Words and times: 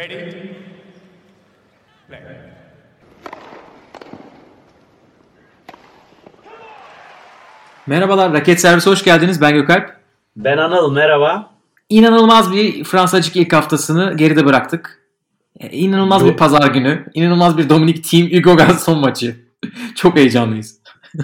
Ready? 0.00 0.14
Play. 2.08 2.20
Merhabalar, 7.86 8.32
Raket 8.32 8.60
Servisi 8.60 8.90
hoş 8.90 9.04
geldiniz. 9.04 9.40
Ben 9.40 9.54
Gökalp. 9.54 9.96
Ben 10.36 10.56
Anıl 10.56 10.92
merhaba. 10.92 11.50
İnanılmaz 11.88 12.52
bir 12.52 12.84
Fransacık 12.84 13.36
ilk 13.36 13.52
haftasını 13.52 14.16
geride 14.16 14.46
bıraktık. 14.46 15.02
E, 15.60 15.68
İnanılmaz 15.68 16.22
Yok. 16.22 16.30
bir 16.30 16.36
pazar 16.36 16.68
günü. 16.68 17.04
İnanılmaz 17.14 17.58
bir 17.58 17.68
Dominic 17.68 18.02
Team 18.02 18.30
Hugo 18.30 18.56
Gaston 18.56 18.98
maçı. 18.98 19.36
Çok 19.96 20.16
heyecanlıyız. 20.16 20.80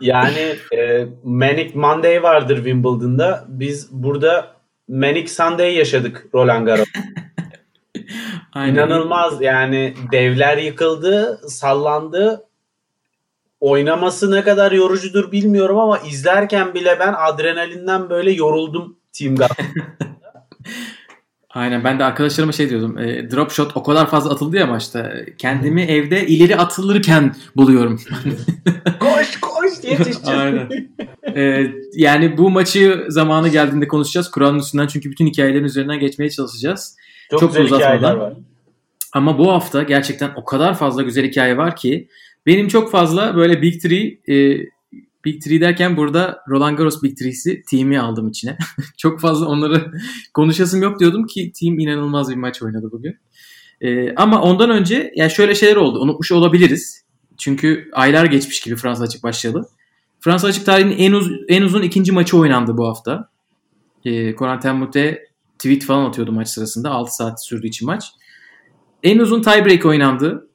Yani 0.00 0.56
e, 0.76 1.06
Manic 1.24 1.70
Monday 1.74 2.22
vardır 2.22 2.56
Wimbledon'da. 2.56 3.44
Biz 3.48 3.88
burada 3.92 4.56
Manic 4.88 5.28
Sunday 5.28 5.74
yaşadık 5.74 6.26
Roland 6.34 6.66
Garros. 6.66 6.88
Aynen. 8.52 8.74
İnanılmaz 8.74 9.42
yani 9.42 9.94
devler 10.12 10.58
yıkıldı, 10.58 11.40
sallandı. 11.48 12.46
Oynaması 13.60 14.30
ne 14.30 14.42
kadar 14.42 14.72
yorucudur 14.72 15.32
bilmiyorum 15.32 15.78
ama 15.78 15.98
izlerken 15.98 16.74
bile 16.74 16.96
ben 17.00 17.14
adrenalinden 17.18 18.10
böyle 18.10 18.32
yoruldum 18.32 18.96
Team. 19.12 19.36
Aynen 21.50 21.84
ben 21.84 21.98
de 21.98 22.04
arkadaşlarıma 22.04 22.52
şey 22.52 22.70
diyordum. 22.70 22.98
E, 22.98 23.30
drop 23.30 23.50
shot 23.50 23.76
o 23.76 23.82
kadar 23.82 24.10
fazla 24.10 24.30
atıldı 24.30 24.56
ya 24.56 24.66
maçta. 24.66 25.12
Kendimi 25.38 25.82
evde 25.82 26.26
ileri 26.26 26.56
atılırken 26.56 27.34
buluyorum. 27.56 28.00
koş 29.00 29.40
koş. 29.40 29.70
Aynen. 30.26 30.68
E, 31.36 31.66
yani 31.94 32.38
bu 32.38 32.50
maçı 32.50 33.06
zamanı 33.08 33.48
geldiğinde 33.48 33.88
konuşacağız. 33.88 34.30
Kur'an'ın 34.30 34.58
üstünden 34.58 34.86
çünkü 34.86 35.10
bütün 35.10 35.26
hikayelerin 35.26 35.64
üzerinden 35.64 36.00
geçmeye 36.00 36.30
çalışacağız. 36.30 36.96
Çok, 37.30 37.40
Çok 37.40 37.48
güzel 37.50 37.64
uzatmadan. 37.64 37.96
hikayeler 37.96 38.16
var. 38.16 38.32
Ama 39.12 39.38
bu 39.38 39.52
hafta 39.52 39.82
gerçekten 39.82 40.30
o 40.36 40.44
kadar 40.44 40.74
fazla 40.78 41.02
güzel 41.02 41.26
hikaye 41.26 41.56
var 41.56 41.76
ki 41.76 42.08
benim 42.46 42.68
çok 42.68 42.90
fazla 42.90 43.36
böyle 43.36 43.62
Big 43.62 43.82
Three 43.82 44.18
e, 44.28 44.58
Big 45.24 45.42
Three 45.42 45.60
derken 45.60 45.96
burada 45.96 46.40
Roland 46.48 46.78
Garros 46.78 47.02
Big 47.02 47.18
Three'si 47.18 47.62
team'i 47.70 48.00
aldım 48.00 48.28
içine. 48.28 48.58
çok 48.98 49.20
fazla 49.20 49.46
onları 49.46 49.92
konuşasım 50.34 50.82
yok 50.82 51.00
diyordum 51.00 51.26
ki 51.26 51.52
team 51.60 51.78
inanılmaz 51.78 52.30
bir 52.30 52.36
maç 52.36 52.62
oynadı 52.62 52.88
bugün. 52.92 53.16
E, 53.80 54.14
ama 54.14 54.42
ondan 54.42 54.70
önce 54.70 55.12
yani 55.16 55.30
şöyle 55.30 55.54
şeyler 55.54 55.76
oldu. 55.76 56.00
Unutmuş 56.00 56.32
olabiliriz. 56.32 57.04
Çünkü 57.38 57.90
aylar 57.92 58.24
geçmiş 58.24 58.60
gibi 58.60 58.76
Fransa 58.76 59.04
Açık 59.04 59.22
başlayalı. 59.22 59.68
Fransa 60.20 60.46
Açık 60.48 60.66
tarihinin 60.66 60.98
en, 60.98 61.12
uz- 61.12 61.32
en 61.48 61.62
uzun 61.62 61.82
ikinci 61.82 62.12
maçı 62.12 62.38
oynandı 62.38 62.76
bu 62.76 62.88
hafta. 62.88 63.28
E, 64.04 64.34
Corentin 64.34 64.74
Moutet 64.76 65.29
tweet 65.62 65.84
falan 65.84 66.04
atıyordu 66.04 66.32
maç 66.32 66.48
sırasında. 66.48 66.90
6 66.90 67.14
saat 67.14 67.44
sürdüğü 67.44 67.66
için 67.66 67.86
maç. 67.86 68.12
En 69.02 69.18
uzun 69.18 69.42
tiebreak 69.42 69.84
oynandı. 69.86 70.48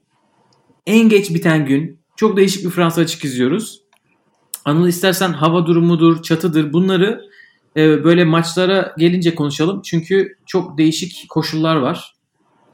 En 0.85 1.09
geç 1.09 1.33
biten 1.33 1.65
gün. 1.65 1.99
Çok 2.15 2.37
değişik 2.37 2.65
bir 2.65 2.69
Fransa 2.69 3.01
açık 3.01 3.25
izliyoruz. 3.25 3.81
Anıl 4.65 4.87
istersen 4.87 5.33
hava 5.33 5.65
durumudur, 5.65 6.23
çatıdır 6.23 6.73
bunları 6.73 7.21
e, 7.77 8.03
böyle 8.03 8.25
maçlara 8.25 8.95
gelince 8.97 9.35
konuşalım. 9.35 9.81
Çünkü 9.81 10.37
çok 10.45 10.77
değişik 10.77 11.29
koşullar 11.29 11.75
var. 11.75 12.15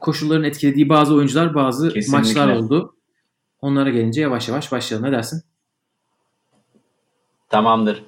Koşulların 0.00 0.44
etkilediği 0.44 0.88
bazı 0.88 1.14
oyuncular, 1.14 1.54
bazı 1.54 1.92
Kesinlikle. 1.92 2.18
maçlar 2.18 2.56
oldu. 2.56 2.96
Onlara 3.60 3.90
gelince 3.90 4.20
yavaş 4.20 4.48
yavaş 4.48 4.72
başlayalım. 4.72 5.08
Ne 5.08 5.12
dersin? 5.12 5.42
Tamamdır. 7.48 8.02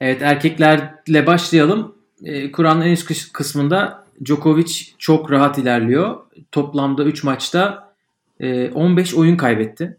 Evet 0.00 0.22
erkeklerle 0.22 1.26
başlayalım. 1.26 1.99
Ee, 2.24 2.52
Kur'an'ın 2.52 2.82
en 2.82 2.92
üst 2.92 3.10
kıs- 3.10 3.32
kısmında 3.32 4.04
Djokovic 4.24 4.72
çok 4.98 5.30
rahat 5.30 5.58
ilerliyor. 5.58 6.16
Toplamda 6.52 7.04
3 7.04 7.24
maçta 7.24 7.92
e, 8.40 8.70
15 8.70 9.14
oyun 9.14 9.36
kaybetti. 9.36 9.96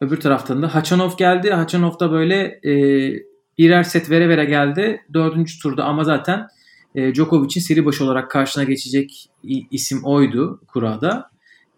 Öbür 0.00 0.20
taraftan 0.20 0.62
da 0.62 0.74
Hachanov 0.74 1.16
geldi. 1.16 1.50
Hachanov 1.50 1.98
da 2.00 2.12
böyle 2.12 2.60
e, 2.64 2.72
birer 3.58 3.82
set 3.82 4.10
vere 4.10 4.28
vere 4.28 4.44
geldi. 4.44 5.02
Dördüncü 5.14 5.58
turda 5.58 5.84
ama 5.84 6.04
zaten 6.04 6.48
e, 6.94 7.14
Djokovic'in 7.14 7.60
seri 7.60 7.86
başı 7.86 8.04
olarak 8.04 8.30
karşına 8.30 8.64
geçecek 8.64 9.30
isim 9.70 10.04
oydu 10.04 10.60
kurada. 10.66 11.30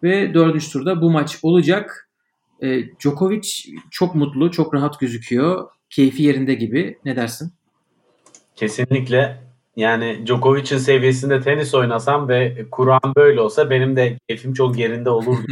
Ve 0.03 0.33
dördüncü 0.33 0.71
turda 0.71 1.01
bu 1.01 1.11
maç 1.11 1.39
olacak. 1.41 2.09
E, 2.61 2.83
Djokovic 2.99 3.49
çok 3.91 4.15
mutlu, 4.15 4.51
çok 4.51 4.73
rahat 4.73 4.99
gözüküyor. 4.99 5.69
Keyfi 5.89 6.23
yerinde 6.23 6.53
gibi. 6.53 6.97
Ne 7.05 7.15
dersin? 7.15 7.53
Kesinlikle. 8.55 9.50
Yani 9.81 10.25
Djokovic'in 10.25 10.77
seviyesinde 10.77 11.41
tenis 11.41 11.73
oynasam 11.73 12.29
ve 12.29 12.65
Kur'an 12.71 13.15
böyle 13.15 13.41
olsa 13.41 13.69
benim 13.69 13.95
de 13.95 14.19
keyfim 14.27 14.53
çok 14.53 14.77
yerinde 14.77 15.09
olurdu. 15.09 15.51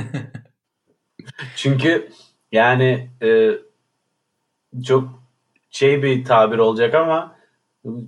Çünkü 1.55 2.09
yani 2.51 3.09
e, 3.21 3.51
çok 4.83 5.23
şey 5.69 6.03
bir 6.03 6.25
tabir 6.25 6.57
olacak 6.57 6.95
ama 6.95 7.35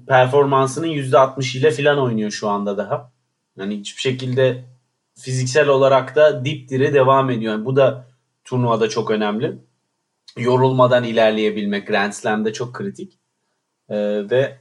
performansının 0.08 0.88
%60 0.88 1.58
ile 1.58 1.72
falan 1.72 2.00
oynuyor 2.00 2.32
şu 2.32 2.50
anda 2.50 2.78
daha. 2.78 3.12
Yani 3.58 3.80
hiçbir 3.80 4.02
şekilde 4.02 4.66
fiziksel 5.20 5.68
olarak 5.68 6.16
da 6.16 6.46
dipdiri 6.46 6.94
devam 6.94 7.30
ediyor. 7.30 7.54
Yani 7.54 7.66
bu 7.66 7.76
da 7.76 8.08
turnuvada 8.44 8.90
çok 8.90 9.12
önemli. 9.12 9.58
Yorulmadan 10.38 11.04
ilerleyebilmek 11.04 11.88
Grand 11.88 12.12
Slam'de 12.12 12.54
çok 12.54 12.74
kritik. 12.74 13.20
E, 13.90 13.98
ve 14.30 14.61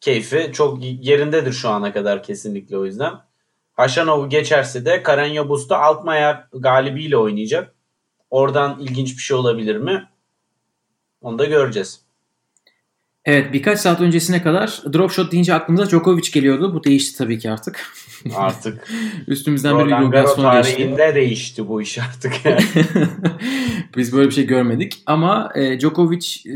keyfi 0.00 0.50
çok 0.52 0.78
yerindedir 0.82 1.52
şu 1.52 1.68
ana 1.68 1.92
kadar 1.92 2.22
kesinlikle 2.22 2.78
o 2.78 2.84
yüzden. 2.84 3.12
Haşanov'u 3.72 4.28
geçerse 4.28 4.84
de 4.84 5.02
Karen 5.02 5.32
Yobus'ta 5.32 5.78
Altmaier 5.78 6.44
galibiyle 6.52 7.16
oynayacak. 7.16 7.74
Oradan 8.30 8.80
ilginç 8.80 9.16
bir 9.16 9.22
şey 9.22 9.36
olabilir 9.36 9.76
mi? 9.76 10.08
Onu 11.20 11.38
da 11.38 11.44
göreceğiz. 11.44 12.00
Evet 13.24 13.52
birkaç 13.52 13.80
saat 13.80 14.00
öncesine 14.00 14.42
kadar 14.42 14.82
drop 14.92 15.10
shot 15.10 15.32
deyince 15.32 15.54
aklımıza 15.54 15.90
Djokovic 15.90 16.30
geliyordu. 16.32 16.74
Bu 16.74 16.84
değişti 16.84 17.18
tabii 17.18 17.38
ki 17.38 17.50
artık. 17.50 17.86
Artık 18.36 18.88
Üstümüzden 19.26 19.78
bir 19.78 19.92
Gaston 19.92 20.54
geçti. 20.54 20.74
tarihinde 20.76 21.14
değişti 21.14 21.68
bu 21.68 21.82
iş 21.82 21.98
artık. 21.98 22.32
Biz 23.96 24.12
böyle 24.12 24.28
bir 24.28 24.34
şey 24.34 24.46
görmedik. 24.46 25.02
Ama 25.06 25.52
e, 25.54 25.80
Djokovic 25.80 26.26
e, 26.46 26.54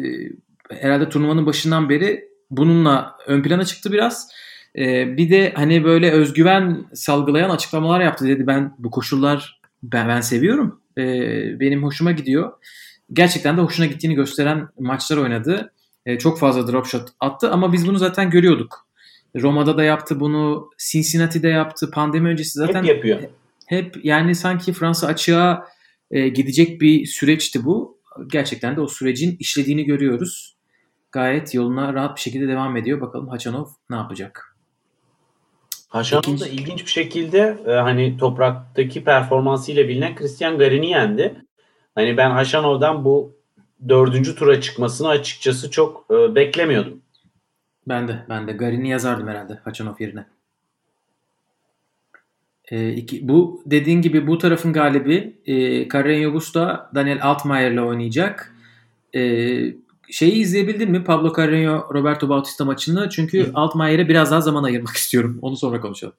herhalde 0.81 1.09
turnuvanın 1.09 1.47
başından 1.47 1.89
beri 1.89 2.34
bununla 2.57 3.17
ön 3.27 3.43
plana 3.43 3.65
çıktı 3.65 3.93
biraz. 3.93 4.29
E, 4.79 5.17
bir 5.17 5.31
de 5.31 5.53
hani 5.57 5.85
böyle 5.85 6.11
özgüven 6.11 6.87
salgılayan 6.95 7.51
açıklamalar 7.51 8.01
yaptı 8.01 8.29
dedi. 8.29 8.47
Ben 8.47 8.75
bu 8.79 8.91
koşullar 8.91 9.61
ben, 9.83 10.09
ben 10.09 10.21
seviyorum. 10.21 10.81
E, 10.99 11.03
benim 11.61 11.83
hoşuma 11.83 12.13
gidiyor. 12.13 12.53
Gerçekten 13.13 13.57
de 13.57 13.61
hoşuna 13.61 13.87
gittiğini 13.87 14.15
gösteren 14.15 14.69
maçlar 14.79 15.17
oynadı. 15.17 15.73
E, 16.07 16.19
çok 16.19 16.39
fazla 16.39 16.73
drop 16.73 16.87
shot 16.87 17.09
attı 17.21 17.51
ama 17.51 17.73
biz 17.73 17.89
bunu 17.89 17.99
zaten 17.99 18.31
görüyorduk. 18.31 18.87
Roma'da 19.37 19.79
da 19.79 19.85
yaptı 19.85 20.21
bunu, 20.21 20.71
Cincinnati'de 20.91 21.49
yaptı. 21.49 21.91
Pandemi 21.91 22.29
öncesi 22.29 22.59
zaten 22.59 22.83
Hep 22.83 22.89
yapıyor. 22.89 23.21
hep 23.67 24.05
yani 24.05 24.35
sanki 24.35 24.73
Fransa 24.73 25.07
açığa 25.07 25.67
e, 26.11 26.29
gidecek 26.29 26.81
bir 26.81 27.07
süreçti 27.07 27.65
bu. 27.65 27.99
Gerçekten 28.27 28.77
de 28.77 28.81
o 28.81 28.89
sürecin 28.89 29.37
işlediğini 29.39 29.85
görüyoruz. 29.85 30.54
Gayet 31.15 31.55
yoluna 31.55 31.95
rahat 31.95 32.17
bir 32.17 32.21
şekilde 32.21 32.49
devam 32.49 32.77
ediyor. 32.77 33.01
Bakalım 33.01 33.29
Hachanov 33.29 33.67
ne 33.91 33.97
yapacak? 33.97 34.57
Haşanov 35.89 36.23
İkinci- 36.23 36.45
da 36.45 36.49
ilginç 36.49 36.85
bir 36.85 36.91
şekilde 36.91 37.59
e, 37.67 37.71
hani 37.73 38.17
topraktaki 38.17 39.05
performansıyla 39.05 39.89
bilinen 39.89 40.15
Christian 40.15 40.59
Garin'i 40.59 40.91
yendi. 40.91 41.45
Hani 41.95 42.17
ben 42.17 42.31
Haşanov'dan 42.31 43.05
bu 43.05 43.37
dördüncü 43.89 44.35
tura 44.35 44.61
çıkmasını 44.61 45.09
açıkçası 45.09 45.71
çok 45.71 46.07
e, 46.11 46.35
beklemiyordum. 46.35 47.03
Ben 47.89 48.09
de 48.09 48.25
ben 48.29 48.49
de 48.49 48.53
Garin'i 48.53 48.89
yazardım 48.89 49.29
herhalde 49.29 49.61
Hachanov 49.65 49.95
yerine. 49.99 50.27
E, 52.71 52.93
iki, 52.93 53.29
bu 53.29 53.63
dediğin 53.67 54.03
gibi 54.03 54.27
bu 54.27 54.39
tarafın 54.39 54.73
galibi 54.73 55.37
e, 55.47 55.89
Karen 55.89 56.19
Yogusta 56.19 56.91
Daniel 56.95 57.23
Altmaier 57.23 57.71
ile 57.71 57.83
oynayacak. 57.83 58.55
E, 59.15 59.84
şeyi 60.11 60.33
izleyebildin 60.33 60.91
mi? 60.91 61.05
Pablo 61.05 61.29
Carreño 61.29 61.95
Roberto 61.95 62.29
Bautista 62.29 62.65
maçını. 62.65 63.09
Çünkü 63.09 63.47
Hı. 63.47 63.51
Altmaier'e 63.55 64.09
biraz 64.09 64.31
daha 64.31 64.41
zaman 64.41 64.65
ayırmak 64.65 64.97
istiyorum. 64.97 65.39
Onu 65.43 65.57
sonra 65.57 65.81
konuşalım. 65.81 66.15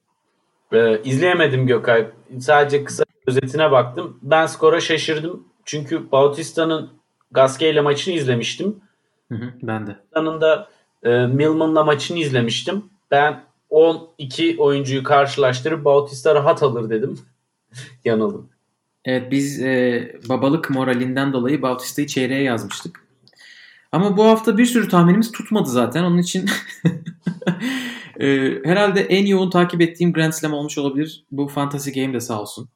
E, 0.72 1.02
izleyemedim 1.02 1.66
Gökay. 1.66 2.06
Sadece 2.40 2.84
kısa 2.84 3.04
özetine 3.26 3.70
baktım. 3.70 4.18
Ben 4.22 4.46
skora 4.46 4.80
şaşırdım. 4.80 5.44
Çünkü 5.64 6.12
Bautista'nın 6.12 6.90
Gasquet 7.30 7.72
ile 7.72 7.80
maçını 7.80 8.14
izlemiştim. 8.14 8.76
Hı 9.28 9.34
hı, 9.34 9.50
ben 9.62 9.86
de. 9.86 9.96
yanında 10.16 10.68
e, 11.02 11.26
Milman'la 11.26 11.84
maçını 11.84 12.18
izlemiştim. 12.18 12.84
Ben 13.10 13.44
12 13.70 14.56
oyuncuyu 14.58 15.02
karşılaştırıp 15.02 15.84
Bautista 15.84 16.34
rahat 16.34 16.62
alır 16.62 16.90
dedim. 16.90 17.18
Yanıldım. 18.04 18.48
Evet 19.04 19.30
biz 19.30 19.62
e, 19.62 20.12
babalık 20.28 20.70
moralinden 20.70 21.32
dolayı 21.32 21.62
Bautista'yı 21.62 22.06
çeyreğe 22.06 22.42
yazmıştık. 22.42 23.05
Ama 23.92 24.16
bu 24.16 24.24
hafta 24.24 24.58
bir 24.58 24.66
sürü 24.66 24.88
tahminimiz 24.88 25.32
tutmadı 25.32 25.68
zaten. 25.70 26.04
Onun 26.04 26.18
için 26.18 26.50
Ee, 28.20 28.60
herhalde 28.64 29.00
en 29.00 29.26
yoğun 29.26 29.50
takip 29.50 29.80
ettiğim 29.80 30.12
Grand 30.12 30.32
Slam 30.32 30.52
olmuş 30.52 30.78
olabilir. 30.78 31.24
Bu 31.30 31.48
Fantasy 31.48 31.90
Game 31.90 32.14
de 32.14 32.20
sağ 32.20 32.40
olsun. 32.40 32.68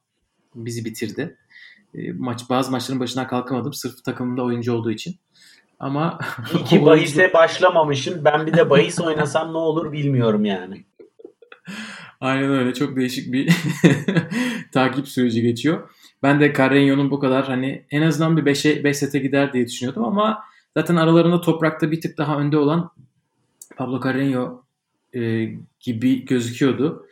Bizi 0.55 0.85
bitirdi. 0.85 1.37
Ee, 1.95 2.11
maç 2.11 2.49
Bazı 2.49 2.71
maçların 2.71 2.99
başına 2.99 3.27
kalkamadım. 3.27 3.73
Sırf 3.73 4.03
takımımda 4.03 4.43
oyuncu 4.43 4.73
olduğu 4.73 4.91
için. 4.91 5.15
Ama 5.79 6.19
İyi 6.53 6.63
ki 6.63 6.81
bahise 6.85 7.33
başlamamışım. 7.33 8.25
Ben 8.25 8.47
bir 8.47 8.53
de 8.53 8.69
bahis 8.69 8.99
oynasam 8.99 9.53
ne 9.53 9.57
olur 9.57 9.91
bilmiyorum 9.91 10.45
yani. 10.45 10.85
Aynen 12.21 12.51
öyle. 12.51 12.73
Çok 12.73 12.95
değişik 12.95 13.33
bir 13.33 13.53
takip 14.71 15.07
süreci 15.07 15.41
geçiyor. 15.41 15.89
Ben 16.23 16.39
de 16.39 16.53
Carreño'nun 16.53 17.11
bu 17.11 17.19
kadar 17.19 17.45
hani 17.45 17.85
en 17.91 18.01
azından 18.01 18.37
bir 18.37 18.43
5'e 18.43 18.83
5 18.83 18.97
sete 18.97 19.19
gider 19.19 19.53
diye 19.53 19.67
düşünüyordum 19.67 20.03
ama 20.03 20.43
zaten 20.77 20.95
aralarında 20.95 21.41
toprakta 21.41 21.91
bir 21.91 22.01
tık 22.01 22.17
daha 22.17 22.37
önde 22.37 22.57
olan 22.57 22.91
Pablo 23.77 23.99
Carreño 23.99 24.61
e, 25.15 25.49
gibi 25.79 26.25
gözüküyordu. 26.25 27.07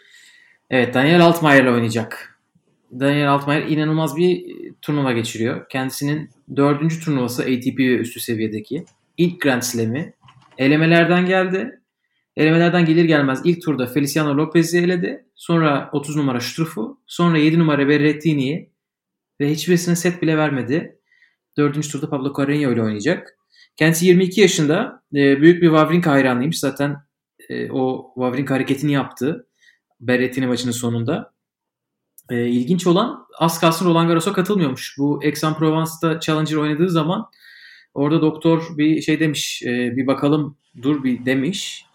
Evet 0.69 0.93
Daniel 0.93 1.21
Altmaier 1.21 1.63
ile 1.63 1.71
oynayacak. 1.71 2.39
Daniel 2.91 3.31
Altmaier 3.31 3.61
inanılmaz 3.61 4.17
bir 4.17 4.55
turnuva 4.81 5.11
geçiriyor. 5.11 5.69
Kendisinin 5.69 6.29
dördüncü 6.55 6.99
turnuvası 6.99 7.41
ATP 7.41 7.79
ve 7.79 7.97
üstü 7.97 8.19
seviyedeki. 8.19 8.85
ilk 9.17 9.41
Grand 9.41 9.61
Slam'i 9.61 10.13
elemelerden 10.57 11.25
geldi. 11.25 11.79
Elemelerden 12.37 12.85
gelir 12.85 13.05
gelmez 13.05 13.41
ilk 13.43 13.61
turda 13.61 13.85
Feliciano 13.85 14.37
Lopez'i 14.37 14.77
eledi. 14.77 15.25
Sonra 15.35 15.89
30 15.93 16.15
numara 16.15 16.39
Struff'u. 16.39 16.99
Sonra 17.07 17.37
7 17.37 17.59
numara 17.59 17.87
Berrettini'yi. 17.87 18.69
Ve 19.41 19.51
hiçbirisine 19.51 19.95
set 19.95 20.21
bile 20.21 20.37
vermedi. 20.37 20.99
Dördüncü 21.57 21.91
turda 21.91 22.09
Pablo 22.09 22.27
Carreño 22.27 22.73
ile 22.73 22.81
oynayacak. 22.81 23.38
Kendisi 23.79 24.05
22 24.05 24.41
yaşında. 24.41 25.03
E, 25.15 25.41
büyük 25.41 25.61
bir 25.61 25.67
Wawrinka 25.67 26.11
hayranıymış. 26.11 26.59
Zaten 26.59 26.97
e, 27.49 27.71
o 27.71 28.11
Wawrinka 28.15 28.55
hareketini 28.55 28.91
yaptı. 28.91 29.47
Berrettini 30.01 30.47
maçının 30.47 30.71
sonunda. 30.71 31.33
E, 32.29 32.47
ilginç 32.47 32.87
olan 32.87 33.25
az 33.37 33.59
kalsın 33.59 33.85
Roland 33.85 34.07
Garros'a 34.07 34.33
katılmıyormuş. 34.33 34.95
Bu 34.97 35.19
Aix-en-Provence'da 35.23 36.19
Challenger 36.19 36.55
oynadığı 36.55 36.89
zaman 36.89 37.29
orada 37.93 38.21
doktor 38.21 38.77
bir 38.77 39.01
şey 39.01 39.19
demiş. 39.19 39.63
E, 39.63 39.67
bir 39.95 40.07
bakalım 40.07 40.57
dur 40.81 41.03
bir 41.03 41.25
demiş. 41.25 41.85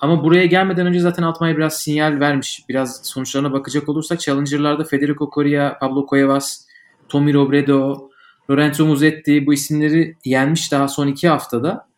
Ama 0.00 0.24
buraya 0.24 0.46
gelmeden 0.46 0.86
önce 0.86 1.00
zaten 1.00 1.22
Altmaier 1.22 1.56
biraz 1.56 1.80
sinyal 1.80 2.20
vermiş. 2.20 2.62
Biraz 2.68 3.06
sonuçlarına 3.06 3.52
bakacak 3.52 3.88
olursak 3.88 4.20
Challenger'larda 4.20 4.84
Federico 4.84 5.30
Coria, 5.34 5.78
Pablo 5.78 6.06
Cuevas, 6.10 6.66
Tommy 7.08 7.34
Robredo, 7.34 8.07
Lorenzo 8.50 8.86
Musetti 8.86 9.46
bu 9.46 9.54
isimleri 9.54 10.16
yenmiş 10.24 10.72
daha 10.72 10.88
son 10.88 11.06
iki 11.06 11.28
haftada. 11.28 11.88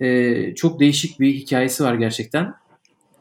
Ee, 0.00 0.54
çok 0.54 0.80
değişik 0.80 1.20
bir 1.20 1.34
hikayesi 1.34 1.84
var 1.84 1.94
gerçekten. 1.94 2.54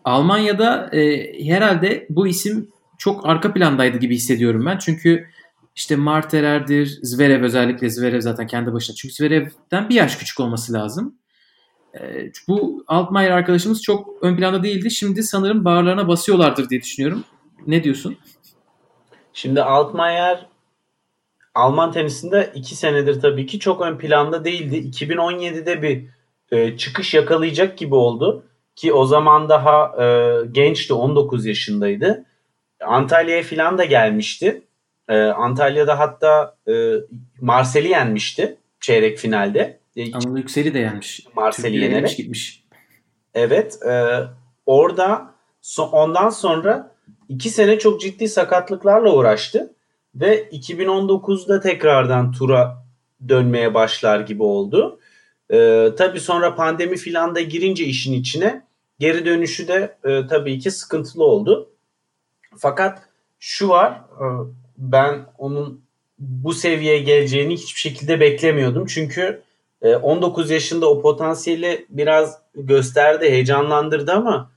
Almanya'da 0.04 0.90
e, 0.96 1.34
herhalde 1.46 2.08
bu 2.10 2.28
isim 2.28 2.70
çok 2.98 3.26
arka 3.26 3.54
plandaydı 3.54 3.98
gibi 3.98 4.16
hissediyorum 4.16 4.66
ben. 4.66 4.78
Çünkü 4.78 5.28
işte 5.76 5.96
Marterer'dir, 5.96 7.00
Zverev 7.04 7.44
özellikle 7.44 7.90
Zverev 7.90 8.22
zaten 8.22 8.48
kendi 8.48 8.74
başına. 8.74 8.96
Çünkü 8.96 9.16
Zverev'den 9.16 9.90
bir 9.90 9.96
yaş 9.96 10.16
küçük 10.16 10.40
olması 10.40 10.74
lazım. 10.74 11.16
E, 12.00 12.32
bu 12.48 12.84
Altmaier 12.88 13.32
arkadaşımız 13.32 13.82
çok 13.82 14.24
ön 14.24 14.38
planda 14.38 14.64
değildi. 14.64 14.92
Şimdi 14.92 15.24
sanırım 15.24 15.66
bağırlarına 15.66 16.08
basıyorlardır 16.08 16.70
diye 16.70 16.82
düşünüyorum. 16.82 17.24
Ne 17.68 17.84
diyorsun? 17.84 18.18
Şimdi 19.34 19.64
Altmaier 19.64 20.48
Alman 21.60 21.92
tenisinde 21.92 22.52
iki 22.56 22.76
senedir 22.76 23.22
tabii 23.22 23.46
ki 23.46 23.60
çok 23.60 23.82
ön 23.82 23.98
planda 23.98 24.46
değildi. 24.46 24.90
2017'de 24.90 25.82
bir 25.82 26.06
e, 26.52 26.78
çıkış 26.78 27.14
yakalayacak 27.14 27.78
gibi 27.78 27.96
oldu. 27.96 28.46
Ki 28.76 28.94
o 28.94 29.06
zaman 29.06 29.50
daha 29.50 30.04
e, 30.04 30.36
gençti 30.52 30.94
19 30.94 31.46
yaşındaydı. 31.46 32.26
Antalya'ya 32.82 33.44
falan 33.44 33.78
da 33.78 33.86
gelmişti. 33.86 34.62
E, 35.10 35.18
Antalya'da 35.18 36.00
hatta 36.00 36.56
e, 36.68 36.94
Marsel'i 37.42 37.88
yenmişti 37.88 38.58
çeyrek 38.80 39.18
finalde. 39.18 39.80
E, 39.96 40.14
Anadolu 40.14 40.38
Yüksel'i 40.38 40.74
de 40.74 40.80
yenmiş. 40.80 41.28
Marsel'i 41.36 41.78
yenerek. 41.78 42.18
gitmiş. 42.18 42.64
Evet. 43.34 43.80
E, 43.84 44.20
orada 44.66 45.34
so, 45.62 45.84
ondan 45.84 46.30
sonra 46.30 46.96
iki 47.30 47.50
sene 47.50 47.80
çok 47.80 48.02
ciddi 48.02 48.28
sakatlıklarla 48.28 49.14
uğraştı. 49.14 49.74
Ve 50.16 50.50
2019'da 50.50 51.60
tekrardan 51.60 52.32
tura 52.32 52.86
dönmeye 53.30 53.74
başlar 53.74 54.20
gibi 54.20 54.44
oldu. 54.44 55.00
E, 55.50 55.90
tabii 55.98 56.20
sonra 56.20 56.56
pandemi 56.56 56.98
filan 56.98 57.36
da 57.36 57.42
girince 57.42 57.86
işin 57.86 58.14
içine 58.14 58.66
geri 59.00 59.26
dönüşü 59.26 59.68
de 59.68 59.98
e, 60.04 60.28
tabii 60.28 60.60
ki 60.60 60.72
sıkıntılı 60.72 61.24
oldu. 61.24 61.70
Fakat 62.58 63.02
şu 63.40 63.70
var 63.70 63.92
e, 63.92 64.26
ben 64.78 65.26
onun 65.38 65.82
bu 66.20 66.54
seviyeye 66.54 67.00
geleceğini 67.00 67.54
hiçbir 67.54 67.80
şekilde 67.80 68.20
beklemiyordum. 68.20 68.86
Çünkü 68.86 69.42
19 69.82 70.52
e, 70.52 70.54
yaşında 70.54 70.90
o 70.90 71.02
potansiyeli 71.02 71.86
biraz 71.90 72.38
gösterdi, 72.56 73.30
heyecanlandırdı 73.30 74.12
ama 74.12 74.52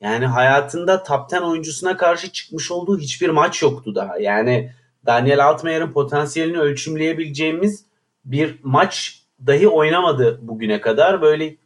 yani 0.00 0.26
hayatında 0.26 1.02
top 1.02 1.32
10 1.32 1.42
oyuncusuna 1.42 1.96
karşı 1.96 2.32
çıkmış 2.32 2.70
olduğu 2.70 2.98
hiçbir 2.98 3.28
maç 3.28 3.62
yoktu 3.62 3.94
daha. 3.94 4.18
Yani 4.18 4.72
Daniel 5.06 5.46
Altmaier'ın 5.46 5.92
potansiyelini 5.92 6.58
ölçümleyebileceğimiz 6.58 7.84
bir 8.24 8.58
maç 8.62 9.22
dahi 9.46 9.68
oynamadı 9.68 10.38
bugüne 10.42 10.80
kadar. 10.80 11.22
Böyle 11.22 11.56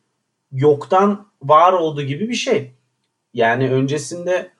yoktan 0.52 1.26
var 1.42 1.72
olduğu 1.72 2.02
gibi 2.02 2.28
bir 2.28 2.34
şey. 2.34 2.72
Yani 3.34 3.70
öncesinde 3.70 4.50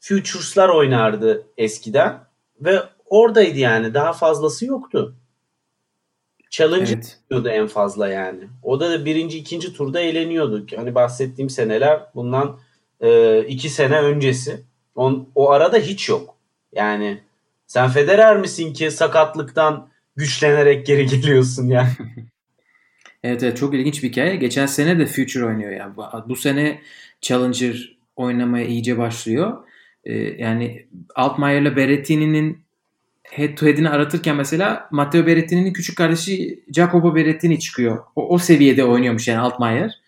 Futures'lar 0.00 0.68
oynardı 0.68 1.46
eskiden 1.56 2.20
ve 2.60 2.82
oradaydı 3.06 3.58
yani 3.58 3.94
daha 3.94 4.12
fazlası 4.12 4.66
yoktu. 4.66 5.14
Challenge 6.50 7.00
evet. 7.30 7.46
en 7.46 7.66
fazla 7.66 8.08
yani. 8.08 8.48
O 8.62 8.80
da 8.80 9.04
birinci 9.04 9.38
ikinci 9.38 9.72
turda 9.72 10.00
eğleniyordu. 10.00 10.66
Hani 10.76 10.94
bahsettiğim 10.94 11.50
seneler 11.50 12.00
bundan 12.14 12.58
e, 13.00 13.40
iki 13.42 13.68
sene 13.68 14.00
öncesi. 14.00 14.64
On, 14.94 15.28
o 15.34 15.50
arada 15.50 15.78
hiç 15.78 16.08
yok. 16.08 16.36
Yani 16.72 17.22
sen 17.68 17.88
Federer 17.88 18.36
misin 18.36 18.72
ki 18.72 18.90
sakatlıktan 18.90 19.88
güçlenerek 20.16 20.86
geri 20.86 21.06
geliyorsun 21.06 21.68
yani. 21.68 21.88
evet 23.22 23.42
evet 23.42 23.56
çok 23.56 23.74
ilginç 23.74 24.02
bir 24.02 24.08
hikaye. 24.08 24.36
Geçen 24.36 24.66
sene 24.66 24.98
de 24.98 25.06
Future 25.06 25.44
oynuyor 25.44 25.72
yani. 25.72 25.94
Bu 26.28 26.36
sene 26.36 26.80
Challenger 27.20 27.96
oynamaya 28.16 28.66
iyice 28.66 28.98
başlıyor. 28.98 29.58
Ee, 30.04 30.14
yani 30.14 30.86
Altmaier'la 31.14 31.76
Berrettini'nin 31.76 32.58
head 33.24 33.54
to 33.54 33.66
head'ini 33.66 33.88
aratırken 33.88 34.36
mesela 34.36 34.88
Matteo 34.90 35.26
Berrettini'nin 35.26 35.72
küçük 35.72 35.98
kardeşi 35.98 36.64
Jacopo 36.74 37.14
Berrettini 37.14 37.60
çıkıyor. 37.60 37.98
O, 38.16 38.28
o 38.28 38.38
seviyede 38.38 38.84
oynuyormuş 38.84 39.28
yani 39.28 39.38
Altmaier. 39.38 40.00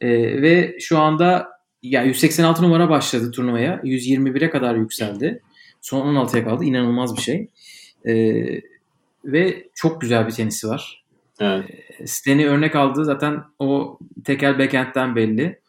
Ee, 0.00 0.42
ve 0.42 0.76
şu 0.80 0.98
anda 0.98 1.48
ya 1.82 2.02
186 2.02 2.62
numara 2.62 2.90
başladı 2.90 3.30
turnuvaya. 3.30 3.80
121'e 3.84 4.50
kadar 4.50 4.74
yükseldi. 4.74 5.42
Son 5.84 6.14
16'ya 6.14 6.44
kaldı. 6.44 6.64
İnanılmaz 6.64 7.16
bir 7.16 7.22
şey. 7.22 7.48
Ee, 8.06 8.60
ve 9.24 9.68
çok 9.74 10.00
güzel 10.00 10.26
bir 10.26 10.32
tenisi 10.32 10.68
var. 10.68 11.04
Evet. 11.40 11.70
Ee, 11.70 12.06
Stanley 12.06 12.46
örnek 12.46 12.76
aldı. 12.76 13.04
Zaten 13.04 13.44
o 13.58 13.98
tekel 14.24 14.58
backhand'den 14.58 15.16
belli. 15.16 15.60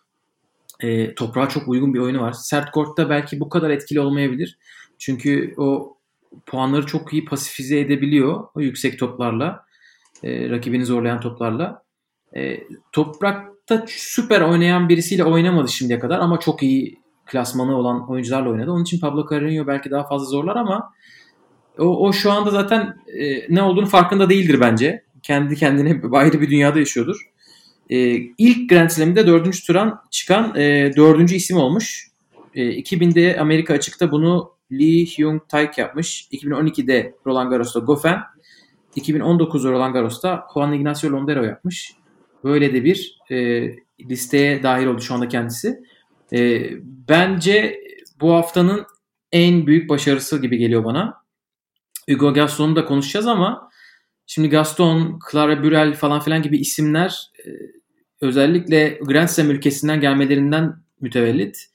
Ee, 0.79 1.15
toprağa 1.15 1.49
çok 1.49 1.67
uygun 1.67 1.93
bir 1.93 1.99
oyunu 1.99 2.21
var. 2.21 2.31
Sert 2.31 2.71
kortta 2.71 3.09
belki 3.09 3.39
bu 3.39 3.49
kadar 3.49 3.69
etkili 3.69 3.99
olmayabilir. 3.99 4.57
Çünkü 4.99 5.53
o 5.57 5.97
puanları 6.45 6.85
çok 6.85 7.13
iyi 7.13 7.25
pasifize 7.25 7.79
edebiliyor 7.79 8.47
o 8.55 8.61
yüksek 8.61 8.99
toplarla. 8.99 9.65
E, 10.23 10.49
rakibini 10.49 10.85
zorlayan 10.85 11.19
toplarla. 11.19 11.83
E, 12.35 12.63
toprakta 12.91 13.85
süper 13.87 14.41
oynayan 14.41 14.89
birisiyle 14.89 15.23
oynamadı 15.23 15.71
şimdiye 15.71 15.99
kadar 15.99 16.19
ama 16.19 16.39
çok 16.39 16.63
iyi 16.63 17.04
klasmanı 17.25 17.77
olan 17.77 18.09
oyuncularla 18.09 18.49
oynadı. 18.49 18.71
Onun 18.71 18.83
için 18.83 18.99
Pablo 18.99 19.21
Carreño 19.21 19.67
belki 19.67 19.91
daha 19.91 20.07
fazla 20.07 20.25
zorlar 20.25 20.55
ama 20.55 20.93
o, 21.77 22.07
o 22.07 22.13
şu 22.13 22.31
anda 22.31 22.51
zaten 22.51 22.97
e, 23.19 23.53
ne 23.55 23.61
olduğunu 23.61 23.85
farkında 23.85 24.29
değildir 24.29 24.59
bence. 24.59 25.03
Kendi 25.23 25.55
kendine 25.55 26.01
ayrı 26.11 26.41
bir 26.41 26.49
dünyada 26.49 26.79
yaşıyordur. 26.79 27.31
E, 27.89 27.97
ilk 28.37 28.69
Grand 28.69 28.89
Slam'de 28.89 29.27
dördüncü 29.27 29.65
turan 29.65 30.01
çıkan 30.11 30.55
e, 30.55 30.91
dördüncü 30.95 31.35
isim 31.35 31.57
olmuş. 31.57 32.07
E, 32.53 32.61
2000'de 32.61 33.39
Amerika 33.39 33.73
açıkta 33.73 34.11
bunu 34.11 34.51
Lee 34.71 35.05
Hyung 35.05 35.41
Taek 35.49 35.77
yapmış. 35.77 36.27
2012'de 36.31 37.15
Roland 37.25 37.49
Garros'ta 37.49 37.79
Goffin. 37.79 38.15
2019'da 38.97 39.71
Roland 39.71 39.93
Garros'ta 39.93 40.45
Juan 40.53 40.73
Ignacio 40.73 41.11
Londero 41.11 41.43
yapmış. 41.43 41.93
Böyle 42.43 42.73
de 42.73 42.83
bir 42.83 43.19
e, 43.31 43.35
listeye 44.09 44.63
dahil 44.63 44.85
oldu 44.85 45.01
şu 45.01 45.13
anda 45.13 45.27
kendisi. 45.27 45.83
E, 46.35 46.69
bence 47.09 47.79
bu 48.21 48.33
haftanın 48.33 48.85
en 49.31 49.67
büyük 49.67 49.89
başarısı 49.89 50.41
gibi 50.41 50.57
geliyor 50.57 50.83
bana. 50.83 51.25
Hugo 52.09 52.33
Gaston'u 52.33 52.75
da 52.75 52.85
konuşacağız 52.85 53.27
ama 53.27 53.69
şimdi 54.25 54.49
Gaston, 54.49 55.19
Clara 55.31 55.63
Burel 55.63 55.93
falan 55.93 56.19
filan 56.19 56.41
gibi 56.41 56.57
isimler 56.57 57.31
e, 57.45 57.49
özellikle 58.21 58.99
Grand 59.01 59.27
Slam 59.27 59.51
ülkesinden 59.51 60.01
gelmelerinden 60.01 60.73
mütevellit 61.01 61.65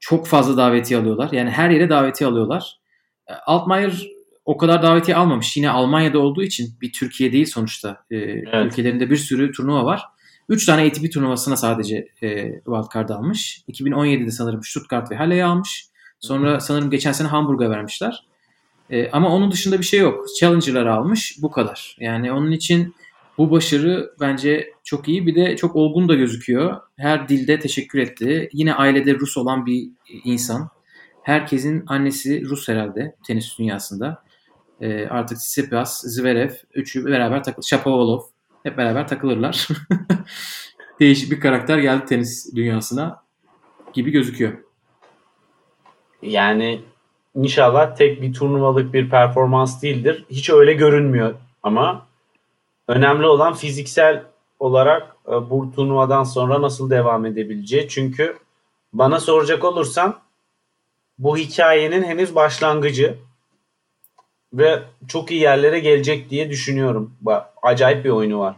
çok 0.00 0.26
fazla 0.26 0.56
davetiye 0.56 1.00
alıyorlar. 1.00 1.28
Yani 1.32 1.50
her 1.50 1.70
yere 1.70 1.90
davetiye 1.90 2.30
alıyorlar. 2.30 2.80
E, 3.28 3.32
Altmaier 3.32 4.06
o 4.44 4.56
kadar 4.56 4.82
davetiye 4.82 5.16
almamış. 5.16 5.56
Yine 5.56 5.70
Almanya'da 5.70 6.18
olduğu 6.18 6.42
için 6.42 6.68
bir 6.80 6.92
Türkiye 6.92 7.32
değil 7.32 7.46
sonuçta. 7.46 8.04
E, 8.10 8.16
evet. 8.16 8.66
Ülkelerinde 8.66 9.10
bir 9.10 9.16
sürü 9.16 9.52
turnuva 9.52 9.84
var. 9.84 10.02
3 10.50 10.66
tane 10.66 10.86
ATP 10.86 11.12
turnuvasına 11.12 11.56
sadece 11.56 12.08
e, 12.22 12.52
wildcard 12.52 13.08
almış. 13.08 13.62
2017'de 13.68 14.30
sanırım 14.30 14.62
Stuttgart 14.64 15.10
ve 15.10 15.16
Halle'yi 15.16 15.44
almış. 15.44 15.86
Sonra 16.20 16.60
sanırım 16.60 16.90
geçen 16.90 17.12
sene 17.12 17.28
Hamburg'a 17.28 17.70
vermişler. 17.70 18.26
E, 18.90 19.10
ama 19.10 19.34
onun 19.34 19.50
dışında 19.52 19.78
bir 19.78 19.84
şey 19.84 20.00
yok. 20.00 20.26
Challenger'lar 20.40 20.86
almış 20.86 21.36
bu 21.42 21.50
kadar. 21.50 21.96
Yani 22.00 22.32
onun 22.32 22.50
için 22.50 22.94
bu 23.38 23.50
başarı 23.50 24.14
bence 24.20 24.72
çok 24.84 25.08
iyi. 25.08 25.26
Bir 25.26 25.34
de 25.34 25.56
çok 25.56 25.76
olgun 25.76 26.08
da 26.08 26.14
gözüküyor. 26.14 26.76
Her 26.96 27.28
dilde 27.28 27.58
teşekkür 27.58 27.98
etti. 27.98 28.48
Yine 28.52 28.74
ailede 28.74 29.14
Rus 29.14 29.36
olan 29.36 29.66
bir 29.66 29.88
insan. 30.24 30.68
Herkesin 31.22 31.84
annesi 31.86 32.44
Rus 32.44 32.68
herhalde 32.68 33.16
tenis 33.26 33.58
dünyasında. 33.58 34.22
E, 34.80 35.06
artık 35.06 35.38
Tsitsipas, 35.38 36.02
Zverev, 36.02 36.50
üçü 36.74 37.06
beraber 37.06 37.44
takıl, 37.44 37.62
Shapovalov 37.62 38.20
hep 38.62 38.78
beraber 38.78 39.08
takılırlar. 39.08 39.68
Değişik 41.00 41.32
bir 41.32 41.40
karakter 41.40 41.78
geldi 41.78 42.04
tenis 42.04 42.54
dünyasına 42.54 43.22
gibi 43.92 44.10
gözüküyor. 44.10 44.52
Yani 46.22 46.80
inşallah 47.34 47.96
tek 47.96 48.22
bir 48.22 48.32
turnuvalık 48.32 48.94
bir 48.94 49.10
performans 49.10 49.82
değildir. 49.82 50.24
Hiç 50.30 50.50
öyle 50.50 50.72
görünmüyor 50.72 51.34
ama 51.62 52.06
önemli 52.88 53.26
olan 53.26 53.54
fiziksel 53.54 54.24
olarak 54.58 55.16
e, 55.28 55.30
bu 55.30 55.72
turnuvadan 55.74 56.24
sonra 56.24 56.62
nasıl 56.62 56.90
devam 56.90 57.26
edebileceği. 57.26 57.88
Çünkü 57.88 58.38
bana 58.92 59.20
soracak 59.20 59.64
olursan 59.64 60.20
bu 61.18 61.36
hikayenin 61.36 62.02
henüz 62.02 62.34
başlangıcı 62.34 63.18
ve 64.52 64.82
çok 65.08 65.30
iyi 65.30 65.40
yerlere 65.40 65.80
gelecek 65.80 66.30
diye 66.30 66.50
düşünüyorum. 66.50 67.14
Acayip 67.62 68.04
bir 68.04 68.10
oyunu 68.10 68.38
var. 68.38 68.56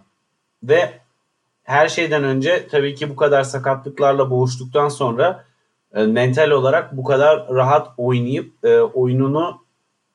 Ve 0.63 0.93
her 1.63 1.89
şeyden 1.89 2.25
önce 2.25 2.69
tabii 2.71 2.95
ki 2.95 3.11
bu 3.11 3.17
kadar 3.17 3.43
sakatlıklarla 3.43 4.31
boğuştuktan 4.31 4.89
sonra 4.89 5.45
e, 5.95 6.03
mental 6.03 6.51
olarak 6.51 6.97
bu 6.97 7.05
kadar 7.05 7.49
rahat 7.49 7.89
oynayıp 7.97 8.65
e, 8.65 8.81
oyununu 8.81 9.63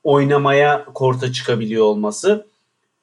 oynamaya 0.03 0.85
korta 0.85 1.31
çıkabiliyor 1.31 1.85
olması. 1.85 2.47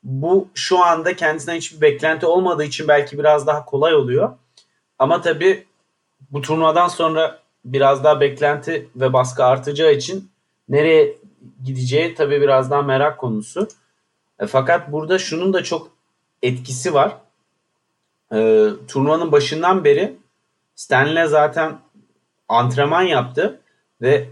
Bu 0.02 0.49
şu 0.54 0.85
anda 0.85 1.16
kendisinden 1.16 1.57
hiçbir 1.57 1.81
beklenti 1.81 2.26
olmadığı 2.26 2.64
için 2.64 2.88
belki 2.88 3.19
biraz 3.19 3.47
daha 3.47 3.64
kolay 3.64 3.95
oluyor. 3.95 4.33
Ama 4.99 5.21
tabii 5.21 5.64
bu 6.31 6.40
turnuvadan 6.40 6.88
sonra 6.88 7.38
biraz 7.64 8.04
daha 8.04 8.21
beklenti 8.21 8.88
ve 8.97 9.12
baskı 9.12 9.45
artacağı 9.45 9.93
için 9.93 10.31
nereye 10.69 11.16
gideceği 11.64 12.14
tabii 12.14 12.40
biraz 12.40 12.70
daha 12.70 12.82
merak 12.82 13.18
konusu. 13.18 13.68
E, 14.38 14.46
fakat 14.46 14.92
burada 14.92 15.18
şunun 15.18 15.52
da 15.52 15.62
çok 15.62 15.90
etkisi 16.42 16.94
var. 16.94 17.16
E, 18.32 18.68
turnuvanın 18.88 19.32
başından 19.32 19.84
beri 19.84 20.16
Stanley 20.74 21.26
zaten 21.26 21.78
antrenman 22.48 23.02
yaptı 23.02 23.60
ve 24.02 24.28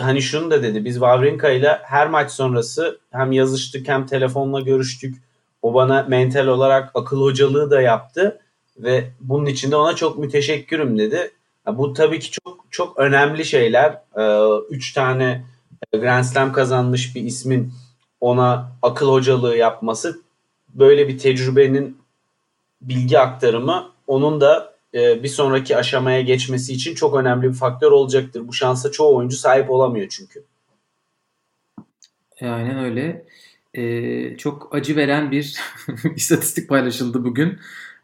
hani 0.00 0.22
şunu 0.22 0.50
da 0.50 0.62
dedi 0.62 0.84
biz 0.84 0.94
Wawrinka 0.94 1.50
ile 1.50 1.78
her 1.82 2.08
maç 2.08 2.30
sonrası 2.30 2.98
hem 3.10 3.32
yazıştık 3.32 3.88
hem 3.88 4.06
telefonla 4.06 4.60
görüştük. 4.60 5.16
O 5.62 5.74
bana 5.74 6.02
mental 6.08 6.46
olarak 6.46 6.90
akıl 6.94 7.20
hocalığı 7.20 7.70
da 7.70 7.80
yaptı 7.80 8.40
ve 8.76 9.10
bunun 9.20 9.46
için 9.46 9.70
de 9.70 9.76
ona 9.76 9.96
çok 9.96 10.18
müteşekkürüm 10.18 10.98
dedi. 10.98 11.30
Bu 11.66 11.92
tabii 11.92 12.20
ki 12.20 12.30
çok 12.30 12.64
çok 12.70 12.98
önemli 12.98 13.44
şeyler. 13.44 14.02
Ee, 14.18 14.48
üç 14.70 14.92
tane 14.92 15.44
Grand 15.92 16.24
Slam 16.24 16.52
kazanmış 16.52 17.16
bir 17.16 17.22
ismin 17.22 17.72
ona 18.20 18.72
akıl 18.82 19.08
hocalığı 19.08 19.56
yapması 19.56 20.20
böyle 20.68 21.08
bir 21.08 21.18
tecrübenin 21.18 21.98
bilgi 22.80 23.18
aktarımı 23.18 23.90
onun 24.06 24.40
da 24.40 24.74
e, 24.94 25.22
bir 25.22 25.28
sonraki 25.28 25.76
aşamaya 25.76 26.20
geçmesi 26.20 26.72
için 26.72 26.94
çok 26.94 27.14
önemli 27.14 27.48
bir 27.48 27.54
faktör 27.54 27.92
olacaktır. 27.92 28.48
Bu 28.48 28.52
şansa 28.52 28.90
çoğu 28.90 29.16
oyuncu 29.16 29.36
sahip 29.36 29.70
olamıyor 29.70 30.06
çünkü. 30.10 30.44
Aynen 32.40 32.78
öyle. 32.78 33.24
Ee, 33.74 34.36
çok 34.36 34.74
acı 34.74 34.96
veren 34.96 35.30
bir 35.30 35.56
istatistik 36.16 36.68
paylaşıldı 36.68 37.24
bugün. 37.24 37.58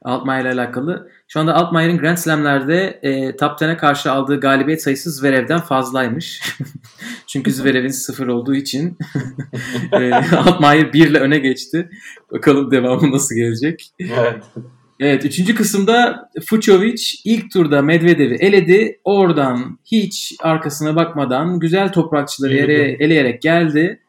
Altmaier 0.05 0.45
ile 0.45 0.53
alakalı. 0.53 1.11
Şu 1.29 1.41
anda 1.41 1.55
Altmaier'in 1.55 1.99
Grand 1.99 2.17
Slam'lerde 2.17 3.01
e, 3.03 3.37
top 3.37 3.61
10'e 3.61 3.77
karşı 3.77 4.13
aldığı 4.13 4.41
galibiyet 4.41 4.83
sayısı 4.83 5.11
Zverev'den 5.11 5.61
fazlaymış. 5.61 6.43
Çünkü 7.27 7.53
Zverev'in 7.53 7.89
sıfır 7.89 8.27
olduğu 8.27 8.55
için 8.55 8.99
e, 9.93 10.15
Altmaier 10.15 10.93
1 10.93 11.07
ile 11.07 11.19
öne 11.19 11.39
geçti. 11.39 11.91
Bakalım 12.33 12.71
devamı 12.71 13.13
nasıl 13.13 13.35
gelecek. 13.35 13.91
Evet. 14.01 14.43
Evet 15.01 15.25
üçüncü 15.25 15.55
kısımda 15.55 16.29
Fucovic 16.47 17.03
ilk 17.25 17.53
turda 17.53 17.83
Medvedev'i 17.83 18.35
eledi. 18.35 19.01
Oradan 19.05 19.79
hiç 19.85 20.37
arkasına 20.43 20.97
bakmadan 20.97 21.61
güzel 21.61 21.93
toprakçıları 21.93 22.55
yere 22.55 22.93
eleyerek 22.93 23.43
geldi. 23.43 24.01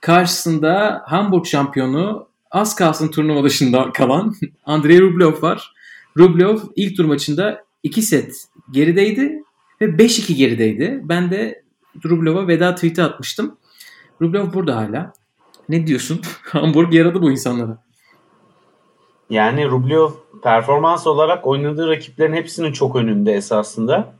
Karşısında 0.00 1.02
Hamburg 1.06 1.46
şampiyonu 1.46 2.27
az 2.50 2.74
kalsın 2.74 3.08
turnuva 3.08 3.44
dışında 3.44 3.92
kalan 3.92 4.34
Andrei 4.64 5.00
Rublev 5.00 5.42
var. 5.42 5.72
Rublev 6.18 6.58
ilk 6.76 6.96
tur 6.96 7.04
maçında 7.04 7.64
2 7.82 8.02
set 8.02 8.34
gerideydi 8.70 9.42
ve 9.80 9.84
5-2 9.84 10.32
gerideydi. 10.32 11.00
Ben 11.02 11.30
de 11.30 11.62
Rublev'a 12.04 12.48
veda 12.48 12.74
tweet'i 12.74 13.02
atmıştım. 13.02 13.56
Rublev 14.22 14.52
burada 14.52 14.76
hala. 14.76 15.12
Ne 15.68 15.86
diyorsun? 15.86 16.20
Hamburg 16.42 16.94
yaradı 16.94 17.22
bu 17.22 17.30
insanlara. 17.30 17.78
Yani 19.30 19.68
Rublev 19.68 20.08
performans 20.42 21.06
olarak 21.06 21.46
oynadığı 21.46 21.88
rakiplerin 21.88 22.32
hepsinin 22.32 22.72
çok 22.72 22.96
önünde 22.96 23.32
esasında. 23.32 24.14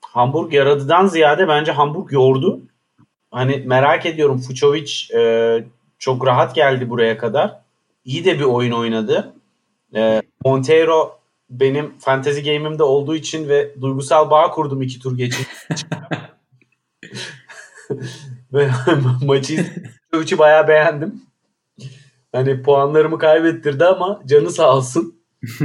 Hamburg 0.00 0.54
yaradıdan 0.54 1.06
ziyade 1.06 1.48
bence 1.48 1.72
Hamburg 1.72 2.12
yordu. 2.12 2.60
Hani 3.30 3.62
merak 3.66 4.06
ediyorum 4.06 4.38
Fucovic 4.38 4.92
e, 5.16 5.64
çok 5.98 6.26
rahat 6.26 6.54
geldi 6.54 6.90
buraya 6.90 7.18
kadar. 7.18 7.59
İyi 8.04 8.24
de 8.24 8.38
bir 8.38 8.44
oyun 8.44 8.72
oynadı. 8.72 9.34
E, 9.94 10.22
Monteiro 10.44 11.20
benim 11.50 11.98
fantasy 11.98 12.40
game'imde 12.40 12.82
olduğu 12.82 13.16
için 13.16 13.48
ve 13.48 13.74
duygusal 13.80 14.30
bağ 14.30 14.50
kurdum 14.50 14.82
iki 14.82 15.00
tur 15.00 15.18
geçin. 15.18 15.46
ve 18.52 18.70
maçı 19.24 19.66
Fucovic'i 20.10 20.38
bayağı 20.38 20.68
beğendim. 20.68 21.22
Hani 22.32 22.62
puanlarımı 22.62 23.18
kaybettirdi 23.18 23.84
ama 23.84 24.22
canı 24.26 24.50
sağ 24.50 24.76
olsun. 24.76 25.20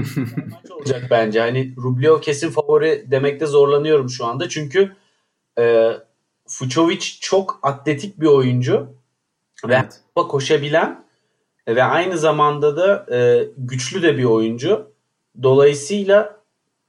maç 0.52 0.72
olacak 0.72 1.08
bence. 1.10 1.40
Hani 1.40 1.76
Rublev 1.78 2.22
kesin 2.22 2.50
favori 2.50 3.06
demekte 3.12 3.46
zorlanıyorum 3.46 4.10
şu 4.10 4.26
anda. 4.26 4.50
Çünkü 4.50 4.96
e, 5.60 5.92
Fucovic 6.48 7.06
çok 7.22 7.60
atletik 7.64 8.22
bir 8.22 8.28
oyuncu. 8.28 8.88
Evet. 9.66 10.02
Ve 10.18 10.22
koşabilen 10.22 11.05
ve 11.68 11.84
aynı 11.84 12.18
zamanda 12.18 12.78
da 12.78 13.16
e, 13.16 13.48
güçlü 13.58 14.02
de 14.02 14.18
bir 14.18 14.24
oyuncu. 14.24 14.92
Dolayısıyla 15.44 16.40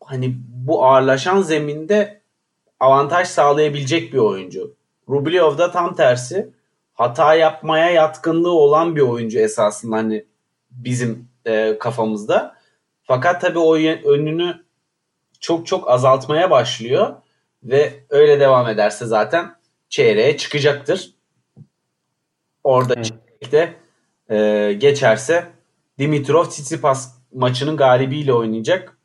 hani 0.04 0.34
bu 0.48 0.84
ağırlaşan 0.84 1.42
zeminde 1.42 2.20
avantaj 2.80 3.28
sağlayabilecek 3.28 4.12
bir 4.12 4.18
oyuncu. 4.18 4.74
Rublev 5.08 5.58
da 5.58 5.70
tam 5.70 5.94
tersi 5.94 6.50
hata 6.94 7.34
yapmaya 7.34 7.90
yatkınlığı 7.90 8.52
olan 8.52 8.96
bir 8.96 9.00
oyuncu 9.00 9.38
esasında 9.38 9.96
hani 9.96 10.24
bizim 10.70 11.28
e, 11.44 11.78
kafamızda. 11.78 12.56
Fakat 13.02 13.40
tabii 13.40 13.58
o 13.58 13.76
önünü 13.76 14.64
çok 15.40 15.66
çok 15.66 15.90
azaltmaya 15.90 16.50
başlıyor 16.50 17.14
ve 17.62 18.04
öyle 18.10 18.40
devam 18.40 18.68
ederse 18.68 19.06
zaten 19.06 19.56
çeyreğe 19.88 20.36
çıkacaktır. 20.36 21.14
Orada 22.64 22.94
evet. 22.96 23.06
çeyrekte 23.06 23.74
e, 24.30 24.72
geçerse 24.78 25.46
Dimitrov 25.98 26.44
Tsitsipas 26.44 27.14
maçının 27.34 27.76
galibiyle 27.76 28.32
oynayacak. 28.32 28.96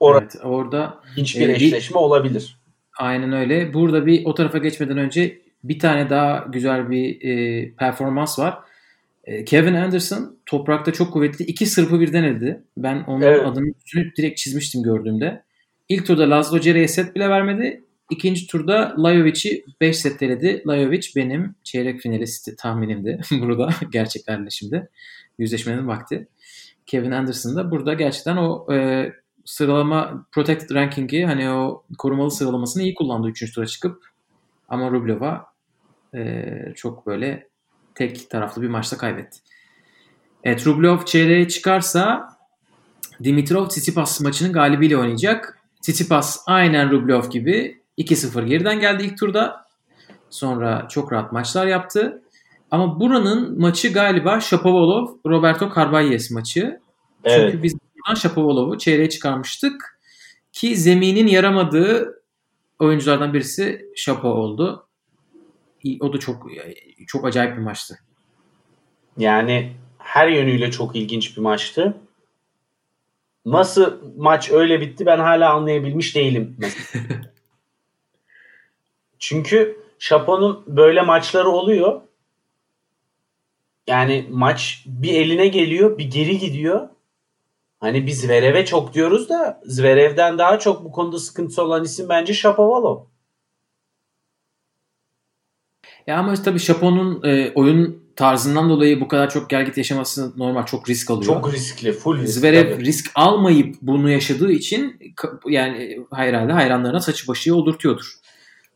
Orada 0.00 0.20
evet, 0.20 0.36
orada 0.44 1.00
hiçbir 1.16 1.48
e, 1.48 1.52
eşleşme 1.52 1.94
bir, 1.94 2.00
olabilir. 2.00 2.58
Aynen 2.98 3.32
öyle. 3.32 3.74
Burada 3.74 4.06
bir 4.06 4.24
o 4.24 4.34
tarafa 4.34 4.58
geçmeden 4.58 4.98
önce 4.98 5.42
bir 5.64 5.78
tane 5.78 6.10
daha 6.10 6.46
güzel 6.48 6.90
bir 6.90 7.22
e, 7.22 7.74
performans 7.74 8.38
var. 8.38 8.58
E, 9.24 9.44
Kevin 9.44 9.74
Anderson 9.74 10.36
toprakta 10.46 10.92
çok 10.92 11.12
kuvvetli. 11.12 11.44
iki 11.44 11.66
sırpı 11.66 12.00
birden 12.00 12.22
eledi. 12.22 12.62
Ben 12.76 13.04
onun 13.06 13.22
evet. 13.22 13.46
adını 13.46 13.74
direkt 14.16 14.38
çizmiştim 14.38 14.82
gördüğümde. 14.82 15.42
İlk 15.88 16.06
turda 16.06 16.30
Laszlo 16.30 16.60
Cere'ye 16.60 16.88
set 16.88 17.14
bile 17.14 17.28
vermedi. 17.28 17.81
İkinci 18.12 18.46
turda 18.46 18.94
Lajovic'i 18.98 19.64
5 19.80 19.98
set 19.98 20.22
eledi. 20.22 20.62
Lajovic 20.66 21.08
benim 21.16 21.54
çeyrek 21.64 22.00
finalisti 22.00 22.56
tahminimdi. 22.56 23.20
burada 23.40 23.70
gerçeklerle 23.90 24.50
şimdi 24.50 24.88
yüzleşmenin 25.38 25.88
vakti. 25.88 26.28
Kevin 26.86 27.10
Anderson 27.10 27.56
da 27.56 27.70
burada 27.70 27.94
gerçekten 27.94 28.36
o 28.36 28.72
e, 28.72 29.08
sıralama 29.44 30.26
protected 30.32 30.74
ranking'i 30.74 31.26
hani 31.26 31.50
o 31.50 31.84
korumalı 31.98 32.30
sıralamasını 32.30 32.82
iyi 32.82 32.94
kullandı 32.94 33.28
3. 33.28 33.54
tura 33.54 33.66
çıkıp 33.66 34.04
ama 34.68 34.90
Rublev'a 34.90 35.46
e, 36.14 36.44
çok 36.74 37.06
böyle 37.06 37.48
tek 37.94 38.30
taraflı 38.30 38.62
bir 38.62 38.68
maçta 38.68 38.96
kaybetti. 38.96 39.38
Evet 40.44 40.66
Rublev 40.66 41.04
çeyreğe 41.04 41.48
çıkarsa 41.48 42.28
Dimitrov 43.24 43.68
Tsitsipas 43.68 44.20
maçının 44.20 44.52
galibiyle 44.52 44.96
oynayacak. 44.96 45.58
Tsitsipas 45.80 46.42
aynen 46.46 46.90
Rublev 46.90 47.30
gibi 47.30 47.81
2-0 47.98 48.44
geriden 48.46 48.80
geldi 48.80 49.04
ilk 49.04 49.18
turda. 49.18 49.66
Sonra 50.30 50.88
çok 50.88 51.12
rahat 51.12 51.32
maçlar 51.32 51.66
yaptı. 51.66 52.22
Ama 52.70 53.00
buranın 53.00 53.60
maçı 53.60 53.92
galiba 53.92 54.40
Shapovalov 54.40 55.08
Roberto 55.26 55.70
Carvalles 55.76 56.30
maçı. 56.30 56.80
Evet. 57.24 57.50
Çünkü 57.50 57.62
biz 57.62 57.74
buradan 57.74 58.14
Shapovalov'u 58.14 58.78
çeyreğe 58.78 59.08
çıkarmıştık. 59.08 59.98
Ki 60.52 60.76
zeminin 60.76 61.26
yaramadığı 61.26 62.22
oyunculardan 62.78 63.34
birisi 63.34 63.86
Shapo 63.96 64.28
oldu. 64.28 64.86
O 66.00 66.12
da 66.12 66.18
çok 66.18 66.46
çok 67.06 67.24
acayip 67.24 67.56
bir 67.56 67.62
maçtı. 67.62 67.98
Yani 69.18 69.72
her 69.98 70.28
yönüyle 70.28 70.70
çok 70.70 70.96
ilginç 70.96 71.36
bir 71.36 71.42
maçtı. 71.42 71.96
Nasıl 73.46 73.98
maç 74.16 74.50
öyle 74.50 74.80
bitti 74.80 75.06
ben 75.06 75.18
hala 75.18 75.52
anlayabilmiş 75.52 76.16
değilim. 76.16 76.56
Çünkü 79.22 79.76
Şapo'nun 79.98 80.64
böyle 80.66 81.02
maçları 81.02 81.48
oluyor. 81.48 82.00
Yani 83.86 84.26
maç 84.30 84.84
bir 84.86 85.14
eline 85.14 85.48
geliyor, 85.48 85.98
bir 85.98 86.10
geri 86.10 86.38
gidiyor. 86.38 86.88
Hani 87.80 88.06
biz 88.06 88.20
Zverev'e 88.20 88.64
çok 88.64 88.94
diyoruz 88.94 89.28
da 89.28 89.60
Zverev'den 89.64 90.38
daha 90.38 90.58
çok 90.58 90.84
bu 90.84 90.92
konuda 90.92 91.18
sıkıntısı 91.18 91.62
olan 91.62 91.84
isim 91.84 92.08
bence 92.08 92.34
Shapovalov. 92.34 93.00
Ya 96.06 96.18
ama 96.18 96.34
tabii 96.34 96.58
Şapo'nun 96.58 97.22
e, 97.24 97.52
oyun 97.54 98.02
tarzından 98.16 98.70
dolayı 98.70 99.00
bu 99.00 99.08
kadar 99.08 99.30
çok 99.30 99.50
gergit 99.50 99.76
yaşaması 99.76 100.38
normal. 100.38 100.66
Çok 100.66 100.88
risk 100.88 101.10
alıyor. 101.10 101.34
Çok 101.34 101.52
riskli, 101.52 101.92
full 101.92 102.18
risk. 102.18 102.34
Zverev 102.38 102.72
tabii. 102.72 102.84
risk 102.84 103.10
almayıp 103.14 103.76
bunu 103.82 104.10
yaşadığı 104.10 104.52
için 104.52 105.14
yani 105.46 105.98
herhalde 106.12 106.52
hayranlarına 106.52 107.00
saçı 107.00 107.28
başı 107.28 107.50
yoldurtuyordur. 107.50 108.21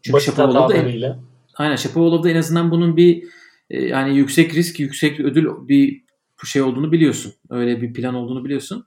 Çünkü 0.07 0.15
Basit 0.15 0.37
Shapovalov 0.37 0.69
da 0.69 0.75
en, 0.75 1.17
aynen 1.55 1.77
Shapovalov 1.77 2.23
da 2.23 2.31
en 2.31 2.37
azından 2.37 2.71
bunun 2.71 2.97
bir 2.97 3.25
e, 3.71 3.85
yani 3.85 4.17
yüksek 4.17 4.55
risk, 4.55 4.81
yüksek 4.81 5.21
ödül 5.21 5.47
bir 5.69 6.03
şey 6.45 6.63
olduğunu 6.63 6.93
biliyorsun. 6.93 7.33
Öyle 7.51 7.83
bir 7.83 7.93
plan 7.93 8.15
olduğunu 8.15 8.45
biliyorsun. 8.45 8.87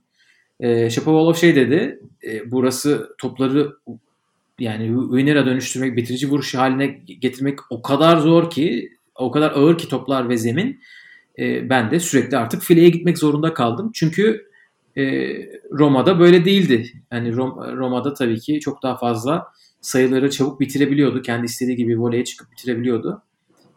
E, 0.60 0.90
Shapovalov 0.90 1.34
şey 1.34 1.56
dedi. 1.56 2.00
E, 2.28 2.52
burası 2.52 3.16
topları 3.18 3.74
yani 4.60 5.02
winner'a 5.10 5.46
dönüştürmek, 5.46 5.98
bitirici 5.98 6.30
vuruş 6.30 6.56
haline 6.56 6.88
getirmek 7.20 7.60
o 7.70 7.82
kadar 7.82 8.18
zor 8.18 8.50
ki, 8.50 8.90
o 9.16 9.32
kadar 9.32 9.52
ağır 9.52 9.78
ki 9.78 9.90
toplar 9.90 10.30
ve 10.30 10.38
zemin. 10.38 10.80
E, 11.40 11.70
ben 11.70 11.92
de 11.92 12.00
sürekli 12.00 12.38
artık 12.38 12.62
fileye 12.62 12.90
gitmek 12.90 13.18
zorunda 13.18 13.54
kaldım. 13.54 13.92
Çünkü 13.94 14.50
e, 14.98 15.04
Roma'da 15.72 16.20
böyle 16.20 16.46
değildi. 16.46 16.86
Yani 17.12 17.36
Rom, 17.36 17.78
Roma'da 17.78 18.14
tabii 18.14 18.40
ki 18.40 18.60
çok 18.60 18.84
daha 18.84 18.98
fazla 18.98 19.48
sayıları 19.81 20.29
çabuk 20.31 20.59
bitirebiliyordu. 20.59 21.21
Kendi 21.21 21.45
istediği 21.45 21.75
gibi 21.75 22.00
voleye 22.00 22.24
çıkıp 22.25 22.51
bitirebiliyordu. 22.51 23.21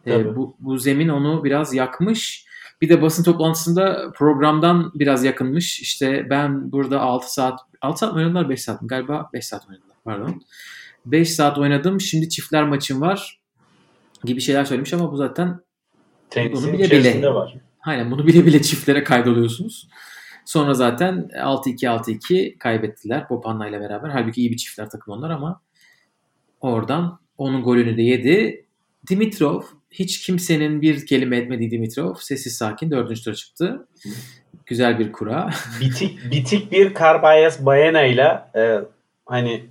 E, 0.07 0.35
bu, 0.35 0.55
bu 0.59 0.77
zemin 0.77 1.07
onu 1.09 1.43
biraz 1.43 1.73
yakmış. 1.73 2.45
Bir 2.81 2.89
de 2.89 3.01
basın 3.01 3.23
toplantısında 3.23 4.11
programdan 4.15 4.91
biraz 4.95 5.23
yakınmış. 5.23 5.79
İşte 5.79 6.27
ben 6.29 6.71
burada 6.71 7.01
6 7.01 7.33
saat 7.33 7.59
6 7.81 7.99
saat 7.99 8.13
mi 8.13 8.17
oynadılar 8.17 8.49
5 8.49 8.61
saat 8.61 8.81
mi? 8.81 8.87
Galiba 8.87 9.29
5 9.33 9.45
saat 9.45 9.69
oynadılar 9.69 9.97
pardon. 10.05 10.41
5 11.05 11.31
saat 11.31 11.57
oynadım. 11.57 12.01
Şimdi 12.01 12.29
çiftler 12.29 12.63
maçım 12.63 13.01
var 13.01 13.39
gibi 14.23 14.41
şeyler 14.41 14.65
söylemiş 14.65 14.93
ama 14.93 15.11
bu 15.11 15.17
zaten 15.17 15.59
Tenisin 16.29 16.67
Bunu 16.67 16.73
bile 16.79 16.91
bile. 16.91 17.33
var. 17.33 17.55
aynen 17.85 18.11
bunu 18.11 18.27
bile 18.27 18.45
bile 18.45 18.61
çiftlere 18.61 19.03
kaydoluyorsunuz. 19.03 19.87
Sonra 20.45 20.73
zaten 20.73 21.29
6-2-6-2 21.33 22.57
kaybettiler 22.57 23.27
Popanna 23.27 23.67
ile 23.67 23.79
beraber. 23.79 24.09
Halbuki 24.09 24.41
iyi 24.41 24.51
bir 24.51 24.57
çiftler 24.57 24.89
takım 24.89 25.13
onlar 25.13 25.29
ama 25.29 25.61
oradan 26.63 27.19
onun 27.37 27.63
golünü 27.63 27.97
de 27.97 28.01
yedi. 28.01 28.65
Dimitrov 29.09 29.61
hiç 29.91 30.25
kimsenin 30.25 30.81
bir 30.81 31.05
kelime 31.05 31.37
etmediği 31.37 31.71
Dimitrov 31.71 32.15
sessiz 32.15 32.57
sakin 32.57 32.91
dördüncü 32.91 33.23
tura 33.23 33.35
çıktı. 33.35 33.87
Güzel 34.65 34.99
bir 34.99 35.11
kura. 35.11 35.49
bitik 35.81 36.31
bitik 36.31 36.71
bir 36.71 36.93
Carbayas 36.93 37.65
Baena 37.65 38.03
ile 38.03 38.43
e, 38.55 38.79
hani 39.25 39.65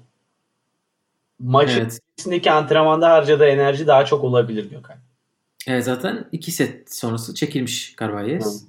maçın 1.38 1.80
evet. 1.80 1.98
içindeki 2.18 2.50
antrenmanda 2.50 3.10
harcadığı 3.10 3.46
enerji 3.46 3.86
daha 3.86 4.04
çok 4.04 4.24
olabilir 4.24 4.70
Gökhan. 4.70 4.96
Evet 5.66 5.84
zaten 5.84 6.24
iki 6.32 6.52
set 6.52 6.94
sonrası 6.94 7.34
çekilmiş 7.34 7.96
Carvalhes. 8.00 8.64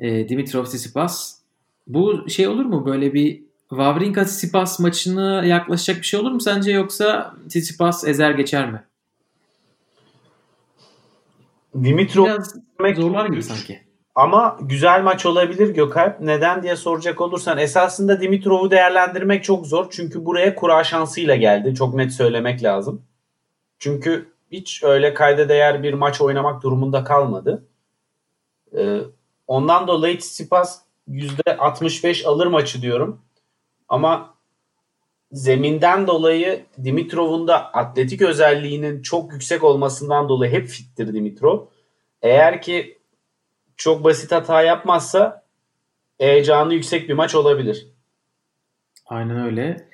E, 0.00 0.28
Dimitrov 0.28 0.64
Tsitsipas. 0.64 1.36
Bu 1.86 2.30
şey 2.30 2.48
olur 2.48 2.64
mu 2.64 2.86
böyle 2.86 3.14
bir 3.14 3.45
Wawrinka 3.68 4.24
Tsitsipas 4.24 4.80
maçına 4.80 5.44
yaklaşacak 5.44 6.00
bir 6.00 6.06
şey 6.06 6.20
olur 6.20 6.30
mu 6.30 6.40
sence 6.40 6.72
yoksa 6.72 7.34
Tsitsipas 7.48 8.04
ezer 8.04 8.30
geçer 8.30 8.70
mi? 8.70 8.82
Dimitrov 11.84 12.24
Biraz 12.24 12.54
zorlar 12.96 13.26
gibi 13.26 13.42
sanki. 13.42 13.86
Ama 14.14 14.58
güzel 14.60 15.02
maç 15.02 15.26
olabilir 15.26 15.74
Gökalp. 15.74 16.20
Neden 16.20 16.62
diye 16.62 16.76
soracak 16.76 17.20
olursan 17.20 17.58
esasında 17.58 18.20
Dimitrov'u 18.20 18.70
değerlendirmek 18.70 19.44
çok 19.44 19.66
zor. 19.66 19.86
Çünkü 19.90 20.24
buraya 20.24 20.54
kura 20.54 20.84
şansıyla 20.84 21.36
geldi. 21.36 21.74
Çok 21.74 21.94
net 21.94 22.12
söylemek 22.12 22.62
lazım. 22.62 23.02
Çünkü 23.78 24.28
hiç 24.52 24.82
öyle 24.84 25.14
kayda 25.14 25.48
değer 25.48 25.82
bir 25.82 25.94
maç 25.94 26.20
oynamak 26.20 26.62
durumunda 26.62 27.04
kalmadı. 27.04 27.66
Ee, 28.78 29.00
ondan 29.46 29.88
dolayı 29.88 30.18
Tsitsipas 30.18 30.80
%65 31.08 32.26
alır 32.26 32.46
maçı 32.46 32.82
diyorum. 32.82 33.20
Ama 33.88 34.34
zeminden 35.32 36.06
dolayı 36.06 36.66
Dimitrov'un 36.84 37.48
da 37.48 37.72
atletik 37.72 38.22
özelliğinin 38.22 39.02
çok 39.02 39.32
yüksek 39.32 39.64
olmasından 39.64 40.28
dolayı 40.28 40.52
hep 40.52 40.66
fittir 40.66 41.14
Dimitrov. 41.14 41.66
Eğer 42.22 42.62
ki 42.62 42.98
çok 43.76 44.04
basit 44.04 44.32
hata 44.32 44.62
yapmazsa 44.62 45.44
heyecanı 46.18 46.74
yüksek 46.74 47.08
bir 47.08 47.14
maç 47.14 47.34
olabilir. 47.34 47.86
Aynen 49.06 49.44
öyle. 49.44 49.88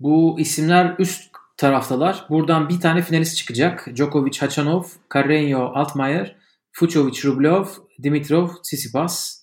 Bu 0.00 0.40
isimler 0.40 0.94
üst 0.98 1.30
taraftalar. 1.56 2.26
Buradan 2.30 2.68
bir 2.68 2.80
tane 2.80 3.02
finalist 3.02 3.36
çıkacak. 3.36 3.88
Djokovic, 3.94 4.40
Hachanov, 4.40 4.82
Carreño, 5.10 5.72
Altmaier, 5.74 6.36
Fucsovic, 6.72 7.24
Rublev, 7.24 7.64
Dimitrov, 8.02 8.48
Tsitsipas. 8.62 9.40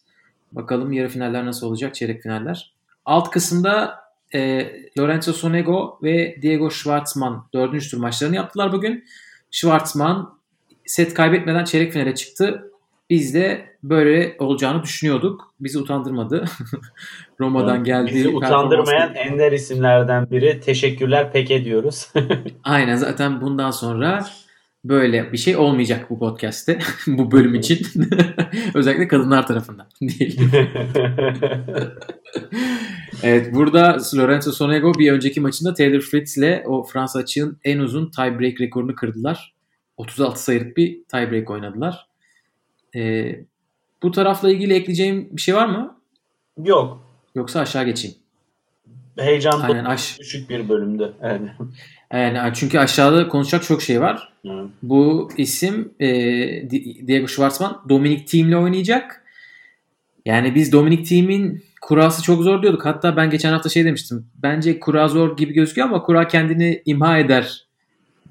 Bakalım 0.52 0.94
yarı 0.94 1.10
finaller 1.10 1.46
nasıl 1.46 1.68
olacak, 1.68 1.96
çeyrek 1.96 2.22
finaller. 2.22 2.77
Alt 3.08 3.30
kısımda 3.30 4.00
e, 4.34 4.72
Lorenzo 5.00 5.34
Sonego 5.34 6.00
ve 6.04 6.36
Diego 6.42 6.72
Schwartzman 6.72 7.48
dördüncü 7.54 7.90
tur 7.90 7.98
maçlarını 7.98 8.36
yaptılar 8.36 8.72
bugün. 8.72 9.06
Schwartzman 9.52 10.38
set 10.86 11.14
kaybetmeden 11.14 11.64
çeyrek 11.64 11.94
finale 11.94 12.16
çıktı. 12.16 12.72
Biz 13.10 13.34
de 13.34 13.78
böyle 13.84 14.36
olacağını 14.40 14.84
düşünüyorduk. 14.84 15.54
Bizi 15.60 15.80
utandırmadı. 15.80 16.46
Roma'dan 17.40 17.84
geldi. 17.84 18.12
Bizi 18.14 18.30
utandırmayan 18.30 19.16
ender 19.16 19.52
isimlerden 19.52 20.32
biri. 20.32 20.60
Teşekkürler 20.60 21.32
pek 21.32 21.52
ediyoruz. 21.52 22.14
Aynen 22.64 22.96
zaten 22.96 23.42
bundan 23.42 23.72
sonra 23.72 24.26
böyle 24.86 25.34
bir 25.34 25.38
şey 25.38 25.56
olmayacak 25.56 26.10
bu 26.10 26.20
podcast'te. 26.20 26.80
bu 27.08 27.32
bölüm 27.32 27.56
için. 27.56 27.88
Özellikle 28.74 29.08
kadınlar 29.08 29.48
tarafından. 29.48 29.88
diyelim. 30.02 30.52
Evet 33.24 33.54
burada 33.54 33.98
Lorenzo 34.16 34.52
Sonego 34.52 34.94
bir 34.94 35.12
önceki 35.12 35.42
maçında 35.42 35.74
Taylor 35.74 36.02
Fritz 36.02 36.38
ile 36.38 36.64
o 36.68 36.84
Fransa 36.84 37.20
açığın 37.20 37.58
en 37.64 37.80
uzun 37.80 38.12
tiebreak 38.12 38.62
rekorunu 38.62 38.96
kırdılar. 38.96 39.54
36 39.98 40.44
sayılık 40.44 40.78
bir 40.78 41.04
tiebreak 41.04 41.50
oynadılar. 41.50 42.08
Ee, 42.96 43.40
bu 44.04 44.12
tarafla 44.12 44.52
ilgili 44.52 44.74
ekleyeceğim 44.74 45.30
bir 45.32 45.42
şey 45.42 45.56
var 45.56 45.66
mı? 45.66 45.98
Yok. 46.64 47.08
Yoksa 47.36 47.60
aşağı 47.60 47.86
geçeyim. 47.86 48.18
Heyecan 49.18 49.62
Aynen 49.62 49.86
aş 49.86 50.20
düşük 50.20 50.50
bir 50.50 50.70
bölümdü. 50.70 51.14
Evet. 51.22 51.42
yani 52.12 52.54
çünkü 52.54 52.80
aşağıda 52.80 53.28
konuşacak 53.28 53.64
çok 53.64 53.82
şey 53.82 54.02
var. 54.02 54.34
Evet. 54.46 54.66
Bu 54.84 55.30
isim 55.38 55.94
e, 56.00 56.08
Di- 56.70 57.08
Diego 57.08 57.28
Schwartzman 57.28 57.82
Dominic 57.90 58.26
Thiem'le 58.26 58.54
oynayacak. 58.54 59.24
Yani 60.26 60.56
biz 60.56 60.72
Dominic 60.72 61.04
Thiem'in 61.04 61.64
kurası 61.82 62.24
çok 62.24 62.44
zor 62.44 62.62
diyorduk. 62.62 62.86
Hatta 62.86 63.16
ben 63.16 63.30
geçen 63.30 63.52
hafta 63.52 63.70
şey 63.70 63.86
demiştim. 63.86 64.30
Bence 64.36 64.80
kura 64.80 65.08
zor 65.08 65.38
gibi 65.38 65.54
gözüküyor 65.54 65.88
ama 65.88 66.04
kura 66.04 66.28
kendini 66.28 66.82
imha 66.86 67.18
eder 67.18 67.68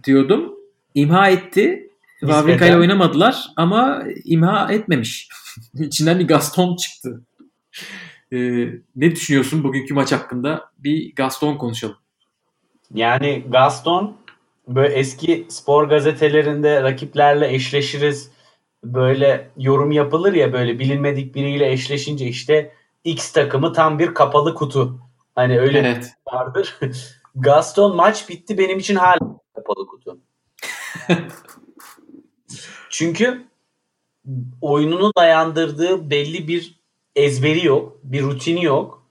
diyordum. 0.05 0.55
İmha 0.95 1.29
etti. 1.29 1.91
Wawrinka 2.21 2.67
ile 2.67 2.77
oynamadılar 2.77 3.47
ama 3.57 4.05
imha 4.25 4.73
etmemiş. 4.73 5.29
İçinden 5.75 6.19
bir 6.19 6.29
Gaston 6.29 6.77
çıktı. 6.77 7.23
E, 8.33 8.39
ne 8.97 9.11
düşünüyorsun 9.11 9.65
bugünkü 9.65 9.95
maç 9.95 10.13
hakkında? 10.13 10.71
Bir 10.79 11.15
Gaston 11.15 11.57
konuşalım. 11.57 11.97
Yani 12.95 13.45
Gaston 13.51 14.17
böyle 14.69 14.95
eski 14.95 15.47
spor 15.49 15.89
gazetelerinde 15.89 16.83
rakiplerle 16.83 17.55
eşleşiriz. 17.55 18.31
Böyle 18.85 19.49
yorum 19.59 19.93
yapılır 19.93 20.35
ya 20.35 20.53
böyle 20.53 20.79
bilinmedik 20.79 21.35
biriyle 21.35 21.73
eşleşince 21.73 22.27
işte 22.27 22.73
X 23.07 23.33
takımı 23.33 23.73
tam 23.73 23.99
bir 23.99 24.15
kapalı 24.15 24.55
kutu. 24.55 25.01
Hani 25.35 25.61
öyle 25.61 25.79
Evet. 25.79 26.13
vardır. 26.33 26.79
Gaston 27.35 27.97
maç 27.97 28.29
bitti 28.29 28.59
benim 28.59 28.79
için 28.79 28.97
hala 28.97 29.19
kapalı 29.55 29.87
kutu. 29.87 30.19
Çünkü 32.91 33.45
oyununu 34.61 35.13
dayandırdığı 35.19 36.11
belli 36.11 36.49
bir 36.49 36.81
ezberi 37.17 37.67
yok, 37.67 37.99
bir 38.03 38.23
rutini 38.23 38.65
yok. 38.65 39.07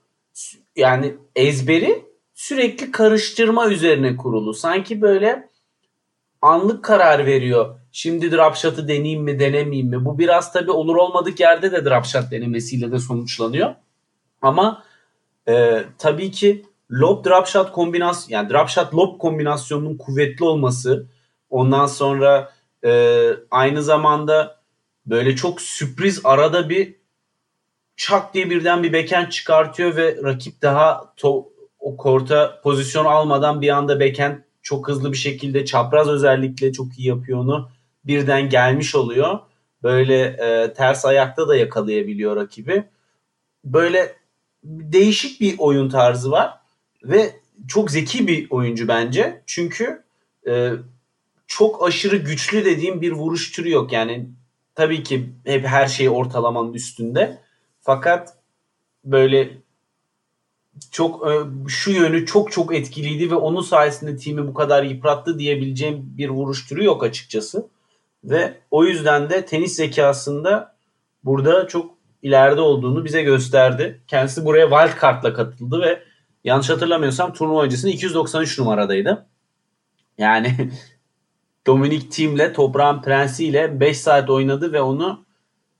Yani 0.76 1.16
ezberi 1.36 2.04
sürekli 2.34 2.90
karıştırma 2.90 3.68
üzerine 3.68 4.16
kurulu. 4.16 4.54
Sanki 4.54 5.00
böyle 5.00 5.48
anlık 6.42 6.84
karar 6.84 7.26
veriyor. 7.26 7.78
Şimdi 7.92 8.32
drop 8.32 8.56
shot'ı 8.56 8.88
deneyeyim 8.88 9.22
mi, 9.22 9.38
denemeyeyim 9.40 9.88
mi? 9.88 10.04
Bu 10.04 10.18
biraz 10.18 10.52
tabii 10.52 10.70
olur 10.70 10.96
olmadık 10.96 11.40
yerde 11.40 11.72
de 11.72 11.84
drop 11.84 12.04
shot 12.04 12.30
denemesiyle 12.30 12.92
de 12.92 12.98
sonuçlanıyor. 12.98 13.74
Ama 14.42 14.82
e, 15.48 15.84
tabii 15.98 16.30
ki 16.30 16.66
lob 16.90 17.24
drop 17.24 17.46
shot 17.46 17.72
kombinasyon 17.72 18.38
yani 18.38 18.50
drop 18.50 18.68
shot 18.68 18.94
lob 18.94 19.18
kombinasyonunun 19.18 19.96
kuvvetli 19.96 20.44
olması 20.44 21.06
ondan 21.50 21.86
sonra 21.86 22.52
e, 22.84 23.30
aynı 23.50 23.82
zamanda 23.82 24.60
böyle 25.06 25.36
çok 25.36 25.60
sürpriz 25.60 26.20
arada 26.24 26.68
bir 26.68 26.94
çak 27.96 28.34
diye 28.34 28.50
birden 28.50 28.82
bir 28.82 28.92
backhand 28.92 29.28
çıkartıyor 29.28 29.96
ve 29.96 30.18
rakip 30.24 30.62
daha 30.62 31.14
to, 31.16 31.48
o 31.78 31.96
korta 31.96 32.60
pozisyon 32.62 33.04
almadan 33.04 33.60
bir 33.60 33.68
anda 33.68 34.00
backhand 34.00 34.36
çok 34.62 34.88
hızlı 34.88 35.12
bir 35.12 35.16
şekilde 35.16 35.64
çapraz 35.64 36.08
özellikle 36.08 36.72
çok 36.72 36.98
iyi 36.98 37.08
yapıyor 37.08 37.38
onu. 37.38 37.70
Birden 38.04 38.48
gelmiş 38.48 38.94
oluyor. 38.94 39.38
Böyle 39.82 40.22
e, 40.22 40.72
ters 40.74 41.04
ayakta 41.04 41.48
da 41.48 41.56
yakalayabiliyor 41.56 42.36
rakibi. 42.36 42.84
Böyle 43.64 44.16
değişik 44.66 45.40
bir 45.40 45.58
oyun 45.58 45.88
tarzı 45.88 46.30
var 46.30 46.60
ve 47.04 47.40
çok 47.68 47.90
zeki 47.90 48.28
bir 48.28 48.50
oyuncu 48.50 48.88
bence. 48.88 49.42
Çünkü 49.46 50.02
e, 50.48 50.72
çok 51.46 51.86
aşırı 51.86 52.16
güçlü 52.16 52.64
dediğim 52.64 53.00
bir 53.00 53.12
vuruş 53.12 53.52
türü 53.52 53.70
yok. 53.70 53.92
Yani 53.92 54.28
tabii 54.74 55.02
ki 55.02 55.30
hep 55.44 55.66
her 55.66 55.86
şey 55.86 56.08
ortalamanın 56.08 56.72
üstünde. 56.72 57.38
Fakat 57.80 58.34
böyle 59.04 59.50
çok 60.90 61.30
e, 61.30 61.32
şu 61.68 61.90
yönü 61.90 62.26
çok 62.26 62.52
çok 62.52 62.74
etkiliydi 62.74 63.30
ve 63.30 63.34
onun 63.34 63.62
sayesinde 63.62 64.16
timi 64.16 64.46
bu 64.46 64.54
kadar 64.54 64.82
yıprattı 64.82 65.38
diyebileceğim 65.38 66.14
bir 66.18 66.28
vuruş 66.28 66.66
türü 66.66 66.84
yok 66.84 67.04
açıkçası. 67.04 67.68
Ve 68.24 68.54
o 68.70 68.84
yüzden 68.84 69.30
de 69.30 69.46
tenis 69.46 69.76
zekasında 69.76 70.76
burada 71.24 71.68
çok 71.68 71.95
ileride 72.26 72.60
olduğunu 72.60 73.04
bize 73.04 73.22
gösterdi. 73.22 74.00
Kendisi 74.08 74.44
buraya 74.44 74.70
wild 74.70 75.00
card'la 75.02 75.34
katıldı 75.34 75.80
ve 75.80 76.02
yanlış 76.44 76.70
hatırlamıyorsam 76.70 77.32
turnuva 77.32 77.64
öncesinde 77.64 77.92
293 77.92 78.58
numaradaydı. 78.58 79.26
Yani 80.18 80.70
Dominik 81.66 82.12
Thiem 82.12 82.52
Toprağın 82.52 83.02
Prensi 83.02 83.46
ile 83.46 83.80
5 83.80 84.00
saat 84.00 84.30
oynadı 84.30 84.72
ve 84.72 84.80
onu 84.80 85.24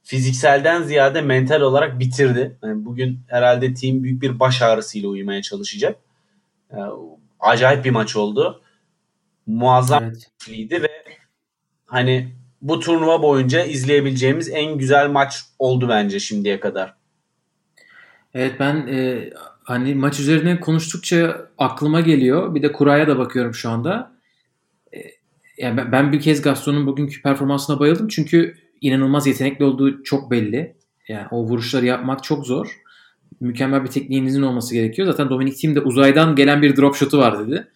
fizikselden 0.02 0.82
ziyade 0.82 1.20
mental 1.20 1.60
olarak 1.60 1.98
bitirdi. 1.98 2.58
Yani 2.62 2.84
bugün 2.84 3.20
herhalde 3.28 3.74
Thiem 3.74 4.02
büyük 4.02 4.22
bir 4.22 4.40
baş 4.40 4.62
ağrısıyla 4.62 5.08
uyumaya 5.08 5.42
çalışacak. 5.42 5.96
Yani 6.72 6.92
acayip 7.40 7.84
bir 7.84 7.90
maç 7.90 8.16
oldu. 8.16 8.62
Muazzam 9.46 10.04
Evet. 10.04 10.82
ve 10.82 10.90
hani 11.86 12.35
bu 12.62 12.80
turnuva 12.80 13.22
boyunca 13.22 13.64
izleyebileceğimiz 13.64 14.48
en 14.48 14.78
güzel 14.78 15.10
maç 15.10 15.44
oldu 15.58 15.88
bence 15.88 16.20
şimdiye 16.20 16.60
kadar. 16.60 16.94
Evet 18.34 18.54
ben 18.60 18.86
e, 18.86 19.30
hani 19.62 19.94
maç 19.94 20.20
üzerine 20.20 20.60
konuştukça 20.60 21.48
aklıma 21.58 22.00
geliyor. 22.00 22.54
Bir 22.54 22.62
de 22.62 22.72
kuraya 22.72 23.08
da 23.08 23.18
bakıyorum 23.18 23.54
şu 23.54 23.70
anda. 23.70 24.12
E, 24.94 24.98
yani 25.58 25.92
ben, 25.92 26.12
bir 26.12 26.20
kez 26.20 26.42
Gaston'un 26.42 26.86
bugünkü 26.86 27.22
performansına 27.22 27.80
bayıldım. 27.80 28.08
Çünkü 28.08 28.54
inanılmaz 28.80 29.26
yetenekli 29.26 29.64
olduğu 29.64 30.02
çok 30.02 30.30
belli. 30.30 30.76
Yani 31.08 31.26
o 31.30 31.44
vuruşları 31.44 31.86
yapmak 31.86 32.24
çok 32.24 32.46
zor. 32.46 32.80
Mükemmel 33.40 33.84
bir 33.84 33.88
tekniğinizin 33.88 34.42
olması 34.42 34.74
gerekiyor. 34.74 35.08
Zaten 35.08 35.30
Dominic 35.30 35.56
Thiem 35.56 35.74
de 35.74 35.80
uzaydan 35.80 36.36
gelen 36.36 36.62
bir 36.62 36.76
drop 36.76 36.94
shot'u 36.94 37.18
var 37.18 37.38
dedi. 37.38 37.68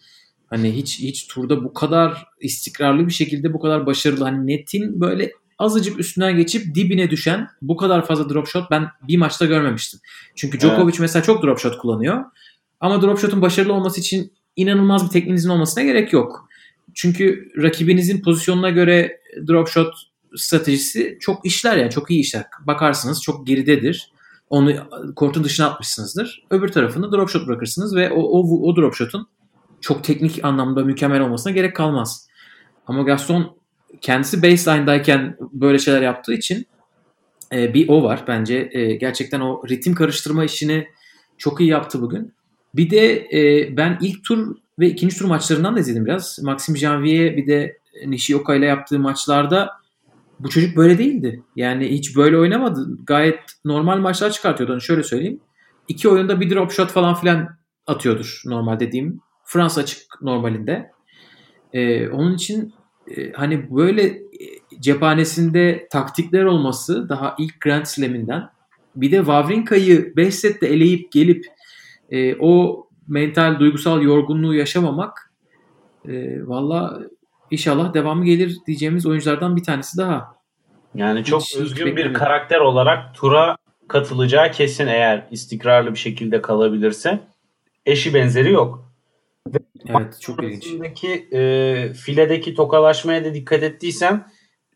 Hani 0.51 0.75
hiç 0.75 0.99
hiç 0.99 1.27
turda 1.27 1.63
bu 1.63 1.73
kadar 1.73 2.25
istikrarlı 2.39 3.07
bir 3.07 3.11
şekilde 3.11 3.53
bu 3.53 3.59
kadar 3.59 3.85
başarılı. 3.85 4.23
Hani 4.23 4.47
netin 4.47 5.01
böyle 5.01 5.31
azıcık 5.59 5.99
üstünden 5.99 6.37
geçip 6.37 6.75
dibine 6.75 7.09
düşen 7.09 7.47
bu 7.61 7.77
kadar 7.77 8.05
fazla 8.05 8.29
drop 8.29 8.47
shot 8.47 8.71
ben 8.71 8.87
bir 9.07 9.17
maçta 9.17 9.45
görmemiştim. 9.45 9.99
Çünkü 10.35 10.59
Djokovic 10.59 10.95
mesela 10.99 11.23
çok 11.23 11.43
drop 11.43 11.59
shot 11.59 11.77
kullanıyor. 11.77 12.23
Ama 12.79 13.01
drop 13.01 13.19
shot'un 13.19 13.41
başarılı 13.41 13.73
olması 13.73 13.99
için 13.99 14.33
inanılmaz 14.55 15.05
bir 15.05 15.09
tekniğinizin 15.09 15.49
olmasına 15.49 15.83
gerek 15.83 16.13
yok. 16.13 16.47
Çünkü 16.93 17.51
rakibinizin 17.57 18.21
pozisyonuna 18.21 18.69
göre 18.69 19.19
drop 19.47 19.67
shot 19.67 19.93
stratejisi 20.35 21.17
çok 21.21 21.45
işler 21.45 21.77
yani 21.77 21.91
çok 21.91 22.11
iyi 22.11 22.19
işler. 22.19 22.45
Bakarsınız 22.67 23.21
çok 23.21 23.47
geridedir. 23.47 24.11
Onu 24.49 24.73
kortun 25.15 25.43
dışına 25.43 25.67
atmışsınızdır. 25.67 26.43
Öbür 26.49 26.67
tarafını 26.67 27.11
drop 27.11 27.29
shot 27.29 27.47
bırakırsınız 27.47 27.95
ve 27.95 28.11
o, 28.11 28.21
o, 28.21 28.69
o 28.69 28.75
drop 28.75 28.95
shot'un 28.95 29.27
çok 29.81 30.03
teknik 30.03 30.45
anlamda 30.45 30.83
mükemmel 30.83 31.21
olmasına 31.21 31.53
gerek 31.53 31.75
kalmaz. 31.75 32.27
Ama 32.87 33.01
Gaston 33.01 33.57
kendisi 34.01 34.43
baseline'dayken 34.43 35.37
böyle 35.53 35.79
şeyler 35.79 36.01
yaptığı 36.01 36.33
için 36.33 36.67
e, 37.53 37.73
bir 37.73 37.89
o 37.89 38.03
var 38.03 38.23
bence. 38.27 38.69
E, 38.71 38.95
gerçekten 38.95 39.39
o 39.39 39.63
ritim 39.69 39.95
karıştırma 39.95 40.43
işini 40.43 40.87
çok 41.37 41.61
iyi 41.61 41.69
yaptı 41.69 42.01
bugün. 42.01 42.33
Bir 42.75 42.89
de 42.89 43.27
e, 43.33 43.69
ben 43.77 43.97
ilk 44.01 44.23
tur 44.23 44.55
ve 44.79 44.87
ikinci 44.87 45.17
tur 45.17 45.25
maçlarından 45.25 45.75
da 45.75 45.79
izledim 45.79 46.05
biraz. 46.05 46.39
Maxim 46.43 46.77
Janvier 46.77 47.37
bir 47.37 47.47
de 47.47 47.77
Nishioka 48.05 48.55
ile 48.55 48.65
yaptığı 48.65 48.99
maçlarda 48.99 49.69
bu 50.39 50.49
çocuk 50.49 50.77
böyle 50.77 50.97
değildi. 50.97 51.43
Yani 51.55 51.91
hiç 51.91 52.15
böyle 52.15 52.37
oynamadı. 52.37 52.97
Gayet 53.03 53.39
normal 53.65 53.97
maçlar 53.97 54.31
çıkartıyordu. 54.31 54.73
Onu 54.73 54.81
şöyle 54.81 55.03
söyleyeyim. 55.03 55.39
İki 55.87 56.09
oyunda 56.09 56.41
bir 56.41 56.49
drop 56.49 56.71
shot 56.71 56.91
falan 56.91 57.15
filan 57.15 57.49
atıyordur 57.87 58.41
normal 58.45 58.79
dediğim. 58.79 59.21
Fransa 59.51 59.81
açık 59.81 60.21
normalinde. 60.21 60.91
Ee, 61.73 62.09
onun 62.09 62.35
için 62.35 62.73
e, 63.17 63.31
hani 63.31 63.75
böyle 63.75 64.03
e, 64.05 64.19
cephanesinde 64.79 65.87
taktikler 65.91 66.43
olması 66.43 67.09
daha 67.09 67.35
ilk 67.39 67.61
Grand 67.61 67.85
Slam'inden 67.85 68.49
bir 68.95 69.11
de 69.11 69.17
Wawrinka'yı 69.17 70.15
5 70.15 70.35
sette 70.35 70.67
eleyip 70.67 71.11
gelip 71.11 71.45
e, 72.11 72.35
o 72.39 72.83
mental 73.07 73.59
duygusal 73.59 74.01
yorgunluğu 74.01 74.55
yaşamamak 74.55 75.31
e, 76.07 76.11
valla 76.47 76.99
inşallah 77.51 77.93
devamı 77.93 78.25
gelir 78.25 78.57
diyeceğimiz 78.67 79.05
oyunculardan 79.05 79.55
bir 79.55 79.63
tanesi 79.63 79.97
daha. 79.97 80.35
Yani 80.95 81.23
çok 81.23 81.41
Hiç- 81.41 81.51
hiç 81.55 81.57
özgün 81.61 81.85
bir 81.85 81.91
beklemedim. 81.91 82.19
karakter 82.19 82.59
olarak 82.59 83.15
tura 83.15 83.57
katılacağı 83.87 84.51
kesin 84.51 84.87
eğer 84.87 85.27
istikrarlı 85.31 85.91
bir 85.91 85.99
şekilde 85.99 86.41
kalabilirse. 86.41 87.19
Eşi 87.85 88.13
benzeri 88.13 88.51
yok. 88.51 88.90
Evet 89.89 90.21
çok 90.21 90.43
ilginç. 90.43 90.67
E, 91.33 91.93
filedeki 91.93 92.53
tokalaşmaya 92.55 93.25
da 93.25 93.33
dikkat 93.33 93.63
ettiysen 93.63 94.27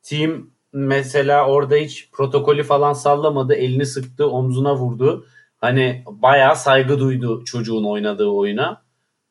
team 0.03 0.49
mesela 0.73 1.47
orada 1.47 1.75
hiç 1.75 2.09
protokolü 2.11 2.63
falan 2.63 2.93
sallamadı. 2.93 3.53
Elini 3.53 3.85
sıktı, 3.85 4.29
omzuna 4.29 4.75
vurdu. 4.75 5.27
Hani 5.57 6.03
bayağı 6.07 6.55
saygı 6.55 6.99
duydu 6.99 7.43
çocuğun 7.45 7.83
oynadığı 7.83 8.27
oyuna. 8.27 8.85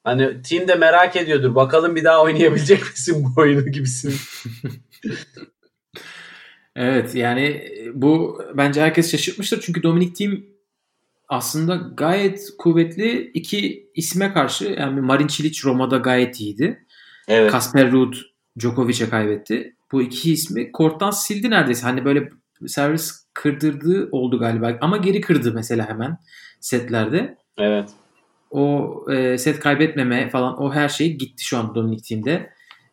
Hani 0.05 0.43
team 0.43 0.69
de 0.69 0.75
merak 0.75 1.17
ediyordur. 1.17 1.55
Bakalım 1.55 1.97
bir 1.97 2.05
daha 2.05 2.23
oynayabilecek 2.23 2.81
misin 2.91 3.25
bu 3.25 3.41
oyunu 3.41 3.67
gibisin. 3.67 4.15
Evet 6.77 7.15
yani 7.15 7.69
bu 7.95 8.43
bence 8.55 8.81
herkes 8.81 9.11
şaşırtmıştır. 9.11 9.61
Çünkü 9.61 9.83
Dominic 9.83 10.13
Thiem 10.13 10.47
aslında 11.35 11.77
gayet 11.77 12.49
kuvvetli 12.59 13.31
iki 13.35 13.91
isme 13.95 14.33
karşı 14.33 14.65
yani 14.65 15.01
Marin 15.01 15.27
Cilic 15.27 15.61
Roma'da 15.65 15.97
gayet 15.97 16.41
iyiydi. 16.41 16.87
Evet. 17.29 17.51
Kasper 17.53 17.93
Ruud 17.93 18.15
Djokovic'e 18.59 19.09
kaybetti. 19.09 19.77
Bu 19.93 20.03
iki 20.03 20.33
ismi 20.33 20.73
korttan 20.73 21.11
sildi 21.11 21.51
neredeyse. 21.51 21.83
Hani 21.83 22.05
böyle 22.05 22.29
servis 22.67 23.27
kırdırdığı 23.35 24.09
oldu 24.13 24.39
galiba. 24.39 24.79
Ama 24.81 24.97
geri 24.97 25.21
kırdı 25.21 25.53
mesela 25.55 25.89
hemen 25.89 26.19
setlerde. 26.61 27.37
Evet. 27.59 27.91
O 28.51 28.97
e, 29.13 29.39
set 29.39 29.61
kaybetmeme 29.61 30.31
falan 30.31 30.63
o 30.63 30.73
her 30.73 30.89
şey 30.89 31.17
gitti 31.17 31.45
şu 31.45 31.59
an 31.59 31.75
Dominic 31.75 32.03
Thiem'de. 32.03 32.51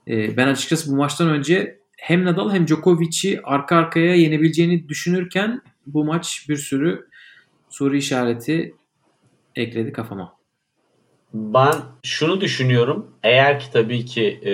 E, 0.07 0.37
ben 0.37 0.47
açıkçası 0.47 0.91
bu 0.91 0.95
maçtan 0.95 1.29
önce 1.29 1.79
hem 1.97 2.25
Nadal 2.25 2.51
hem 2.51 2.67
Djokovic'i 2.67 3.41
arka 3.43 3.75
arkaya 3.75 4.15
yenebileceğini 4.15 4.89
düşünürken 4.89 5.61
bu 5.85 6.05
maç 6.05 6.45
bir 6.49 6.55
sürü 6.55 7.10
soru 7.71 7.95
işareti 7.95 8.75
ekledi 9.55 9.91
kafama. 9.91 10.37
Ben 11.33 11.73
şunu 12.03 12.41
düşünüyorum. 12.41 13.15
Eğer 13.23 13.59
ki 13.59 13.65
tabii 13.73 14.05
ki 14.05 14.41
e, 14.45 14.53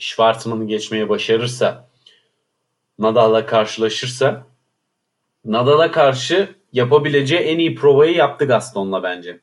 Schwartzman'ı 0.00 0.66
geçmeye 0.66 1.08
başarırsa 1.08 1.88
Nadal'la 2.98 3.46
karşılaşırsa 3.46 4.46
Nadal'a 5.44 5.90
karşı 5.90 6.54
yapabileceği 6.72 7.40
en 7.40 7.58
iyi 7.58 7.74
provayı 7.74 8.16
yaptı 8.16 8.46
Gaston'la 8.46 9.02
bence. 9.02 9.40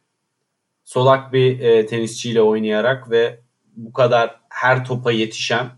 Solak 0.84 1.34
bir 1.34 1.60
e, 1.60 1.86
tenisçiyle 1.86 2.42
oynayarak 2.42 3.12
ve 3.12 3.40
bu 3.76 3.94
kadar 3.94 4.40
her 4.50 4.86
topa 4.86 5.12
yetişen 5.12 5.70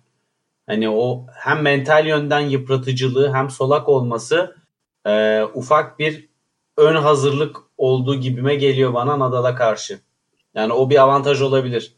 hani 0.68 0.90
o 0.90 1.26
hem 1.34 1.62
mental 1.62 2.08
yönden 2.08 2.40
yıpratıcılığı 2.40 3.34
hem 3.34 3.50
solak 3.50 3.90
olması 3.90 4.56
e, 5.06 5.44
ufak 5.44 6.00
bir 6.00 6.33
ön 6.78 6.96
hazırlık 6.96 7.58
olduğu 7.78 8.16
gibime 8.16 8.56
geliyor 8.56 8.94
bana 8.94 9.20
Nadal'a 9.20 9.56
karşı. 9.56 10.00
Yani 10.56 10.74
o 10.74 10.90
bir 10.90 11.02
avantaj 11.02 11.42
olabilir. 11.42 11.96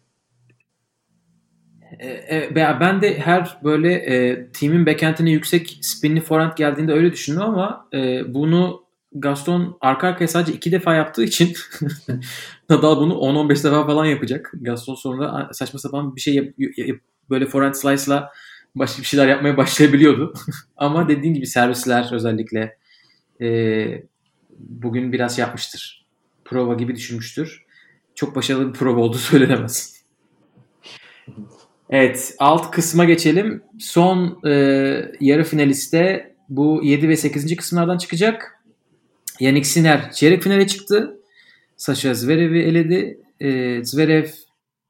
E, 2.00 2.08
e, 2.08 2.56
ben 2.56 3.02
de 3.02 3.20
her 3.20 3.58
böyle 3.64 3.94
e, 3.94 4.48
timin 4.52 4.86
backend'ine 4.86 5.32
yüksek 5.32 5.78
spinli 5.82 6.22
forehand 6.22 6.58
geldiğinde 6.58 6.94
öyle 6.94 7.12
düşündüm 7.12 7.42
ama 7.42 7.88
e, 7.94 8.34
bunu 8.34 8.86
Gaston 9.16 9.78
arka 9.82 10.08
arkaya 10.08 10.28
sadece 10.28 10.54
iki 10.54 10.72
defa 10.72 10.94
yaptığı 10.94 11.24
için 11.24 11.54
Nadal 12.70 12.98
bunu 12.98 13.14
10-15 13.14 13.64
defa 13.64 13.86
falan 13.86 14.06
yapacak. 14.06 14.52
Gaston 14.62 14.96
sonra 14.96 15.50
saçma 15.54 15.80
sapan 15.80 16.16
bir 16.16 16.22
şey 16.22 16.36
yap, 16.36 16.46
yap, 16.78 16.98
böyle 17.30 17.46
forehand 17.46 17.74
slice'la 17.74 18.32
başka 18.76 19.02
bir 19.02 19.08
şeyler 19.08 19.28
yapmaya 19.28 19.58
başlayabiliyordu. 19.58 20.34
ama 20.78 21.10
dediğin 21.10 21.34
gibi 21.34 21.48
servisler 21.48 22.10
özellikle 22.12 22.78
e, 23.42 23.48
bugün 24.60 25.12
biraz 25.12 25.38
yapmıştır. 25.38 26.06
Prova 26.46 26.74
gibi 26.74 26.96
düşünmüştür. 26.96 27.66
Çok 28.16 28.36
başarılı 28.36 28.74
bir 28.74 28.80
prova 28.80 29.02
olduğu 29.02 29.18
söylenemez. 29.32 30.06
Evet 31.90 32.36
alt 32.40 32.72
kısma 32.72 33.06
geçelim. 33.06 33.64
Son 33.80 34.40
e, 34.46 34.52
yarı 35.20 35.44
finaliste 35.44 36.36
bu 36.50 36.82
7 36.84 37.10
ve 37.10 37.16
8. 37.16 37.56
kısımlardan 37.56 37.98
çıkacak. 37.98 38.64
Yannick 39.40 39.68
Sinner 39.68 40.12
çeyrek 40.12 40.44
finale 40.44 40.68
çıktı. 40.68 41.20
Sasha 41.78 42.14
Zverev'i 42.14 42.60
eledi. 42.60 43.20
E, 43.40 43.80
Zverev 43.84 44.26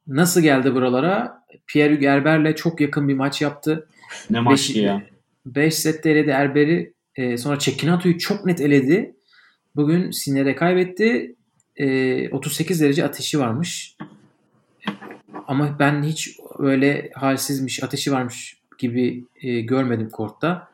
nasıl 0.07 0.41
geldi 0.41 0.73
buralara? 0.73 1.45
Pierre 1.67 1.95
Gerber'le 1.95 2.55
çok 2.55 2.81
yakın 2.81 3.07
bir 3.07 3.13
maç 3.13 3.41
yaptı. 3.41 3.87
Ne 4.29 4.39
maçtı 4.39 4.79
ya? 4.79 5.03
5 5.45 5.75
sette 5.75 6.09
eledi 6.09 6.29
Erber'i. 6.29 6.93
E, 7.15 7.37
sonra 7.37 7.59
Çekinato'yu 7.59 8.19
çok 8.19 8.45
net 8.45 8.61
eledi. 8.61 9.14
Bugün 9.75 10.11
Sinner'e 10.11 10.55
kaybetti. 10.55 11.35
E, 11.75 12.29
38 12.29 12.81
derece 12.81 13.05
ateşi 13.05 13.39
varmış. 13.39 13.97
Ama 15.47 15.79
ben 15.79 16.03
hiç 16.03 16.39
öyle 16.59 17.11
halsizmiş, 17.15 17.83
ateşi 17.83 18.11
varmış 18.11 18.57
gibi 18.77 19.25
e, 19.41 19.61
görmedim 19.61 20.09
kortta. 20.09 20.67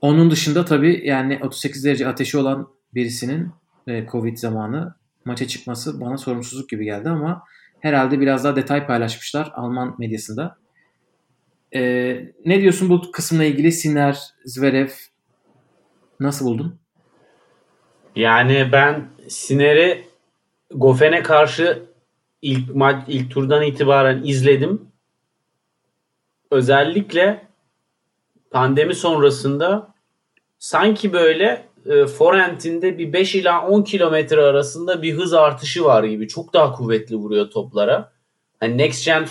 Onun 0.00 0.30
dışında 0.30 0.64
tabii 0.64 1.02
yani 1.04 1.38
38 1.42 1.84
derece 1.84 2.08
ateşi 2.08 2.38
olan 2.38 2.68
birisinin 2.94 3.50
e, 3.86 4.06
Covid 4.06 4.36
zamanı 4.36 4.94
maça 5.24 5.46
çıkması 5.46 6.00
bana 6.00 6.18
sorumsuzluk 6.18 6.68
gibi 6.68 6.84
geldi 6.84 7.08
ama 7.08 7.42
herhalde 7.80 8.20
biraz 8.20 8.44
daha 8.44 8.56
detay 8.56 8.86
paylaşmışlar 8.86 9.52
Alman 9.54 9.94
medyasında. 9.98 10.56
E, 11.74 11.80
ne 12.44 12.60
diyorsun 12.60 12.88
bu 12.90 13.12
kısımla 13.12 13.44
ilgili 13.44 13.72
Sinner, 13.72 14.18
Zverev 14.44 14.88
nasıl 16.20 16.46
buldun? 16.46 16.78
Yani 18.16 18.68
ben 18.72 19.08
Sinner'i 19.28 20.04
Gofen'e 20.74 21.22
karşı 21.22 21.82
ilk 22.42 22.74
maç 22.74 23.04
ilk 23.08 23.30
turdan 23.30 23.62
itibaren 23.62 24.22
izledim. 24.24 24.88
Özellikle 26.50 27.46
pandemi 28.50 28.94
sonrasında 28.94 29.94
sanki 30.58 31.12
böyle 31.12 31.68
e, 31.86 32.06
forentinde 32.06 32.98
bir 32.98 33.12
5 33.12 33.34
ila 33.34 33.68
10 33.68 33.82
kilometre 33.82 34.42
arasında 34.42 35.02
bir 35.02 35.14
hız 35.14 35.34
artışı 35.34 35.84
var 35.84 36.04
gibi. 36.04 36.28
Çok 36.28 36.54
daha 36.54 36.72
kuvvetli 36.72 37.16
vuruyor 37.16 37.50
toplara. 37.50 38.12
Hani 38.60 38.78
Next 38.78 39.04
Gen 39.06 39.26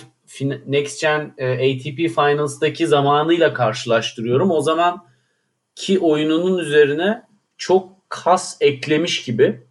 Next 0.68 1.02
Gen 1.02 1.34
e, 1.38 1.52
ATP 1.54 2.16
Finals'daki 2.16 2.88
zamanıyla 2.88 3.54
karşılaştırıyorum. 3.54 4.52
O 4.52 4.62
zaman 4.62 5.06
ki 5.76 6.00
oyununun 6.00 6.58
üzerine 6.58 7.24
çok 7.58 7.97
kas 8.10 8.58
eklemiş 8.62 9.24
gibi 9.24 9.64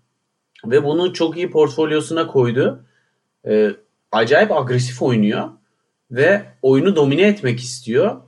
ve 0.64 0.85
bunu 0.85 1.12
çok 1.12 1.37
iyi 1.37 1.51
portfolyosuna 1.51 2.27
koydu. 2.27 2.85
E, 3.46 3.70
acayip 4.12 4.53
agresif 4.53 5.03
oynuyor 5.03 5.49
ve 6.11 6.46
oyunu 6.62 6.96
domine 6.96 7.22
etmek 7.22 7.61
istiyor 7.61 8.20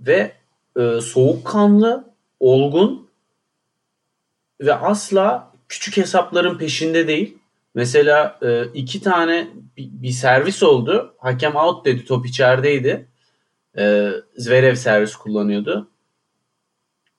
ve 0.00 0.32
e, 0.76 1.00
soğukkanlı, 1.00 2.14
olgun 2.40 3.10
ve 4.60 4.74
asla 4.74 5.52
küçük 5.68 5.96
hesapların 5.96 6.58
peşinde 6.58 7.08
değil. 7.08 7.38
Mesela 7.74 8.38
e, 8.42 8.64
iki 8.74 9.02
tane 9.02 9.48
bir, 9.76 10.10
servis 10.10 10.62
oldu. 10.62 11.14
Hakem 11.18 11.56
out 11.56 11.84
dedi. 11.84 12.04
Top 12.04 12.26
içerideydi. 12.26 13.08
E, 13.78 14.10
Zverev 14.36 14.74
servis 14.74 15.16
kullanıyordu. 15.16 15.88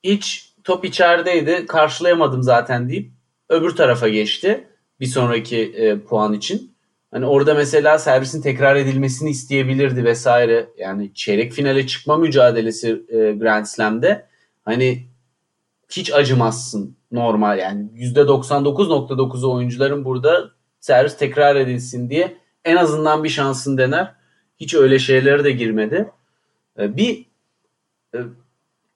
Hiç 0.04 0.55
top 0.66 0.86
içerideydi. 0.86 1.66
Karşılayamadım 1.66 2.44
zaten 2.44 2.90
deyip 2.90 3.12
öbür 3.50 3.76
tarafa 3.76 4.10
geçti. 4.10 4.68
Bir 5.00 5.06
sonraki 5.06 5.62
e, 5.62 6.00
puan 6.00 6.34
için. 6.34 6.76
Hani 7.12 7.26
orada 7.26 7.54
mesela 7.54 7.98
servisin 7.98 8.42
tekrar 8.42 8.76
edilmesini 8.76 9.30
isteyebilirdi 9.30 10.04
vesaire. 10.04 10.70
Yani 10.78 11.14
çeyrek 11.14 11.54
finale 11.54 11.88
çıkma 11.88 12.18
mücadelesi 12.18 13.06
e, 13.10 13.32
Grand 13.32 13.66
Slam'de 13.66 14.26
hani 14.66 15.06
hiç 15.90 16.14
acımazsın 16.14 16.98
normal 17.12 17.60
yani 17.60 17.90
%99.9'u 17.96 19.54
oyuncuların 19.54 20.06
burada 20.06 20.52
servis 20.80 21.18
tekrar 21.18 21.56
edilsin 21.56 22.10
diye 22.10 22.38
en 22.66 22.76
azından 22.76 23.24
bir 23.24 23.30
şansın 23.30 23.78
dener. 23.78 24.14
Hiç 24.60 24.74
öyle 24.76 25.00
şeylere 25.00 25.44
de 25.44 25.52
girmedi. 25.52 26.12
E, 26.80 26.98
bir 26.98 27.26
e, 28.16 28.20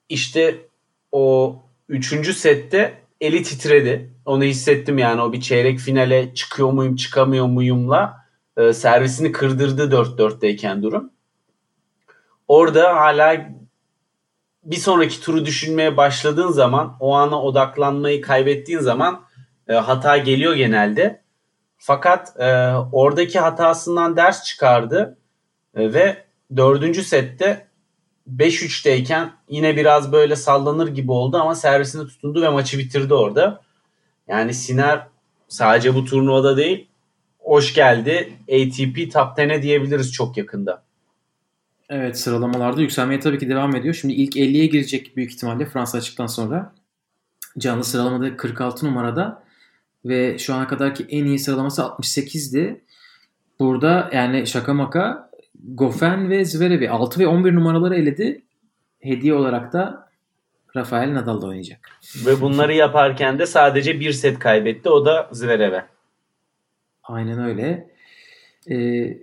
işte 0.09 0.68
o 1.11 1.55
üçüncü 1.89 2.33
sette 2.33 3.01
eli 3.21 3.43
titredi. 3.43 4.13
Onu 4.25 4.43
hissettim 4.43 4.97
yani 4.97 5.21
o 5.21 5.33
bir 5.33 5.41
çeyrek 5.41 5.79
finale 5.79 6.33
çıkıyor 6.33 6.71
muyum 6.71 6.95
çıkamıyor 6.95 7.45
muyumla 7.45 8.17
e, 8.57 8.73
servisini 8.73 9.31
kırdırdı 9.31 9.95
4-4'teyken 9.95 10.83
durum. 10.83 11.11
Orada 12.47 12.95
hala 12.95 13.49
bir 14.63 14.75
sonraki 14.75 15.21
turu 15.21 15.45
düşünmeye 15.45 15.97
başladığın 15.97 16.51
zaman 16.51 16.97
o 16.99 17.13
ana 17.15 17.41
odaklanmayı 17.41 18.21
kaybettiğin 18.21 18.79
zaman 18.79 19.21
e, 19.67 19.73
hata 19.73 20.17
geliyor 20.17 20.55
genelde. 20.55 21.21
Fakat 21.77 22.39
e, 22.39 22.73
oradaki 22.91 23.39
hatasından 23.39 24.17
ders 24.17 24.43
çıkardı 24.43 25.17
e, 25.75 25.93
ve 25.93 26.23
dördüncü 26.55 27.03
sette 27.03 27.67
5-3'teyken 28.37 29.29
yine 29.49 29.77
biraz 29.77 30.11
böyle 30.11 30.35
sallanır 30.35 30.87
gibi 30.87 31.11
oldu 31.11 31.37
ama 31.37 31.55
servisini 31.55 32.07
tutundu 32.07 32.41
ve 32.41 32.49
maçı 32.49 32.77
bitirdi 32.77 33.13
orada. 33.13 33.61
Yani 34.27 34.53
Siner 34.53 35.07
sadece 35.47 35.95
bu 35.95 36.05
turnuvada 36.05 36.57
değil 36.57 36.87
hoş 37.39 37.73
geldi. 37.73 38.33
ATP 38.41 39.13
Top 39.13 39.37
10'e 39.37 39.61
diyebiliriz 39.61 40.11
çok 40.11 40.37
yakında. 40.37 40.83
Evet 41.89 42.19
sıralamalarda 42.19 42.81
yükselmeye 42.81 43.19
tabii 43.19 43.39
ki 43.39 43.49
devam 43.49 43.75
ediyor. 43.75 43.93
Şimdi 43.93 44.13
ilk 44.13 44.35
50'ye 44.35 44.65
girecek 44.65 45.17
büyük 45.17 45.31
ihtimalle 45.31 45.65
Fransa 45.65 45.97
açıktan 45.97 46.27
sonra. 46.27 46.73
Canlı 47.57 47.83
sıralamada 47.83 48.37
46 48.37 48.85
numarada 48.85 49.43
ve 50.05 50.37
şu 50.37 50.53
ana 50.53 50.67
kadarki 50.67 51.05
en 51.09 51.25
iyi 51.25 51.39
sıralaması 51.39 51.81
68'di. 51.81 52.81
Burada 53.59 54.09
yani 54.13 54.47
şaka 54.47 54.73
maka 54.73 55.28
Goffin 55.63 56.29
ve 56.29 56.45
Zverev'i 56.45 56.89
6 56.89 57.19
ve 57.19 57.27
11 57.27 57.55
numaraları 57.55 57.95
eledi. 57.95 58.41
Hediye 58.99 59.33
olarak 59.33 59.73
da 59.73 60.09
Rafael 60.75 61.13
Nadal 61.13 61.41
da 61.41 61.47
oynayacak. 61.47 61.99
Ve 62.25 62.41
bunları 62.41 62.73
yaparken 62.73 63.39
de 63.39 63.45
sadece 63.45 63.99
bir 63.99 64.11
set 64.11 64.39
kaybetti. 64.39 64.89
O 64.89 65.05
da 65.05 65.29
Zverev'e. 65.31 65.85
Aynen 67.03 67.43
öyle. 67.43 67.89
Ee, 68.71 69.17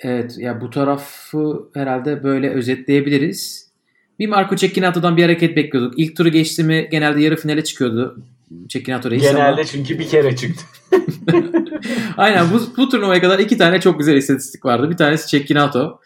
evet 0.00 0.38
ya 0.38 0.60
bu 0.60 0.70
tarafı 0.70 1.68
herhalde 1.74 2.22
böyle 2.22 2.50
özetleyebiliriz. 2.50 3.70
Bir 4.18 4.28
Marco 4.28 4.56
Cecchinato 4.56 5.16
bir 5.16 5.22
hareket 5.22 5.56
bekliyorduk. 5.56 5.98
İlk 5.98 6.16
turu 6.16 6.28
geçti 6.28 6.64
mi 6.64 6.88
genelde 6.90 7.20
yarı 7.20 7.36
finale 7.36 7.64
çıkıyordu. 7.64 8.22
Cecchinato 8.66 9.10
reis 9.10 9.22
Genelde 9.22 9.42
ama... 9.42 9.64
çünkü 9.64 9.98
bir 9.98 10.08
kere 10.08 10.36
çıktı. 10.36 10.64
Aynen 12.16 12.46
bu, 12.52 12.76
bu 12.76 12.88
turnuvaya 12.88 13.20
kadar 13.20 13.38
iki 13.38 13.58
tane 13.58 13.80
çok 13.80 13.98
güzel 13.98 14.16
istatistik 14.16 14.64
vardı. 14.64 14.90
Bir 14.90 14.96
tanesi 14.96 15.28
Cecchinato. 15.28 16.00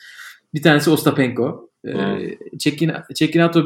Bir 0.55 0.63
tanesi 0.63 0.91
Ostapenko. 0.91 1.71
Ee, 1.87 1.93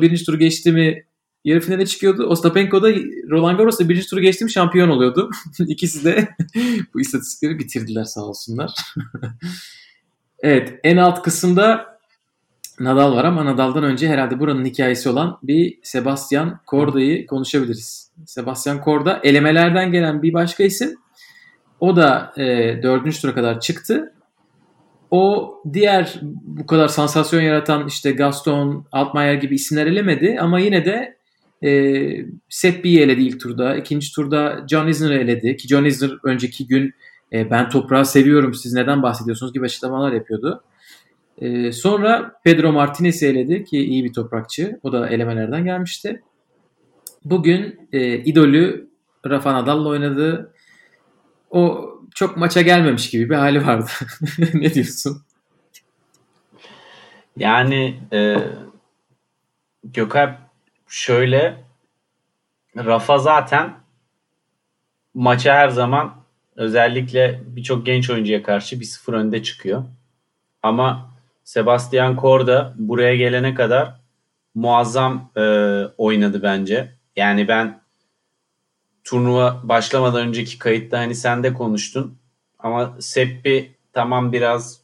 birinci 0.03 0.25
turu 0.25 0.39
geçti 0.39 0.73
mi 0.73 1.05
yarı 1.45 1.61
finale 1.61 1.87
çıkıyordu. 1.87 2.27
Ostapenko 2.27 2.83
da 2.83 2.91
Roland 3.31 3.59
Garros'ta 3.59 3.89
birinci 3.89 4.07
turu 4.07 4.21
geçtim 4.21 4.51
şampiyon 4.51 4.89
oluyordu. 4.89 5.31
İkisi 5.69 6.05
de 6.05 6.29
bu 6.95 7.01
istatistikleri 7.01 7.59
bitirdiler 7.59 8.05
sağ 8.05 8.21
olsunlar. 8.21 8.71
evet 10.39 10.81
en 10.85 10.97
alt 10.97 11.23
kısımda 11.23 11.94
Nadal 12.81 13.17
var 13.17 13.25
ama 13.25 13.45
Nadal'dan 13.45 13.85
önce 13.85 14.09
herhalde 14.09 14.41
buranın 14.41 14.65
hikayesi 14.65 15.09
olan 15.09 15.39
bir 15.43 15.79
Sebastian 15.83 16.61
Corda'yı 16.71 17.27
konuşabiliriz. 17.27 18.11
Sebastian 18.27 18.81
Corda 18.85 19.21
elemelerden 19.23 19.93
gelen 19.93 20.23
bir 20.23 20.33
başka 20.33 20.65
isim. 20.65 20.95
O 21.81 21.97
da 21.97 22.33
e, 22.37 22.43
dördüncü 22.83 23.21
tura 23.21 23.35
kadar 23.35 23.61
çıktı. 23.61 24.15
O 25.11 25.55
diğer 25.73 26.15
bu 26.43 26.67
kadar 26.67 26.89
sansasyon 26.89 27.41
yaratan 27.41 27.87
işte 27.89 28.13
Gaston, 28.13 28.87
Altmaier 28.93 29.35
gibi 29.35 29.55
isimler 29.55 29.87
elemedi 29.87 30.37
ama 30.41 30.59
yine 30.59 30.85
de 30.85 31.17
e, 31.65 32.01
Seppi'yi 32.49 33.01
eledi 33.01 33.23
ilk 33.23 33.41
turda. 33.41 33.77
ikinci 33.77 34.13
turda 34.13 34.67
John 34.71 34.89
Isner'ı 34.89 35.19
eledi 35.19 35.57
ki 35.57 35.69
John 35.69 35.85
Isner 35.85 36.19
önceki 36.25 36.67
gün 36.67 36.95
e, 37.33 37.51
ben 37.51 37.69
toprağı 37.69 38.07
seviyorum 38.07 38.55
siz 38.55 38.73
neden 38.73 39.03
bahsediyorsunuz 39.03 39.53
gibi 39.53 39.65
açıklamalar 39.65 40.13
yapıyordu. 40.13 40.63
E, 41.39 41.73
sonra 41.73 42.41
Pedro 42.45 42.73
Martinez'i 42.73 43.27
eledi 43.27 43.65
ki 43.65 43.79
iyi 43.79 44.05
bir 44.05 44.13
toprakçı. 44.13 44.81
O 44.83 44.93
da 44.93 45.09
elemelerden 45.09 45.65
gelmişti. 45.65 46.23
Bugün 47.25 47.89
e, 47.93 48.19
idolü 48.19 48.91
Rafa 49.27 49.55
Nadal'la 49.55 49.89
oynadı. 49.89 50.55
O 51.51 51.91
çok 52.15 52.37
maça 52.37 52.63
gelmemiş 52.63 53.11
gibi 53.11 53.31
bir 53.31 53.35
hali 53.35 53.67
vardı. 53.67 53.91
ne 54.55 54.75
diyorsun? 54.75 55.23
Yani 57.37 58.01
e, 58.13 58.37
Gökalp 59.85 60.39
şöyle 60.89 61.65
Rafa 62.77 63.19
zaten 63.19 63.75
maça 65.15 65.55
her 65.55 65.69
zaman 65.69 66.15
özellikle 66.57 67.43
birçok 67.47 67.87
genç 67.87 68.11
oyuncuya 68.11 68.43
karşı 68.43 68.81
bir 68.81 68.85
sıfır 68.85 69.15
önde 69.15 69.43
çıkıyor. 69.43 69.85
Ama 70.63 71.14
Sebastian 71.45 72.17
Korda 72.17 72.75
buraya 72.77 73.17
gelene 73.17 73.55
kadar 73.55 74.01
muazzam 74.55 75.31
e, 75.37 75.41
oynadı 75.99 76.43
bence. 76.43 76.91
Yani 77.17 77.49
ben 77.49 77.81
turnuva 79.05 79.61
başlamadan 79.65 80.29
önceki 80.29 80.59
kayıtta 80.59 80.99
hani 80.99 81.15
sen 81.15 81.43
de 81.43 81.53
konuştun. 81.53 82.19
Ama 82.59 82.97
Seppi 83.01 83.75
tamam 83.93 84.33
biraz 84.33 84.81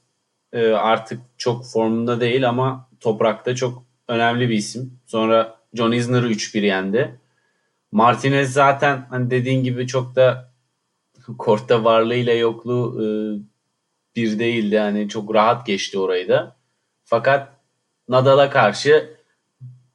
e, 0.52 0.68
artık 0.68 1.20
çok 1.38 1.66
formunda 1.66 2.20
değil 2.20 2.48
ama 2.48 2.88
toprakta 3.00 3.54
çok 3.54 3.84
önemli 4.08 4.48
bir 4.48 4.54
isim. 4.54 4.98
Sonra 5.06 5.56
John 5.74 5.92
Isner'ı 5.92 6.30
3-1 6.30 6.66
yendi. 6.66 7.20
Martinez 7.92 8.52
zaten 8.52 9.06
hani 9.10 9.30
dediğin 9.30 9.64
gibi 9.64 9.86
çok 9.86 10.16
da 10.16 10.52
kortta 11.38 11.84
varlığıyla 11.84 12.34
yokluğu 12.34 13.02
e, 13.02 13.06
bir 14.16 14.38
değildi. 14.38 14.74
Yani 14.74 15.08
çok 15.08 15.34
rahat 15.34 15.66
geçti 15.66 15.98
orayı 15.98 16.28
da. 16.28 16.56
Fakat 17.04 17.48
Nadal'a 18.08 18.50
karşı 18.50 19.16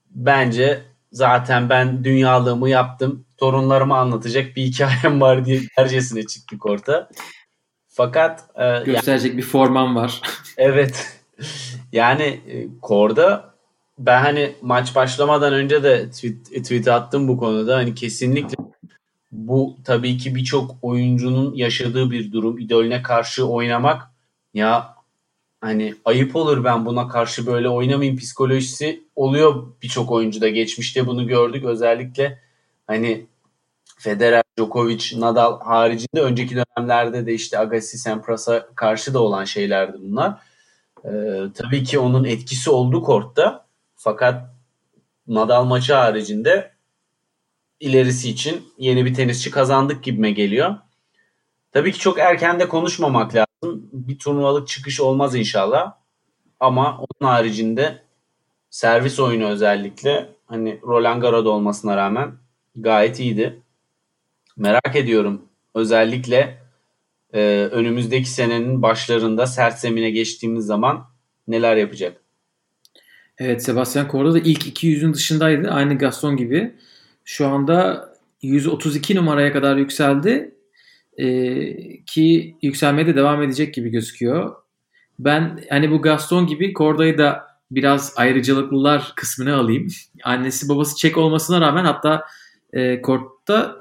bence 0.10 0.82
zaten 1.12 1.69
ben 1.69 2.04
dünyalığımı 2.04 2.69
yaptım. 2.69 3.25
Torunlarıma 3.38 3.99
anlatacak 3.99 4.56
bir 4.56 4.63
hikayem 4.63 5.21
var 5.21 5.45
diye 5.45 5.62
dercesine 5.78 6.23
çıktı 6.23 6.58
korta. 6.58 7.10
Fakat 7.88 8.43
e, 8.56 8.84
gösterecek 8.86 9.30
yani, 9.30 9.38
bir 9.38 9.43
forman 9.43 9.95
var. 9.95 10.21
evet. 10.58 11.21
Yani 11.91 12.23
e, 12.23 12.67
Korda 12.82 13.56
ben 13.99 14.21
hani 14.21 14.56
maç 14.62 14.95
başlamadan 14.95 15.54
önce 15.54 15.84
de 15.84 16.10
tweet, 16.10 16.45
tweet 16.45 16.88
attım 16.88 17.28
bu 17.28 17.38
konuda. 17.38 17.75
Hani 17.75 17.95
kesinlikle 17.95 18.56
bu 19.36 19.78
tabii 19.84 20.17
ki 20.17 20.36
birçok 20.36 20.76
oyuncunun 20.82 21.54
yaşadığı 21.56 22.12
bir 22.12 22.32
durum. 22.32 22.60
İdolüne 22.60 23.02
karşı 23.02 23.48
oynamak 23.48 24.02
ya 24.54 24.95
hani 25.62 25.95
ayıp 26.06 26.36
olur 26.36 26.63
ben 26.63 26.86
buna 26.86 27.08
karşı 27.08 27.48
böyle 27.48 27.69
oynamayayım 27.69 28.17
psikolojisi 28.17 29.04
oluyor 29.15 29.67
birçok 29.82 30.12
oyuncuda. 30.12 30.50
Geçmişte 30.50 31.08
bunu 31.08 31.28
gördük. 31.28 31.63
Özellikle 31.65 32.39
hani 32.88 33.26
Federer, 33.98 34.43
Djokovic, 34.58 35.19
Nadal 35.19 35.60
haricinde 35.60 36.21
önceki 36.21 36.56
dönemlerde 36.56 37.26
de 37.26 37.34
işte 37.34 37.60
Agassi, 37.60 37.98
Sampras'a 37.98 38.67
karşı 38.76 39.13
da 39.13 39.19
olan 39.19 39.45
şeylerdi 39.45 39.98
bunlar. 40.02 40.38
Ee, 41.06 41.10
tabii 41.54 41.84
ki 41.84 42.00
onun 42.00 42.24
etkisi 42.24 42.69
oldu 42.69 43.04
kortta. 43.04 43.65
Fakat 43.95 44.50
Nadal 45.28 45.65
maçı 45.65 45.93
haricinde 45.93 46.74
ilerisi 47.79 48.29
için 48.29 48.63
yeni 48.77 49.05
bir 49.05 49.13
tenisçi 49.13 49.51
kazandık 49.51 50.03
gibime 50.03 50.31
geliyor. 50.31 50.75
Tabii 51.71 51.91
ki 51.91 51.99
çok 51.99 52.19
erken 52.19 52.59
de 52.59 52.67
konuşmamak 52.67 53.35
lazım. 53.35 53.89
Bir 53.93 54.19
turnuvalık 54.19 54.67
çıkış 54.67 55.01
olmaz 55.01 55.35
inşallah. 55.35 55.93
Ama 56.59 56.97
onun 56.97 57.29
haricinde 57.29 58.01
servis 58.69 59.19
oyunu 59.19 59.45
özellikle 59.45 60.29
hani 60.45 60.79
Roland 60.83 61.21
Garros 61.21 61.45
olmasına 61.45 61.97
rağmen 61.97 62.31
gayet 62.75 63.19
iyiydi. 63.19 63.61
Merak 64.57 64.95
ediyorum 64.95 65.41
özellikle 65.75 66.57
e, 67.33 67.69
önümüzdeki 67.71 68.29
senenin 68.29 68.81
başlarında 68.81 69.47
sert 69.47 69.79
zemine 69.79 70.11
geçtiğimiz 70.11 70.65
zaman 70.65 71.07
neler 71.47 71.75
yapacak? 71.75 72.21
Evet 73.38 73.63
Sebastian 73.63 74.07
Korda 74.07 74.33
da 74.33 74.39
ilk 74.39 74.83
200'ün 74.83 75.13
dışındaydı. 75.13 75.71
Aynı 75.71 75.97
Gaston 75.97 76.38
gibi. 76.38 76.75
Şu 77.25 77.47
anda 77.47 78.09
132 78.41 79.15
numaraya 79.15 79.53
kadar 79.53 79.77
yükseldi. 79.77 80.55
Ee, 81.17 82.03
ki 82.05 82.55
yükselmeye 82.61 83.07
de 83.07 83.15
devam 83.15 83.43
edecek 83.43 83.73
gibi 83.73 83.89
gözüküyor. 83.89 84.55
Ben 85.19 85.59
hani 85.69 85.91
bu 85.91 86.01
Gaston 86.01 86.47
gibi 86.47 86.73
Korda'yı 86.73 87.17
da 87.17 87.43
biraz 87.71 88.13
ayrıcalıklılar 88.17 89.13
kısmını 89.15 89.55
alayım. 89.55 89.88
Annesi 90.23 90.69
babası 90.69 90.97
Çek 90.97 91.17
olmasına 91.17 91.61
rağmen 91.61 91.85
hatta 91.85 92.25
e, 92.73 93.01
kortta 93.01 93.75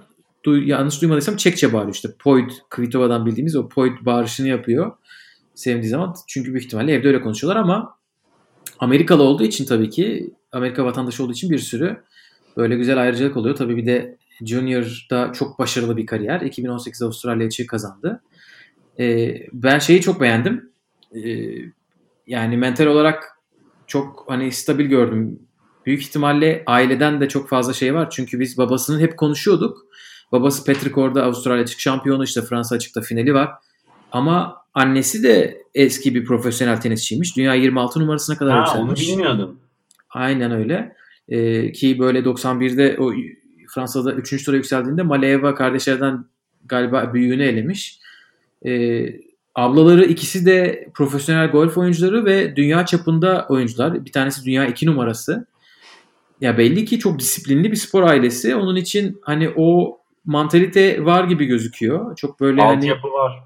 du, 0.45 0.63
yanlış 0.63 1.03
duymadıysam 1.03 1.37
Çekçe 1.37 1.73
bağırıyor 1.73 1.95
işte. 1.95 2.09
Poyd, 2.19 2.51
Kvitova'dan 2.71 3.27
bildiğimiz 3.27 3.57
o 3.57 3.69
Poyd 3.69 3.93
bağırışını 4.01 4.49
yapıyor. 4.49 4.93
Sevdiği 5.55 5.91
zaman. 5.91 6.15
Çünkü 6.29 6.53
büyük 6.53 6.65
ihtimalle 6.65 6.93
evde 6.93 7.09
öyle 7.09 7.21
konuşuyorlar 7.21 7.61
ama 7.61 7.99
Amerikalı 8.79 9.23
olduğu 9.23 9.45
için 9.45 9.65
tabii 9.65 9.91
ki 9.91 10.35
Amerika 10.53 10.85
vatandaşı 10.85 11.25
olduğu 11.25 11.33
için 11.33 11.51
bir 11.51 11.59
sürü 11.59 12.05
böyle 12.57 12.77
güzel 12.77 13.03
ayrıcalık 13.03 13.37
oluyor. 13.37 13.57
Tabii 13.57 13.77
bir 13.77 13.87
de 13.87 14.17
Junior'da 14.47 15.33
çok 15.33 15.59
başarılı 15.59 15.97
bir 15.97 16.07
kariyer. 16.07 16.41
2018 16.41 17.03
Avustralya 17.03 17.47
açığı 17.47 17.67
kazandı. 17.67 18.23
Ee, 18.99 19.37
ben 19.53 19.79
şeyi 19.79 20.01
çok 20.01 20.21
beğendim. 20.21 20.71
Ee, 21.15 21.21
yani 22.27 22.57
mental 22.57 22.87
olarak 22.87 23.39
çok 23.87 24.25
hani 24.29 24.53
stabil 24.53 24.85
gördüm. 24.85 25.39
Büyük 25.87 26.03
ihtimalle 26.03 26.63
aileden 26.67 27.21
de 27.21 27.29
çok 27.29 27.49
fazla 27.49 27.73
şey 27.73 27.95
var. 27.95 28.11
Çünkü 28.11 28.41
biz 28.41 28.59
babasının 28.59 29.01
hep 29.01 29.17
konuşuyorduk. 29.17 29.87
Babası 30.33 30.65
Patrick 30.65 31.01
orada 31.01 31.25
Avustralya 31.25 31.63
açık 31.63 31.81
şampiyonu 31.81 32.25
işte 32.25 32.43
Fransa 32.43 32.75
açıkta 32.75 33.01
finali 33.01 33.35
var. 33.35 33.51
Ama 34.13 34.57
annesi 34.75 35.23
de 35.23 35.63
eski 35.75 36.15
bir 36.15 36.25
profesyonel 36.25 36.81
tenisçiymiş. 36.81 37.37
Dünya 37.37 37.55
26 37.55 38.01
numarasına 38.01 38.37
kadar 38.37 38.53
ha, 38.53 38.59
yükselmiş. 38.59 39.09
Onu 39.09 39.09
bilmiyordum. 39.09 39.61
Aynen 40.11 40.51
öyle. 40.51 40.97
Ee, 41.29 41.73
ki 41.73 41.99
böyle 41.99 42.19
91'de 42.19 42.97
o 42.99 43.13
Fransa'da 43.69 44.13
3. 44.13 44.45
tura 44.45 44.57
yükseldiğinde 44.57 45.03
Maleyeva 45.03 45.55
kardeşlerden 45.55 46.25
galiba 46.65 47.15
büyüğünü 47.15 47.45
elemiş. 47.45 47.99
Ee, 48.67 49.07
ablaları 49.55 50.05
ikisi 50.05 50.47
de 50.47 50.89
profesyonel 50.95 51.51
golf 51.51 51.79
oyuncuları 51.79 52.25
ve 52.25 52.57
dünya 52.57 52.87
çapında 52.87 53.47
oyuncular. 53.49 54.05
Bir 54.05 54.13
tanesi 54.13 54.45
dünya 54.45 54.67
2 54.67 54.87
numarası. 54.87 55.47
Ya 56.41 56.59
belli 56.59 56.85
ki 56.85 56.99
çok 56.99 57.19
disiplinli 57.19 57.71
bir 57.71 57.77
spor 57.77 58.03
ailesi. 58.03 58.57
Onun 58.57 58.77
için 58.77 59.21
hani 59.23 59.51
o 59.57 59.99
mantalite 60.25 61.05
var 61.05 61.25
gibi 61.25 61.47
gözüküyor. 61.47 62.17
Çok 62.17 62.41
böyle 62.41 62.63
Alt 62.63 62.77
hani 62.77 62.87
yapı 62.87 63.09
var. 63.09 63.45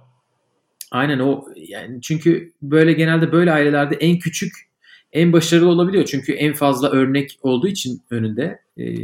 Aynen 0.91 1.19
o 1.19 1.45
yani 1.57 2.03
çünkü 2.03 2.53
böyle 2.63 2.93
genelde 2.93 3.33
böyle 3.33 3.53
ailelerde 3.53 3.95
en 3.95 4.19
küçük 4.19 4.68
en 5.13 5.33
başarılı 5.33 5.69
olabiliyor. 5.69 6.05
Çünkü 6.05 6.33
en 6.33 6.53
fazla 6.53 6.91
örnek 6.91 7.39
olduğu 7.43 7.69
için 7.69 8.03
önünde. 8.11 8.61
Ee, 8.79 8.97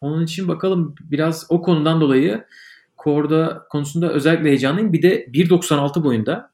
onun 0.00 0.24
için 0.24 0.48
bakalım 0.48 0.94
biraz 1.10 1.46
o 1.48 1.62
konudan 1.62 2.00
dolayı 2.00 2.44
Korda 3.06 3.66
konusunda 3.70 4.12
özellikle 4.12 4.48
heyecanlıyım. 4.48 4.92
Bir 4.92 5.02
de 5.02 5.24
1.96 5.26 6.04
boyunda 6.04 6.50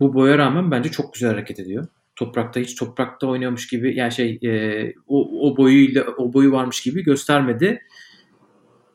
bu 0.00 0.14
boya 0.14 0.38
rağmen 0.38 0.70
bence 0.70 0.90
çok 0.90 1.14
güzel 1.14 1.30
hareket 1.30 1.60
ediyor. 1.60 1.86
Toprakta 2.16 2.60
hiç 2.60 2.74
toprakta 2.74 3.26
oynuyormuş 3.26 3.68
gibi 3.68 3.96
yani 3.96 4.12
şey 4.12 4.38
e, 4.42 4.92
o, 5.06 5.48
o 5.50 5.56
boyuyla 5.56 6.04
o 6.18 6.32
boyu 6.32 6.52
varmış 6.52 6.82
gibi 6.82 7.04
göstermedi. 7.04 7.82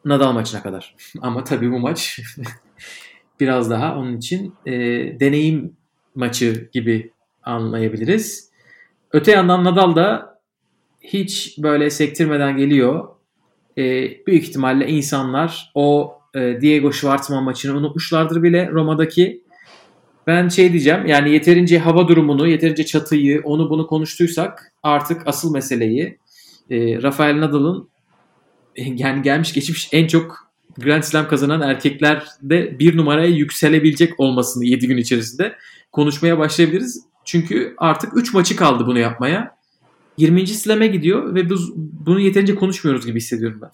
Nadal 0.06 0.34
maçına 0.34 0.64
kadar. 0.64 0.96
Ama 1.22 1.44
tabii 1.44 1.72
bu 1.72 1.80
maç 1.80 2.20
biraz 3.40 3.70
daha 3.70 3.98
onun 3.98 4.18
için 4.18 4.54
e, 4.66 4.74
deneyim 5.20 5.78
maçı 6.16 6.70
gibi 6.72 7.12
anlayabiliriz. 7.44 8.49
Öte 9.14 9.32
yandan 9.32 9.64
Nadal 9.64 9.96
da 9.96 10.40
hiç 11.02 11.58
böyle 11.58 11.90
sektirmeden 11.90 12.58
geliyor. 12.58 13.08
e, 13.78 13.84
büyük 14.28 14.44
ihtimalle 14.44 14.88
insanlar 14.88 15.72
o 15.76 16.14
e, 16.36 16.62
Diego 16.62 16.92
Schwartzman 16.92 17.44
maçını 17.44 17.78
unutmuşlardır 17.78 18.44
bile 18.44 18.70
Roma'daki. 18.72 19.44
Ben 20.28 20.50
şey 20.50 20.72
diyeceğim 20.72 21.06
yani 21.06 21.32
yeterince 21.32 21.80
hava 21.80 22.08
durumunu, 22.08 22.48
yeterince 22.48 22.86
çatıyı, 22.86 23.42
onu 23.44 23.70
bunu 23.70 23.88
konuştuysak 23.88 24.74
artık 24.84 25.28
asıl 25.28 25.54
meseleyi 25.54 26.18
e, 26.70 27.02
Rafael 27.02 27.40
Nadal'ın 27.40 27.90
yani 28.78 29.22
gelmiş 29.22 29.54
geçmiş 29.54 29.90
en 29.92 30.08
çok 30.08 30.50
Grand 30.78 31.04
Slam 31.04 31.28
kazanan 31.28 31.62
erkeklerde 31.62 32.80
bir 32.80 32.98
numaraya 32.98 33.30
yükselebilecek 33.30 34.20
olmasını 34.20 34.66
7 34.66 34.88
gün 34.88 34.98
içerisinde 34.98 35.56
konuşmaya 35.92 36.38
başlayabiliriz. 36.38 37.09
Çünkü 37.26 37.76
artık 37.78 38.18
3 38.18 38.34
maçı 38.34 38.56
kaldı 38.56 38.88
bunu 38.88 39.00
yapmaya. 39.00 39.60
20. 40.18 40.48
Slam'e 40.48 40.88
gidiyor 40.88 41.36
ve 41.36 41.50
biz 41.50 41.72
bunu 41.76 42.20
yeterince 42.20 42.56
konuşmuyoruz 42.56 43.06
gibi 43.06 43.20
hissediyorum 43.20 43.62
ben. 43.62 43.70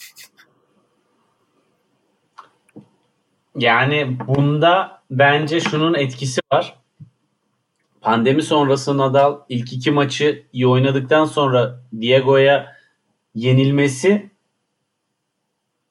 Yani 3.55 4.17
bunda 4.27 5.01
bence 5.11 5.59
şunun 5.59 5.93
etkisi 5.93 6.41
var. 6.53 6.79
Pandemi 8.01 8.41
sonrası 8.43 8.97
Nadal 8.97 9.39
ilk 9.49 9.73
iki 9.73 9.91
maçı 9.91 10.45
iyi 10.53 10.67
oynadıktan 10.67 11.25
sonra 11.25 11.79
Diego'ya 12.01 12.75
yenilmesi 13.35 14.29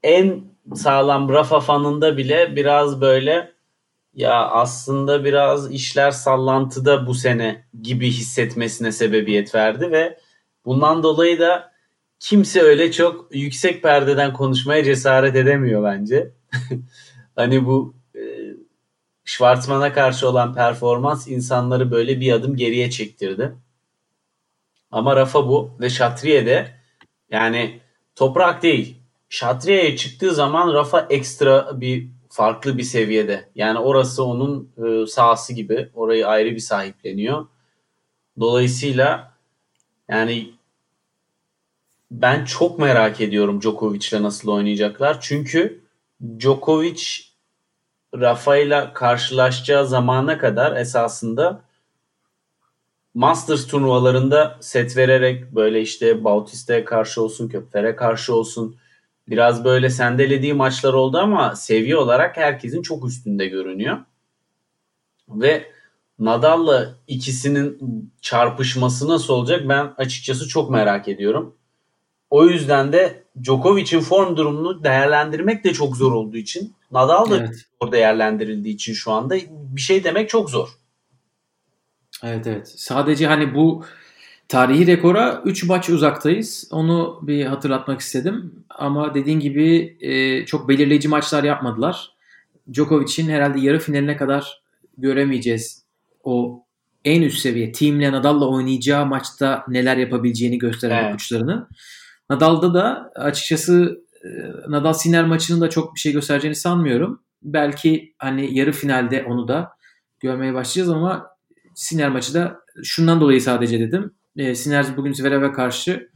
en 0.03 0.45
sağlam 0.75 1.29
Rafa 1.29 1.61
fanında 1.61 2.17
bile 2.17 2.57
biraz 2.57 3.01
böyle 3.01 3.54
ya 4.15 4.49
aslında 4.49 5.25
biraz 5.25 5.73
işler 5.73 6.11
sallantıda 6.11 7.07
bu 7.07 7.15
sene 7.15 7.65
gibi 7.83 8.11
hissetmesine 8.11 8.93
sebebiyet 8.93 9.55
verdi 9.55 9.91
ve 9.93 10.19
bundan 10.65 11.03
dolayı 11.03 11.41
da 11.41 11.73
kimse 12.21 12.63
öyle 12.63 12.93
çok 12.93 13.35
yüksek 13.35 13.83
perdeden 13.83 14.33
konuşmaya 14.33 14.85
cesaret 14.85 15.37
edemiyor 15.37 15.85
bence. 15.85 16.31
hani 17.37 17.67
bu 17.67 17.95
e, 18.15 18.21
Schwartzman'a 19.25 19.93
karşı 19.93 20.29
olan 20.29 20.55
performans 20.55 21.29
insanları 21.29 21.91
böyle 21.91 22.21
bir 22.21 22.33
adım 22.33 22.57
geriye 22.57 22.91
çektirdi. 22.91 23.55
Ama 24.91 25.17
Rafa 25.17 25.49
bu 25.49 25.71
ve 25.81 25.91
Şatriye 25.91 26.47
de 26.47 26.71
yani 27.31 27.81
toprak 28.17 28.63
değil. 28.63 28.97
Şatriye'ye 29.29 29.97
çıktığı 29.97 30.35
zaman 30.35 30.75
Rafa 30.75 31.07
ekstra 31.11 31.81
bir 31.81 32.09
farklı 32.35 32.79
bir 32.79 32.83
seviyede. 32.83 33.49
Yani 33.55 33.79
orası 33.79 34.25
onun 34.25 34.71
e, 34.85 35.07
sahası 35.07 35.53
gibi. 35.53 35.91
Orayı 35.95 36.29
ayrı 36.29 36.51
bir 36.51 36.59
sahipleniyor. 36.59 37.47
Dolayısıyla 38.41 39.33
yani 40.09 40.51
ben 42.11 42.45
çok 42.45 42.79
merak 42.79 43.21
ediyorum 43.21 43.61
Djokovic'le 43.61 44.23
nasıl 44.23 44.49
oynayacaklar. 44.49 45.21
Çünkü 45.21 45.81
Djokovic 46.39 47.03
Rafa'yla 48.15 48.93
karşılaşacağı 48.93 49.87
zamana 49.87 50.39
kadar 50.39 50.77
esasında 50.77 51.61
Masters 53.15 53.67
turnuvalarında 53.67 54.59
set 54.61 54.97
vererek 54.97 55.55
böyle 55.55 55.81
işte 55.81 56.25
Bautista'ya 56.25 56.85
karşı 56.85 57.23
olsun, 57.23 57.49
Köpfer'e 57.49 57.97
karşı 57.97 58.35
olsun 58.35 58.77
biraz 59.29 59.65
böyle 59.65 59.91
sendelediği 59.91 60.55
maçlar 60.55 60.93
oldu 60.93 61.19
ama 61.19 61.57
seviye 61.57 61.97
olarak 61.97 62.37
herkesin 62.37 62.83
çok 62.83 63.07
üstünde 63.07 63.47
görünüyor. 63.47 63.99
Ve 65.29 65.67
Nadal'la 66.19 66.95
ikisinin 67.07 67.79
çarpışması 68.21 69.09
nasıl 69.09 69.35
olacak 69.35 69.69
ben 69.69 69.95
açıkçası 69.97 70.49
çok 70.49 70.71
merak 70.71 71.09
ediyorum. 71.09 71.55
O 72.31 72.47
yüzden 72.47 72.93
de 72.93 73.25
Djokovic'in 73.43 74.01
form 74.01 74.37
durumunu 74.37 74.85
değerlendirmek 74.85 75.65
de 75.65 75.73
çok 75.73 75.97
zor 75.97 76.13
olduğu 76.13 76.37
için 76.37 76.75
Nadal 76.93 77.31
da 77.31 77.37
evet. 77.37 77.67
zor 77.83 77.93
değerlendirildiği 77.93 78.75
için 78.75 78.93
şu 78.93 79.13
anda 79.13 79.37
bir 79.51 79.81
şey 79.81 80.05
demek 80.05 80.29
çok 80.29 80.51
zor. 80.51 80.69
Evet 82.23 82.47
evet. 82.47 82.75
Sadece 82.77 83.27
hani 83.27 83.55
bu 83.55 83.85
tarihi 84.49 84.87
rekora 84.87 85.43
3 85.45 85.65
maç 85.65 85.91
uzaktayız. 85.91 86.69
Onu 86.71 87.21
bir 87.23 87.45
hatırlatmak 87.45 88.01
istedim. 88.01 88.53
Ama 88.69 89.15
dediğin 89.15 89.41
gibi 89.41 89.97
e, 90.01 90.47
çok 90.47 90.69
belirleyici 90.69 91.09
maçlar 91.09 91.45
yapmadılar. 91.45 92.15
Djokovic'in 92.73 93.29
herhalde 93.29 93.61
yarı 93.61 93.79
finaline 93.79 94.17
kadar 94.17 94.63
göremeyeceğiz. 94.99 95.85
O 96.25 96.65
en 97.05 97.23
üst 97.23 97.39
seviye 97.39 97.73
Team'le 97.73 98.13
Nadal'la 98.13 98.49
oynayacağı 98.49 99.07
maçta 99.07 99.65
neler 99.69 99.97
yapabileceğini 99.97 100.59
gösteren 100.59 101.05
evet. 101.05 101.15
uçlarını. 101.15 101.67
Nadal'da 102.31 102.75
da 102.75 103.13
açıkçası 103.15 104.01
e, 104.25 104.29
Nadal 104.69 104.93
Sinner 104.93 105.25
maçının 105.25 105.61
da 105.61 105.71
çok 105.71 105.95
bir 105.95 106.01
şey 106.01 106.13
göstereceğini 106.13 106.57
sanmıyorum. 106.57 107.21
Belki 107.43 108.15
hani 108.19 108.59
yarı 108.59 108.73
finalde 108.73 109.25
onu 109.25 109.49
da 109.49 109.71
görmeye 110.21 110.55
başlayacağız 110.55 110.97
ama 110.97 111.27
Sinner 111.75 112.09
maçı 112.09 112.35
da 112.35 112.61
şundan 112.83 113.21
dolayı 113.21 113.41
sadece 113.41 113.81
dedim. 113.81 114.13
E, 114.37 114.55
Sinner 114.55 114.97
bugün 114.97 115.13
Zverev'e 115.13 115.53
karşı 115.53 116.09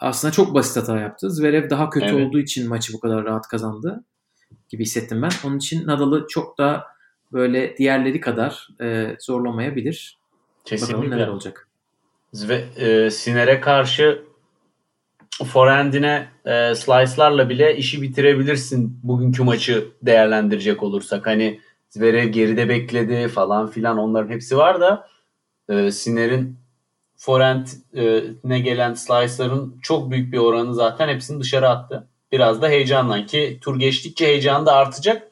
aslında 0.00 0.32
çok 0.32 0.54
basit 0.54 0.76
hata 0.76 0.98
yaptı. 0.98 1.30
Zverev 1.30 1.70
daha 1.70 1.90
kötü 1.90 2.06
evet. 2.06 2.26
olduğu 2.26 2.38
için 2.38 2.68
maçı 2.68 2.92
bu 2.92 3.00
kadar 3.00 3.24
rahat 3.24 3.48
kazandı 3.48 4.04
gibi 4.68 4.82
hissettim 4.82 5.22
ben. 5.22 5.30
Onun 5.44 5.58
için 5.58 5.86
Nadal'ı 5.86 6.26
çok 6.28 6.58
da 6.58 6.84
böyle 7.32 7.76
diğerleri 7.76 8.20
kadar 8.20 8.68
e, 8.80 9.16
zorlamayabilir. 9.20 10.18
Kesinlikle. 10.64 10.96
Bakalım 10.96 11.16
neler 11.16 11.28
olacak. 11.28 11.68
Zve, 12.32 12.64
e, 12.76 13.10
Siner'e 13.10 13.60
karşı 13.60 14.22
forehand'ine 15.46 16.28
e, 16.44 16.74
slice'larla 16.74 17.48
bile 17.48 17.76
işi 17.76 18.02
bitirebilirsin 18.02 19.00
bugünkü 19.02 19.42
maçı 19.42 19.88
değerlendirecek 20.02 20.82
olursak. 20.82 21.26
Hani 21.26 21.60
Zverev 21.90 22.28
geride 22.28 22.68
bekledi 22.68 23.28
falan 23.28 23.70
filan 23.70 23.98
onların 23.98 24.30
hepsi 24.30 24.56
var 24.56 24.80
da 24.80 25.08
e, 25.68 25.90
Siner'in 25.90 26.61
forehand'ine 27.22 28.60
gelen 28.60 28.94
slice'ların 28.94 29.78
çok 29.82 30.10
büyük 30.10 30.32
bir 30.32 30.38
oranı 30.38 30.74
zaten 30.74 31.08
hepsini 31.08 31.40
dışarı 31.40 31.68
attı. 31.68 32.08
Biraz 32.32 32.62
da 32.62 32.68
heyecanla 32.68 33.26
ki 33.26 33.58
tur 33.60 33.78
geçtikçe 33.78 34.26
heyecan 34.26 34.66
da 34.66 34.72
artacak. 34.72 35.28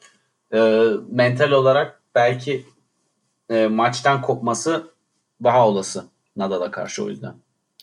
E, 0.53 0.85
mental 1.09 1.51
olarak 1.51 2.01
belki 2.15 2.65
e, 3.49 3.67
maçtan 3.67 4.21
kopması 4.21 4.87
daha 5.43 5.67
olası 5.67 6.05
Nadal'a 6.35 6.71
karşı 6.71 7.03
o 7.03 7.09
yüzden. 7.09 7.33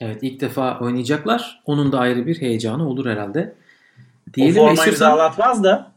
Evet 0.00 0.18
ilk 0.22 0.40
defa 0.40 0.78
oynayacaklar. 0.80 1.62
Onun 1.64 1.92
da 1.92 1.98
ayrı 1.98 2.26
bir 2.26 2.40
heyecanı 2.40 2.88
olur 2.88 3.06
herhalde. 3.06 3.54
Diyelim 4.34 4.62
o 4.62 4.66
formayı 4.66 4.90
imzalatmaz 4.90 5.64
da. 5.64 5.92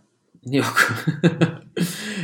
Yok. 0.46 0.92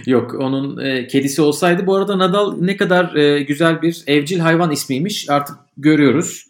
Yok 0.07 0.33
onun 0.33 0.77
e, 0.77 1.07
kedisi 1.07 1.41
olsaydı. 1.41 1.87
Bu 1.87 1.95
arada 1.95 2.19
Nadal 2.19 2.57
ne 2.61 2.77
kadar 2.77 3.15
e, 3.15 3.43
güzel 3.43 3.81
bir 3.81 4.03
evcil 4.07 4.39
hayvan 4.39 4.71
ismiymiş 4.71 5.29
artık 5.29 5.55
görüyoruz. 5.77 6.47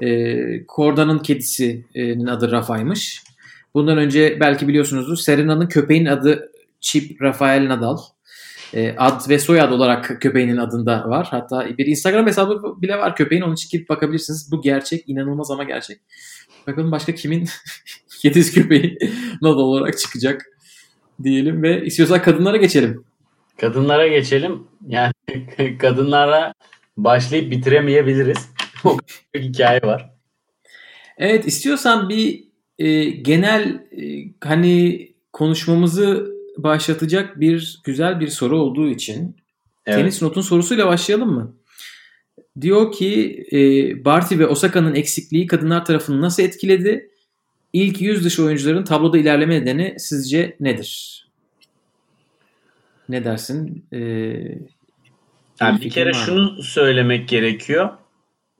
E, 0.00 0.66
Korda'nın 0.66 1.18
kedisinin 1.18 2.26
adı 2.26 2.50
Rafa'ymış. 2.50 3.22
Bundan 3.74 3.98
önce 3.98 4.36
belki 4.40 4.68
biliyorsunuzdur 4.68 5.16
Serena'nın 5.16 5.66
köpeğin 5.66 6.06
adı 6.06 6.52
Chip 6.80 7.22
Rafael 7.22 7.68
Nadal 7.68 7.98
e, 8.74 8.94
ad 8.96 9.28
ve 9.28 9.38
soyad 9.38 9.72
olarak 9.72 10.20
köpeğinin 10.20 10.56
adında 10.56 11.08
var. 11.08 11.28
Hatta 11.30 11.78
bir 11.78 11.86
Instagram 11.86 12.26
hesabı 12.26 12.82
bile 12.82 12.98
var 12.98 13.16
köpeğin. 13.16 13.42
Onun 13.42 13.54
için 13.54 13.68
gidip 13.72 13.88
bakabilirsiniz. 13.88 14.52
Bu 14.52 14.62
gerçek. 14.62 15.08
inanılmaz 15.08 15.50
ama 15.50 15.64
gerçek. 15.64 16.00
Bakalım 16.66 16.92
başka 16.92 17.14
kimin 17.14 17.48
kedisi 18.22 18.54
köpeği 18.54 18.98
Nadal 19.42 19.58
olarak 19.58 19.98
çıkacak 19.98 20.57
diyelim 21.22 21.62
ve 21.62 21.84
istiyorsan 21.84 22.22
kadınlara 22.22 22.56
geçelim. 22.56 23.04
Kadınlara 23.60 24.08
geçelim. 24.08 24.66
Yani 24.86 25.12
kadınlara 25.78 26.54
başlayıp 26.96 27.50
bitiremeyebiliriz. 27.50 28.48
o 28.84 28.98
hikaye 29.36 29.80
var. 29.82 30.10
Evet 31.18 31.46
istiyorsan 31.46 32.08
bir 32.08 32.44
e, 32.78 33.04
genel 33.04 33.62
e, 33.68 34.24
hani 34.40 35.08
konuşmamızı 35.32 36.26
başlatacak 36.56 37.40
bir 37.40 37.80
güzel 37.84 38.20
bir 38.20 38.28
soru 38.28 38.58
olduğu 38.58 38.88
için 38.88 39.36
evet. 39.86 39.98
tenis 39.98 40.22
notun 40.22 40.40
sorusuyla 40.40 40.86
başlayalım 40.86 41.30
mı? 41.30 41.56
Diyor 42.60 42.92
ki 42.92 43.44
e, 43.52 43.58
Barty 44.04 44.38
ve 44.38 44.46
Osaka'nın 44.46 44.94
eksikliği 44.94 45.46
kadınlar 45.46 45.84
tarafını 45.84 46.20
nasıl 46.20 46.42
etkiledi? 46.42 47.10
İlk 47.72 48.00
yüz 48.00 48.24
dışı 48.24 48.44
oyuncuların 48.44 48.84
tabloda 48.84 49.18
ilerleme 49.18 49.60
nedeni 49.60 49.94
sizce 49.98 50.56
nedir? 50.60 51.24
Ne 53.08 53.24
dersin? 53.24 53.84
Ee, 53.92 53.98
yani 55.60 55.80
bir 55.80 55.90
kere 55.90 56.12
şunu 56.12 56.62
söylemek 56.62 57.28
gerekiyor. 57.28 57.90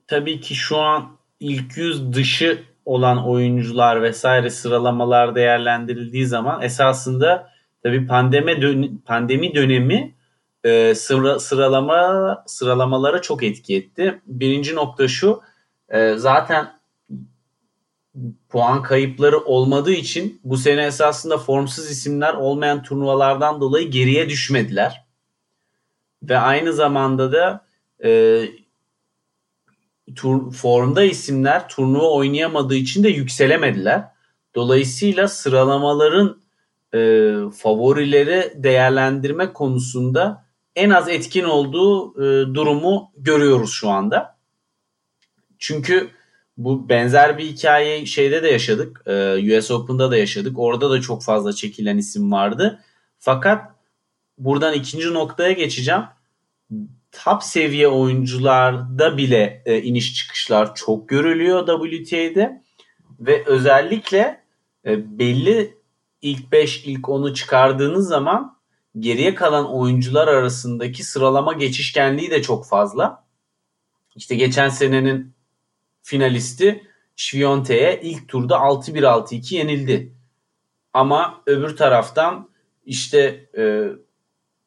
Tabii 0.07 0.41
ki 0.41 0.55
şu 0.55 0.77
an 0.77 1.17
ilk 1.39 1.77
yüz 1.77 2.13
dışı 2.13 2.63
olan 2.85 3.27
oyuncular 3.27 4.01
vesaire 4.01 4.49
sıralamalar 4.49 5.35
değerlendirildiği 5.35 6.25
zaman 6.25 6.61
esasında 6.61 7.49
Tabii 7.83 8.07
pandemi 8.07 8.61
dön 8.61 9.01
pandemi 9.05 9.55
dönemi 9.55 10.15
e, 10.63 10.95
sıra 10.95 11.39
sıralama 11.39 12.43
sıralamalara 12.47 13.21
çok 13.21 13.43
etki 13.43 13.75
etti. 13.75 14.21
Birinci 14.25 14.75
nokta 14.75 15.07
şu. 15.07 15.41
E, 15.89 16.13
zaten 16.15 16.78
puan 18.49 18.83
kayıpları 18.83 19.39
olmadığı 19.39 19.91
için 19.91 20.41
bu 20.43 20.57
sene 20.57 20.85
esasında 20.85 21.37
formsuz 21.37 21.91
isimler 21.91 22.33
olmayan 22.33 22.83
turnuvalardan 22.83 23.61
dolayı 23.61 23.91
geriye 23.91 24.29
düşmediler. 24.29 25.05
Ve 26.23 26.37
aynı 26.37 26.73
zamanda 26.73 27.31
da 27.31 27.65
e, 28.03 28.41
tur, 30.15 30.53
formda 30.53 31.03
isimler 31.03 31.69
turnuva 31.69 32.11
oynayamadığı 32.11 32.75
için 32.75 33.03
de 33.03 33.09
yükselemediler. 33.09 34.03
Dolayısıyla 34.55 35.27
sıralamaların 35.27 36.41
e, 36.93 36.99
favorileri 37.57 38.53
değerlendirme 38.55 39.53
konusunda 39.53 40.45
en 40.75 40.89
az 40.89 41.09
etkin 41.09 41.43
olduğu 41.43 42.23
e, 42.23 42.53
durumu 42.53 43.11
görüyoruz 43.17 43.71
şu 43.71 43.89
anda. 43.89 44.39
Çünkü 45.59 46.09
bu 46.59 46.89
benzer 46.89 47.37
bir 47.37 47.45
hikaye 47.45 48.05
şeyde 48.05 48.43
de 48.43 48.47
yaşadık. 48.47 49.01
E, 49.05 49.57
US 49.57 49.71
Open'da 49.71 50.11
da 50.11 50.17
yaşadık. 50.17 50.59
Orada 50.59 50.89
da 50.89 51.01
çok 51.01 51.23
fazla 51.23 51.53
çekilen 51.53 51.97
isim 51.97 52.31
vardı. 52.31 52.83
Fakat 53.19 53.71
buradan 54.37 54.73
ikinci 54.73 55.13
noktaya 55.13 55.51
geçeceğim. 55.51 56.01
Top 57.11 57.43
seviye 57.43 57.87
oyuncularda 57.87 59.17
bile 59.17 59.63
e, 59.65 59.81
iniş 59.81 60.15
çıkışlar 60.15 60.75
çok 60.75 61.09
görülüyor 61.09 61.67
WTA'de 61.67 62.63
ve 63.19 63.45
özellikle 63.45 64.43
e, 64.85 65.19
belli 65.19 65.77
ilk 66.21 66.51
5 66.51 66.85
ilk 66.85 67.05
10'u 67.05 67.33
çıkardığınız 67.33 68.07
zaman 68.07 68.57
geriye 68.99 69.35
kalan 69.35 69.71
oyuncular 69.71 70.27
arasındaki 70.27 71.03
sıralama 71.03 71.53
geçişkenliği 71.53 72.31
de 72.31 72.41
çok 72.41 72.67
fazla. 72.67 73.25
İşte 74.15 74.35
geçen 74.35 74.69
senenin 74.69 75.38
finalisti 76.01 76.83
Şviyonte'ye 77.15 77.99
ilk 78.03 78.27
turda 78.27 78.55
6-1-6-2 78.55 79.55
yenildi. 79.55 80.13
Ama 80.93 81.41
öbür 81.45 81.75
taraftan 81.75 82.49
işte 82.85 83.49
e, 83.57 83.89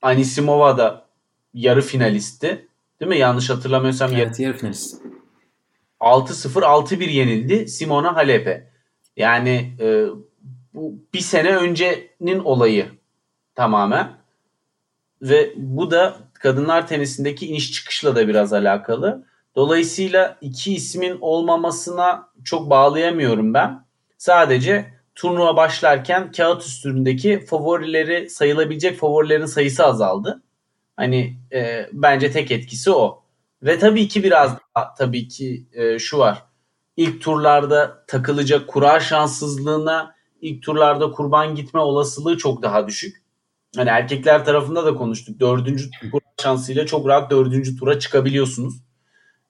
Anisimova 0.02 0.78
da 0.78 1.06
yarı 1.54 1.82
finalisti. 1.82 2.68
Değil 3.00 3.08
mi? 3.08 3.18
Yanlış 3.18 3.50
hatırlamıyorsam 3.50 4.12
evet, 4.14 4.40
yarı 4.40 4.56
finalist. 4.56 5.02
6-0 6.00 6.60
6-1 6.60 7.10
yenildi 7.10 7.68
Simona 7.68 8.16
Halep'e. 8.16 8.70
Yani 9.16 9.76
e, 9.80 10.06
bu 10.74 10.94
bir 11.14 11.20
sene 11.20 11.56
öncenin 11.56 12.38
olayı 12.44 12.90
tamamen. 13.54 14.12
Ve 15.22 15.52
bu 15.56 15.90
da 15.90 16.16
kadınlar 16.32 16.86
tenisindeki 16.86 17.46
iniş 17.46 17.72
çıkışla 17.72 18.16
da 18.16 18.28
biraz 18.28 18.52
alakalı. 18.52 19.26
Dolayısıyla 19.57 20.38
iki 20.40 20.74
ismin 20.74 21.18
olmamasına 21.20 22.28
çok 22.44 22.70
bağlayamıyorum 22.70 23.55
ben. 23.55 23.86
Sadece 24.18 24.94
turnuva 25.14 25.57
başlarken 25.57 26.32
kağıt 26.32 26.62
üstündeki 26.62 27.44
favorileri 27.46 28.30
sayılabilecek 28.30 28.98
favorilerin 28.98 29.46
sayısı 29.46 29.84
azaldı. 29.84 30.42
Hani 30.96 31.36
e, 31.53 31.88
bence 31.92 32.30
tek 32.30 32.50
etkisi 32.50 32.90
o. 32.90 33.22
Ve 33.62 33.78
tabii 33.78 34.09
ki 34.09 34.24
biraz 34.24 34.57
daha 34.76 34.94
tabii 34.94 35.28
ki 35.28 35.66
e, 35.72 35.98
şu 35.98 36.18
var. 36.18 36.42
İlk 36.96 37.22
turlarda 37.22 38.05
takılacak 38.07 38.68
kura 38.68 39.00
şanssızlığına 39.00 40.14
ilk 40.40 40.62
turlarda 40.62 41.11
kurban 41.11 41.55
gitme 41.55 41.80
olasılığı 41.80 42.38
çok 42.38 42.62
daha 42.62 42.88
düşük. 42.88 43.22
Hani 43.76 43.88
erkekler 43.88 44.44
tarafında 44.44 44.86
da 44.86 44.94
konuştuk. 44.94 45.40
Dördüncü 45.40 45.90
tur 45.90 46.20
şansıyla 46.42 46.86
çok 46.86 47.09
rahat 47.09 47.30
dördüncü 47.30 47.78
tura 47.78 47.98
çıkabiliyorsunuz. 47.98 48.74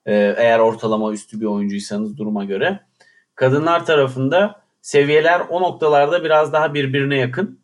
Ee, 0.05 0.35
eğer 0.37 0.59
ortalama 0.59 1.11
üstü 1.11 1.41
bir 1.41 1.45
oyuncuysanız 1.45 2.17
duruma 2.17 2.45
göre. 2.45 2.79
Kadınlar 3.35 3.85
tarafında 3.85 4.61
seviyeler 4.81 5.41
o 5.49 5.61
noktalarda 5.61 6.23
biraz 6.23 6.53
daha 6.53 6.73
birbirine 6.73 7.17
yakın. 7.17 7.59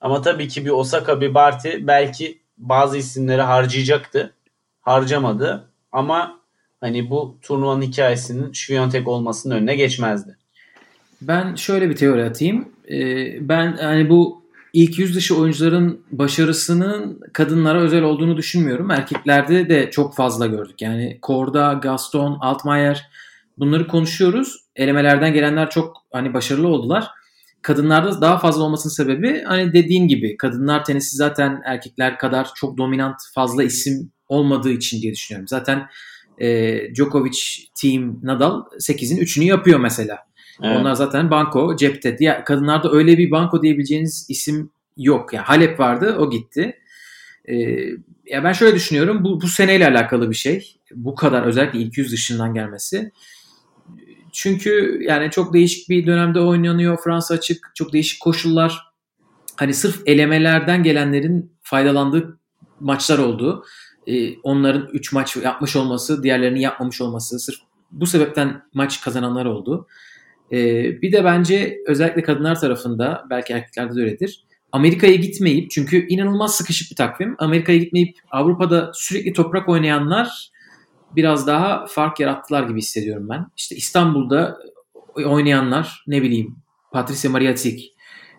Ama 0.00 0.22
tabii 0.22 0.48
ki 0.48 0.64
bir 0.64 0.70
Osaka 0.70 1.20
bir 1.20 1.34
Barty 1.34 1.70
belki 1.80 2.38
bazı 2.58 2.96
isimleri 2.98 3.42
harcayacaktı. 3.42 4.34
Harcamadı. 4.80 5.68
Ama 5.92 6.40
hani 6.80 7.10
bu 7.10 7.36
turnuvanın 7.42 7.82
hikayesinin 7.82 8.52
Şviyontek 8.52 9.08
olmasının 9.08 9.54
önüne 9.54 9.76
geçmezdi. 9.76 10.36
Ben 11.22 11.54
şöyle 11.54 11.90
bir 11.90 11.96
teori 11.96 12.24
atayım. 12.24 12.68
Ee, 12.90 13.48
ben 13.48 13.76
hani 13.76 14.08
bu 14.08 14.41
ilk 14.72 14.98
yüz 14.98 15.16
dışı 15.16 15.36
oyuncuların 15.36 16.04
başarısının 16.10 17.20
kadınlara 17.32 17.80
özel 17.80 18.02
olduğunu 18.02 18.36
düşünmüyorum. 18.36 18.90
Erkeklerde 18.90 19.68
de 19.68 19.90
çok 19.90 20.16
fazla 20.16 20.46
gördük. 20.46 20.82
Yani 20.82 21.18
Korda, 21.22 21.72
Gaston, 21.72 22.38
Altmaier 22.40 23.10
bunları 23.58 23.86
konuşuyoruz. 23.86 24.56
Elemelerden 24.76 25.32
gelenler 25.32 25.70
çok 25.70 25.96
hani 26.12 26.34
başarılı 26.34 26.68
oldular. 26.68 27.08
Kadınlarda 27.62 28.20
daha 28.20 28.38
fazla 28.38 28.62
olmasının 28.62 28.92
sebebi 28.92 29.42
hani 29.46 29.72
dediğin 29.72 30.08
gibi 30.08 30.36
kadınlar 30.36 30.84
tenisi 30.84 31.16
zaten 31.16 31.62
erkekler 31.64 32.18
kadar 32.18 32.48
çok 32.54 32.78
dominant 32.78 33.16
fazla 33.34 33.62
isim 33.62 34.12
olmadığı 34.28 34.70
için 34.70 35.02
diye 35.02 35.12
düşünüyorum. 35.12 35.48
Zaten 35.48 35.86
e, 36.38 36.78
Djokovic, 36.94 37.38
Team, 37.80 38.20
Nadal 38.22 38.62
8'in 38.80 39.18
3'ünü 39.18 39.44
yapıyor 39.44 39.80
mesela. 39.80 40.18
Evet. 40.62 40.76
Onlar 40.76 40.94
zaten 40.94 41.30
banko 41.30 41.76
cepte. 41.76 42.18
Diğer 42.18 42.44
kadınlarda 42.44 42.92
öyle 42.92 43.18
bir 43.18 43.30
banko 43.30 43.62
diyebileceğiniz 43.62 44.26
isim 44.28 44.70
yok. 44.96 45.32
Yani 45.32 45.44
Halep 45.44 45.80
vardı 45.80 46.16
o 46.18 46.30
gitti. 46.30 46.78
Ee, 47.48 47.54
ya 48.26 48.44
ben 48.44 48.52
şöyle 48.52 48.74
düşünüyorum. 48.74 49.24
Bu, 49.24 49.40
bu 49.40 49.48
seneyle 49.48 49.88
alakalı 49.88 50.30
bir 50.30 50.34
şey. 50.34 50.76
Bu 50.94 51.14
kadar 51.14 51.42
özellikle 51.42 51.78
ilk 51.78 51.98
yüz 51.98 52.12
dışından 52.12 52.54
gelmesi. 52.54 53.12
Çünkü 54.32 55.00
yani 55.02 55.30
çok 55.30 55.54
değişik 55.54 55.88
bir 55.88 56.06
dönemde 56.06 56.40
oynanıyor. 56.40 56.98
Fransa 57.04 57.34
açık. 57.34 57.70
Çok 57.74 57.92
değişik 57.92 58.20
koşullar. 58.20 58.92
Hani 59.56 59.74
sırf 59.74 60.02
elemelerden 60.06 60.82
gelenlerin 60.82 61.52
faydalandığı 61.62 62.38
maçlar 62.80 63.18
oldu. 63.18 63.64
Ee, 64.06 64.38
onların 64.42 64.88
3 64.92 65.12
maç 65.12 65.36
yapmış 65.36 65.76
olması, 65.76 66.22
diğerlerinin 66.22 66.60
yapmamış 66.60 67.00
olması. 67.00 67.38
Sırf 67.38 67.58
bu 67.90 68.06
sebepten 68.06 68.62
maç 68.74 69.00
kazananlar 69.00 69.44
oldu. 69.44 69.86
Ee, 70.52 71.02
bir 71.02 71.12
de 71.12 71.24
bence 71.24 71.78
özellikle 71.86 72.22
kadınlar 72.22 72.60
tarafında 72.60 73.24
belki 73.30 73.52
erkeklerde 73.52 73.96
de 73.96 74.00
öyledir. 74.00 74.44
Amerika'ya 74.72 75.14
gitmeyip 75.14 75.70
çünkü 75.70 76.06
inanılmaz 76.08 76.54
sıkışık 76.54 76.90
bir 76.90 76.96
takvim. 76.96 77.36
Amerika'ya 77.38 77.78
gitmeyip 77.78 78.16
Avrupa'da 78.30 78.90
sürekli 78.94 79.32
toprak 79.32 79.68
oynayanlar 79.68 80.50
biraz 81.16 81.46
daha 81.46 81.86
fark 81.86 82.20
yarattılar 82.20 82.62
gibi 82.68 82.78
hissediyorum 82.78 83.28
ben. 83.28 83.46
İşte 83.56 83.76
İstanbul'da 83.76 84.58
oynayanlar 85.14 86.04
ne 86.06 86.22
bileyim 86.22 86.56
Patricia 86.92 87.30
Mariatik, 87.30 87.92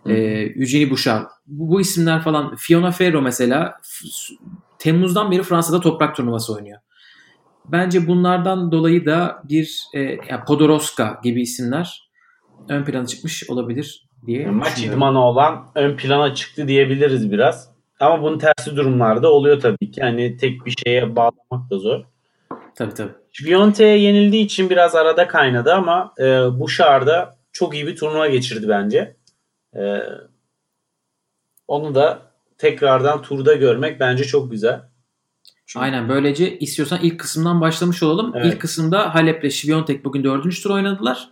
e, 0.05 0.13
Eugenie 0.13 0.89
Bouchard 0.89 1.25
bu, 1.47 1.69
bu 1.69 1.81
isimler 1.81 2.21
falan 2.21 2.55
Fiona 2.55 2.91
Ferro 2.91 3.21
mesela 3.21 3.77
Temmuz'dan 4.79 5.31
beri 5.31 5.43
Fransa'da 5.43 5.79
toprak 5.79 6.15
turnuvası 6.15 6.53
oynuyor. 6.53 6.79
Bence 7.65 8.07
bunlardan 8.07 8.71
dolayı 8.71 9.05
da 9.05 9.41
bir 9.49 9.83
e, 9.93 9.99
yani 9.99 10.43
Podoroska 10.47 11.19
gibi 11.23 11.41
isimler 11.41 12.09
ön 12.69 12.83
plana 12.83 13.05
çıkmış 13.05 13.49
olabilir 13.49 14.09
diye 14.25 14.47
Maç 14.47 14.79
idmanı 14.79 15.25
olan 15.25 15.65
ön 15.75 15.97
plana 15.97 16.35
çıktı 16.35 16.67
diyebiliriz 16.67 17.31
biraz. 17.31 17.73
Ama 17.99 18.23
bunun 18.23 18.39
tersi 18.39 18.75
durumlarda 18.75 19.31
oluyor 19.31 19.59
tabii 19.61 19.91
ki. 19.91 20.01
Hani 20.01 20.37
tek 20.37 20.65
bir 20.65 20.71
şeye 20.71 21.15
bağlamak 21.15 21.69
da 21.69 21.77
zor. 21.77 22.03
Tabii 22.75 22.93
tabii. 22.93 23.11
Vionte'ye 23.45 23.97
yenildiği 23.97 24.45
için 24.45 24.69
biraz 24.69 24.95
arada 24.95 25.27
kaynadı 25.27 25.73
ama 25.73 26.13
e, 26.19 26.23
bu 26.59 26.69
şarda 26.69 27.35
çok 27.51 27.73
iyi 27.73 27.87
bir 27.87 27.95
turnuva 27.95 28.27
geçirdi 28.27 28.69
bence. 28.69 29.15
E, 29.75 29.99
onu 31.67 31.95
da 31.95 32.21
tekrardan 32.57 33.21
turda 33.21 33.53
görmek 33.53 33.99
bence 33.99 34.23
çok 34.23 34.51
güzel. 34.51 34.81
Çünkü... 35.65 35.83
Aynen 35.83 36.09
böylece 36.09 36.59
istiyorsan 36.59 36.99
ilk 37.03 37.19
kısımdan 37.19 37.61
başlamış 37.61 38.03
olalım. 38.03 38.31
Evet. 38.35 38.53
İlk 38.53 38.61
kısımda 38.61 39.15
Halep 39.15 39.43
ile 39.43 39.51
Şiviyontek 39.51 40.05
bugün 40.05 40.23
dördüncü 40.23 40.61
tur 40.63 40.69
oynadılar. 40.69 41.29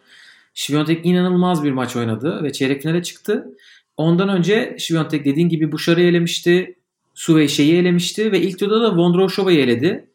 Şiviyontek 0.54 1.06
inanılmaz 1.06 1.64
bir 1.64 1.72
maç 1.72 1.96
oynadı 1.96 2.44
ve 2.44 2.52
çeyrek 2.52 2.82
finale 2.82 3.04
çıktı. 3.04 3.48
Ondan 3.98 4.30
önce 4.30 4.76
Şiviyontek 4.80 5.26
dediğin 5.26 5.50
gibi 5.50 5.72
Buşar'ı 5.72 6.02
elemişti. 6.02 6.76
Suveyşe'yi 7.14 7.76
elemişti 7.76 8.32
ve 8.32 8.42
ilk 8.42 8.60
turda 8.60 8.82
da 8.82 8.98
Vondroushova'yı 8.98 9.60
eledi. 9.60 10.08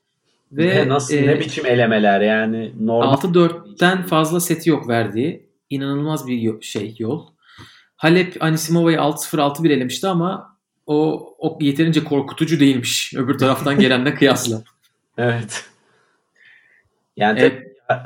Ve 0.52 0.66
ne, 0.66 0.88
nasıl 0.88 1.14
e, 1.14 1.26
ne 1.26 1.40
biçim 1.40 1.66
elemeler 1.66 2.20
yani 2.20 2.72
normal 2.80 3.14
6-4'ten 3.14 4.02
fazla 4.02 4.40
seti 4.40 4.70
yok 4.70 4.88
verdiği 4.88 5.48
inanılmaz 5.70 6.26
bir 6.26 6.62
şey 6.62 6.94
yol. 6.98 7.26
Halep 7.96 8.42
Anisimova'yı 8.42 8.96
6-0 8.96 9.36
6-1 9.36 9.72
elemişti 9.72 10.06
ama 10.06 10.55
o, 10.87 11.28
o 11.39 11.59
yeterince 11.61 12.05
korkutucu 12.05 12.61
değilmiş 12.61 13.14
öbür 13.14 13.39
taraftan 13.39 13.78
gelenle 13.78 14.14
kıyasla. 14.14 14.62
evet. 15.18 15.64
Yani 17.16 17.41
evet. 17.41 17.62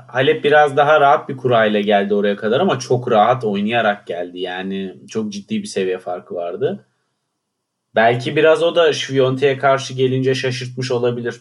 Halep 0.08 0.44
biraz 0.44 0.76
daha 0.76 1.00
rahat 1.00 1.28
bir 1.28 1.36
kurayla 1.36 1.80
geldi 1.80 2.14
oraya 2.14 2.36
kadar 2.36 2.60
ama 2.60 2.78
çok 2.78 3.10
rahat 3.10 3.44
oynayarak 3.44 4.06
geldi. 4.06 4.40
Yani 4.40 4.96
çok 5.08 5.32
ciddi 5.32 5.62
bir 5.62 5.66
seviye 5.66 5.98
farkı 5.98 6.34
vardı. 6.34 6.86
Belki 7.94 8.36
biraz 8.36 8.62
o 8.62 8.76
da 8.76 8.92
Şviyonte'ye 8.92 9.58
karşı 9.58 9.94
gelince 9.94 10.34
şaşırtmış 10.34 10.90
olabilir. 10.90 11.40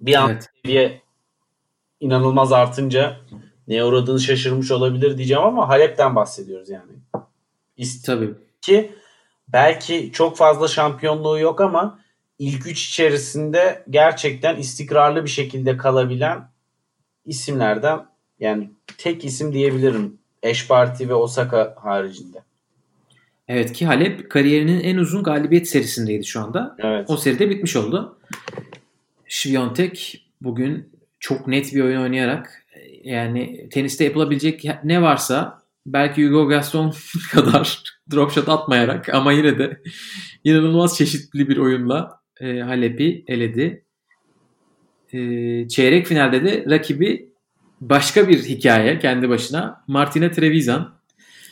Bir 0.00 0.14
an 0.14 0.30
evet. 0.30 0.48
seviye 0.62 1.00
inanılmaz 2.00 2.52
artınca 2.52 3.16
neye 3.68 3.84
uğradığını 3.84 4.20
şaşırmış 4.20 4.70
olabilir 4.70 5.16
diyeceğim 5.16 5.42
ama 5.42 5.68
Halep'ten 5.68 6.16
bahsediyoruz 6.16 6.68
yani. 6.68 6.92
İst 7.76 8.06
Tabii. 8.06 8.34
Ki 8.60 8.92
belki 9.48 10.10
çok 10.12 10.36
fazla 10.36 10.68
şampiyonluğu 10.68 11.38
yok 11.38 11.60
ama 11.60 11.98
ilk 12.38 12.66
üç 12.66 12.88
içerisinde 12.88 13.84
gerçekten 13.90 14.56
istikrarlı 14.56 15.24
bir 15.24 15.30
şekilde 15.30 15.76
kalabilen 15.76 16.48
isimlerden 17.26 18.06
yani 18.40 18.70
tek 18.98 19.24
isim 19.24 19.52
diyebilirim. 19.52 20.18
Eşparti 20.42 21.08
ve 21.08 21.14
Osaka 21.14 21.74
haricinde. 21.76 22.38
Evet 23.48 23.72
ki 23.72 23.86
Halep 23.86 24.30
kariyerinin 24.30 24.80
en 24.80 24.96
uzun 24.96 25.22
galibiyet 25.22 25.68
serisindeydi 25.68 26.24
şu 26.24 26.40
anda. 26.40 26.76
Evet. 26.78 27.10
O 27.10 27.16
seride 27.16 27.50
bitmiş 27.50 27.76
oldu. 27.76 28.18
Şviyontek 29.26 30.26
bugün 30.40 30.90
çok 31.20 31.46
net 31.46 31.74
bir 31.74 31.84
oyun 31.84 32.00
oynayarak 32.00 32.64
yani 33.04 33.68
teniste 33.68 34.04
yapılabilecek 34.04 34.64
ne 34.84 35.02
varsa 35.02 35.62
belki 35.86 36.26
Hugo 36.26 36.48
Gaston 36.48 36.94
kadar 37.32 37.82
drop 38.12 38.32
shot 38.32 38.48
atmayarak 38.48 39.14
ama 39.14 39.32
yine 39.32 39.58
de 39.58 39.82
inanılmaz 40.44 40.96
çeşitli 40.98 41.48
bir 41.48 41.56
oyunla 41.56 42.20
e, 42.40 42.60
Halep'i 42.60 43.24
eledi. 43.28 43.84
E, 45.12 45.18
çeyrek 45.68 46.06
finalde 46.06 46.44
de 46.44 46.64
rakibi 46.70 47.32
başka 47.80 48.28
bir 48.28 48.42
hikaye 48.42 48.98
kendi 48.98 49.28
başına. 49.28 49.84
Martina 49.86 50.30
Trevisan. 50.30 50.96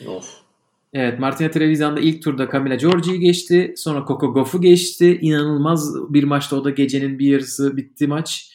Of. 0.07 0.29
Evet 0.93 1.19
Martina 1.19 1.51
Trevisan 1.51 1.97
da 1.97 1.99
ilk 1.99 2.23
turda 2.23 2.49
Camila 2.51 2.75
Giorgi'yi 2.75 3.19
geçti. 3.19 3.73
Sonra 3.77 4.05
Coco 4.07 4.33
Gauff'u 4.33 4.61
geçti. 4.61 5.19
İnanılmaz 5.21 5.95
bir 6.13 6.23
maçta 6.23 6.55
o 6.55 6.63
da 6.63 6.69
gecenin 6.69 7.19
bir 7.19 7.27
yarısı 7.27 7.77
bitti 7.77 8.07
maç. 8.07 8.51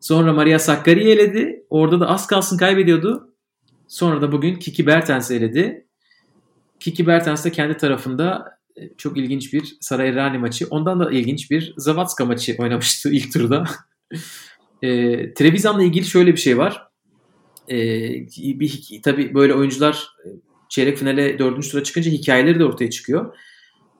Sonra 0.00 0.32
Maria 0.32 0.58
Sakkari'yi 0.58 1.08
eledi. 1.08 1.66
Orada 1.70 2.00
da 2.00 2.08
az 2.08 2.26
kalsın 2.26 2.56
kaybediyordu. 2.56 3.33
Sonra 3.94 4.22
da 4.22 4.32
bugün 4.32 4.54
Kiki 4.54 4.86
Bertens 4.86 5.30
eledi. 5.30 5.86
Kiki 6.80 7.06
Bertens 7.06 7.44
de 7.44 7.52
kendi 7.52 7.76
tarafında 7.76 8.58
e, 8.76 8.94
çok 8.96 9.16
ilginç 9.16 9.52
bir 9.52 9.76
Saray 9.80 10.14
Rani 10.14 10.38
maçı. 10.38 10.66
Ondan 10.70 11.00
da 11.00 11.10
ilginç 11.10 11.50
bir 11.50 11.74
Zavatska 11.76 12.24
maçı 12.24 12.56
oynamıştı 12.58 13.10
ilk 13.10 13.32
turda. 13.32 13.64
e, 14.82 15.34
Trevisan'la 15.34 15.82
ilgili 15.82 16.04
şöyle 16.04 16.32
bir 16.32 16.36
şey 16.36 16.58
var. 16.58 16.88
E, 17.70 17.76
bir, 18.60 19.00
tabii 19.02 19.34
böyle 19.34 19.54
oyuncular 19.54 20.08
e, 20.24 20.28
çeyrek 20.68 20.98
finale 20.98 21.38
dördüncü 21.38 21.70
tura 21.70 21.82
çıkınca 21.82 22.10
hikayeleri 22.10 22.58
de 22.58 22.64
ortaya 22.64 22.90
çıkıyor. 22.90 23.36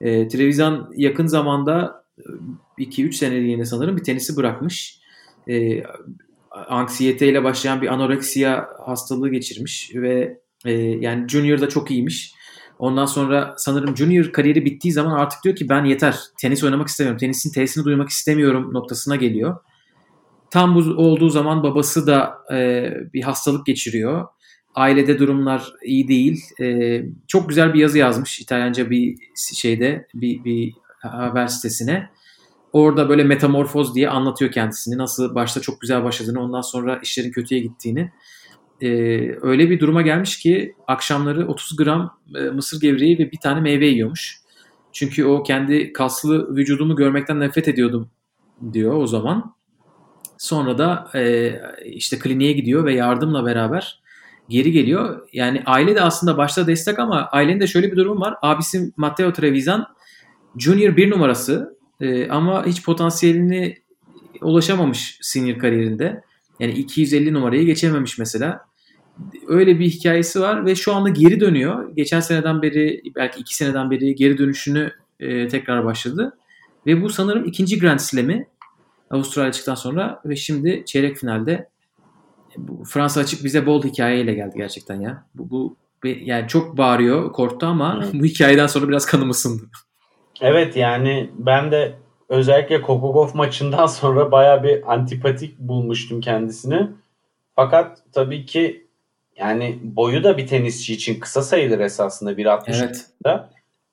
E, 0.01 0.27
Trevisan 0.27 0.91
yakın 0.95 1.27
zamanda 1.27 2.05
2-3 2.79 3.11
seneliğine 3.11 3.65
sanırım 3.65 3.97
bir 3.97 4.03
tenisi 4.03 4.35
bırakmış. 4.35 4.99
E, 5.49 5.83
anksiyeteyle 6.69 7.43
başlayan 7.43 7.81
bir 7.81 7.93
anoreksiya 7.93 8.69
hastalığı 8.85 9.29
geçirmiş 9.29 9.91
ve 9.95 10.39
e, 10.65 10.71
yani 10.81 11.29
Junior 11.29 11.61
da 11.61 11.69
çok 11.69 11.91
iyiymiş. 11.91 12.31
Ondan 12.79 13.05
sonra 13.05 13.53
sanırım 13.57 13.97
Junior 13.97 14.31
kariyeri 14.31 14.65
bittiği 14.65 14.93
zaman 14.93 15.11
artık 15.11 15.43
diyor 15.43 15.55
ki 15.55 15.69
ben 15.69 15.85
yeter 15.85 16.19
tenis 16.41 16.63
oynamak 16.63 16.87
istemiyorum. 16.87 17.17
Tenisin 17.17 17.51
tesisini 17.53 17.85
duymak 17.85 18.09
istemiyorum 18.09 18.73
noktasına 18.73 19.15
geliyor. 19.15 19.57
Tam 20.51 20.75
bu 20.75 20.79
olduğu 20.79 21.29
zaman 21.29 21.63
babası 21.63 22.07
da 22.07 22.37
e, 22.53 22.89
bir 23.13 23.21
hastalık 23.21 23.65
geçiriyor. 23.65 24.27
Ailede 24.75 25.19
durumlar 25.19 25.73
iyi 25.83 26.07
değil. 26.07 26.43
E, 26.61 27.01
çok 27.27 27.49
güzel 27.49 27.73
bir 27.73 27.79
yazı 27.79 27.97
yazmış 27.97 28.39
İtalyanca 28.39 28.89
bir 28.89 29.15
şeyde 29.55 30.07
bir, 30.13 30.43
bir 30.43 30.73
haber 31.01 31.47
sitesine. 31.47 32.09
Orada 32.75 33.09
böyle 33.09 33.23
metamorfoz 33.23 33.95
diye 33.95 34.09
anlatıyor 34.09 34.51
kendisini. 34.51 34.97
Nasıl 34.97 35.35
başta 35.35 35.61
çok 35.61 35.81
güzel 35.81 36.03
başladığını 36.03 36.41
ondan 36.41 36.61
sonra 36.61 36.99
işlerin 37.03 37.31
kötüye 37.31 37.61
gittiğini. 37.61 38.11
Ee, 38.81 38.87
öyle 39.41 39.69
bir 39.69 39.79
duruma 39.79 40.01
gelmiş 40.01 40.39
ki 40.39 40.75
akşamları 40.87 41.47
30 41.47 41.75
gram 41.77 42.19
e, 42.35 42.39
mısır 42.39 42.81
gevreği 42.81 43.19
ve 43.19 43.31
bir 43.31 43.39
tane 43.39 43.61
meyve 43.61 43.87
yiyormuş. 43.87 44.39
Çünkü 44.91 45.25
o 45.25 45.43
kendi 45.43 45.93
kaslı 45.93 46.55
vücudumu 46.55 46.95
görmekten 46.95 47.39
nefret 47.39 47.67
ediyordum 47.67 48.09
diyor 48.73 48.93
o 48.93 49.07
zaman. 49.07 49.55
Sonra 50.37 50.77
da 50.77 51.07
e, 51.15 51.51
işte 51.85 52.19
kliniğe 52.19 52.51
gidiyor 52.51 52.85
ve 52.85 52.93
yardımla 52.93 53.45
beraber 53.45 54.01
geri 54.49 54.71
geliyor. 54.71 55.27
Yani 55.33 55.63
aile 55.65 55.95
de 55.95 56.01
aslında 56.01 56.37
başta 56.37 56.67
destek 56.67 56.99
ama 56.99 57.29
ailenin 57.31 57.59
de 57.59 57.67
şöyle 57.67 57.91
bir 57.91 57.97
durum 57.97 58.21
var. 58.21 58.35
Abisi 58.41 58.91
Matteo 58.97 59.33
Trevisan 59.33 59.95
Junior 60.57 60.97
bir 60.97 61.11
numarası 61.11 61.74
e, 62.01 62.27
ama 62.27 62.65
hiç 62.65 62.83
potansiyelini 62.83 63.77
ulaşamamış 64.41 65.17
senior 65.21 65.59
kariyerinde. 65.59 66.23
Yani 66.59 66.73
250 66.73 67.33
numarayı 67.33 67.65
geçememiş 67.65 68.17
mesela. 68.17 68.65
Öyle 69.47 69.79
bir 69.79 69.89
hikayesi 69.89 70.41
var 70.41 70.65
ve 70.65 70.75
şu 70.75 70.93
anda 70.93 71.09
geri 71.09 71.39
dönüyor. 71.39 71.95
Geçen 71.95 72.19
seneden 72.19 72.61
beri 72.61 73.01
belki 73.15 73.39
iki 73.39 73.55
seneden 73.55 73.91
beri 73.91 74.15
geri 74.15 74.37
dönüşünü 74.37 74.91
e, 75.19 75.47
tekrar 75.47 75.85
başladı. 75.85 76.37
Ve 76.85 77.01
bu 77.01 77.09
sanırım 77.09 77.45
ikinci 77.45 77.79
Grand 77.79 77.99
Slam'i 77.99 78.47
Avustralya 79.09 79.51
çıktıktan 79.51 79.75
sonra 79.75 80.21
ve 80.25 80.35
şimdi 80.35 80.83
çeyrek 80.85 81.17
finalde 81.17 81.69
Fransa 82.85 83.19
açık 83.19 83.43
bize 83.43 83.65
bol 83.65 83.83
hikayeyle 83.83 84.33
geldi 84.33 84.53
gerçekten 84.57 85.01
ya. 85.01 85.25
Bu, 85.35 85.49
bu 85.49 85.77
yani 86.03 86.47
çok 86.47 86.77
bağırıyor, 86.77 87.33
korktu 87.33 87.65
ama 87.65 88.03
bu 88.13 88.25
hikayeden 88.25 88.67
sonra 88.67 88.87
biraz 88.87 89.05
kanım 89.05 89.29
ısındı. 89.29 89.63
Evet 90.41 90.75
yani 90.75 91.29
ben 91.33 91.71
de 91.71 91.93
özellikle 92.29 92.81
Kokogov 92.81 93.29
maçından 93.33 93.85
sonra 93.85 94.31
baya 94.31 94.63
bir 94.63 94.93
antipatik 94.93 95.59
bulmuştum 95.59 96.21
kendisini. 96.21 96.87
Fakat 97.55 97.97
tabii 98.13 98.45
ki 98.45 98.87
yani 99.37 99.79
boyu 99.83 100.23
da 100.23 100.37
bir 100.37 100.47
tenisçi 100.47 100.93
için 100.93 101.19
kısa 101.19 101.41
sayılır 101.41 101.79
esasında 101.79 102.31
1.60 102.31 102.85
evet. 102.85 103.05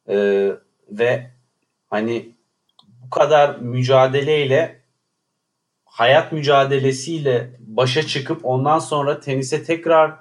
Ee, 0.09 0.53
ve 0.90 1.30
hani 1.90 2.28
bu 2.86 3.11
kadar 3.11 3.57
mücadeleyle 3.57 4.80
hayat 5.84 6.32
mücadelesiyle 6.32 7.51
başa 7.61 8.03
çıkıp 8.03 8.45
ondan 8.45 8.78
sonra 8.78 9.20
tenise 9.20 9.64
tekrar 9.64 10.14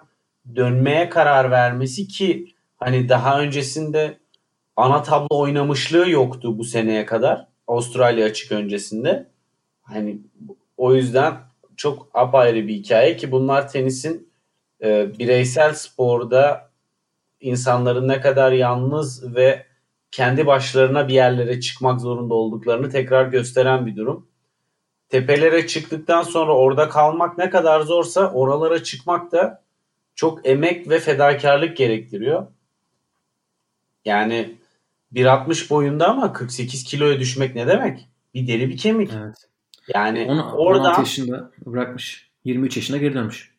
dönmeye 0.56 1.10
karar 1.10 1.52
vermesi 1.52 2.08
ki 2.08 2.56
hani 2.78 3.10
daha 3.10 3.40
öncesinde 3.40 4.18
ana 4.76 5.04
tablo 5.04 5.40
oynamışlığı 5.40 6.10
yoktu 6.10 6.58
bu 6.58 6.64
seneye 6.64 7.06
kadar. 7.06 7.48
Avustralya 7.68 8.26
açık 8.26 8.52
öncesinde. 8.52 9.28
Hani 9.82 10.18
o 10.78 10.96
yüzden 10.96 11.34
çok 11.78 12.08
apayrı 12.14 12.68
bir 12.68 12.74
hikaye 12.74 13.16
ki 13.16 13.32
bunlar 13.32 13.70
tenisin 13.70 14.32
e, 14.84 15.20
bireysel 15.20 15.74
sporda 15.74 16.72
insanların 17.42 18.08
ne 18.08 18.22
kadar 18.22 18.52
yalnız 18.52 19.36
ve 19.36 19.66
kendi 20.12 20.48
başlarına 20.48 21.08
bir 21.08 21.14
yerlere 21.14 21.60
çıkmak 21.60 22.02
zorunda 22.02 22.34
olduklarını 22.34 22.90
tekrar 22.90 23.26
gösteren 23.26 23.86
bir 23.86 23.96
durum. 23.96 24.28
Tepelere 25.10 25.68
çıktıktan 25.68 26.24
sonra 26.24 26.56
orada 26.56 26.90
kalmak 26.90 27.38
ne 27.38 27.50
kadar 27.50 27.82
zorsa 27.82 28.32
oralara 28.32 28.84
çıkmak 28.84 29.32
da 29.32 29.64
çok 30.16 30.48
emek 30.48 30.90
ve 30.90 31.00
fedakarlık 31.00 31.78
gerektiriyor. 31.78 32.48
Yani 34.06 34.56
1.60 35.14 35.70
boyunda 35.70 36.08
ama 36.08 36.34
48 36.34 36.84
kiloya 36.84 37.20
düşmek 37.20 37.56
ne 37.56 37.68
demek? 37.68 38.08
Bir 38.34 38.48
deli 38.48 38.70
bir 38.70 38.78
kemik. 38.78 39.12
Evet. 39.24 39.36
Yani 39.94 40.26
Onu, 40.30 40.52
oradan 40.52 40.86
16 40.86 41.02
yaşında 41.02 41.52
bırakmış. 41.66 42.32
23 42.46 42.78
yaşına 42.78 42.98
geri 42.98 43.14
dönmüş. 43.14 43.56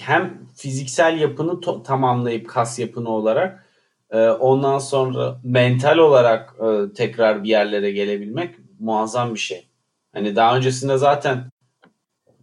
Hem 0.00 0.46
fiziksel 0.56 1.20
yapını 1.20 1.52
to- 1.52 1.82
tamamlayıp 1.82 2.48
kas 2.48 2.78
yapını 2.78 3.08
olarak 3.08 3.66
e, 4.10 4.28
ondan 4.28 4.78
sonra 4.78 5.40
mental 5.44 5.98
olarak 5.98 6.54
e, 6.60 6.92
tekrar 6.92 7.44
bir 7.44 7.48
yerlere 7.48 7.90
gelebilmek 7.90 8.54
muazzam 8.80 9.34
bir 9.34 9.40
şey. 9.40 9.68
Hani 10.12 10.36
daha 10.36 10.56
öncesinde 10.56 10.98
zaten 10.98 11.50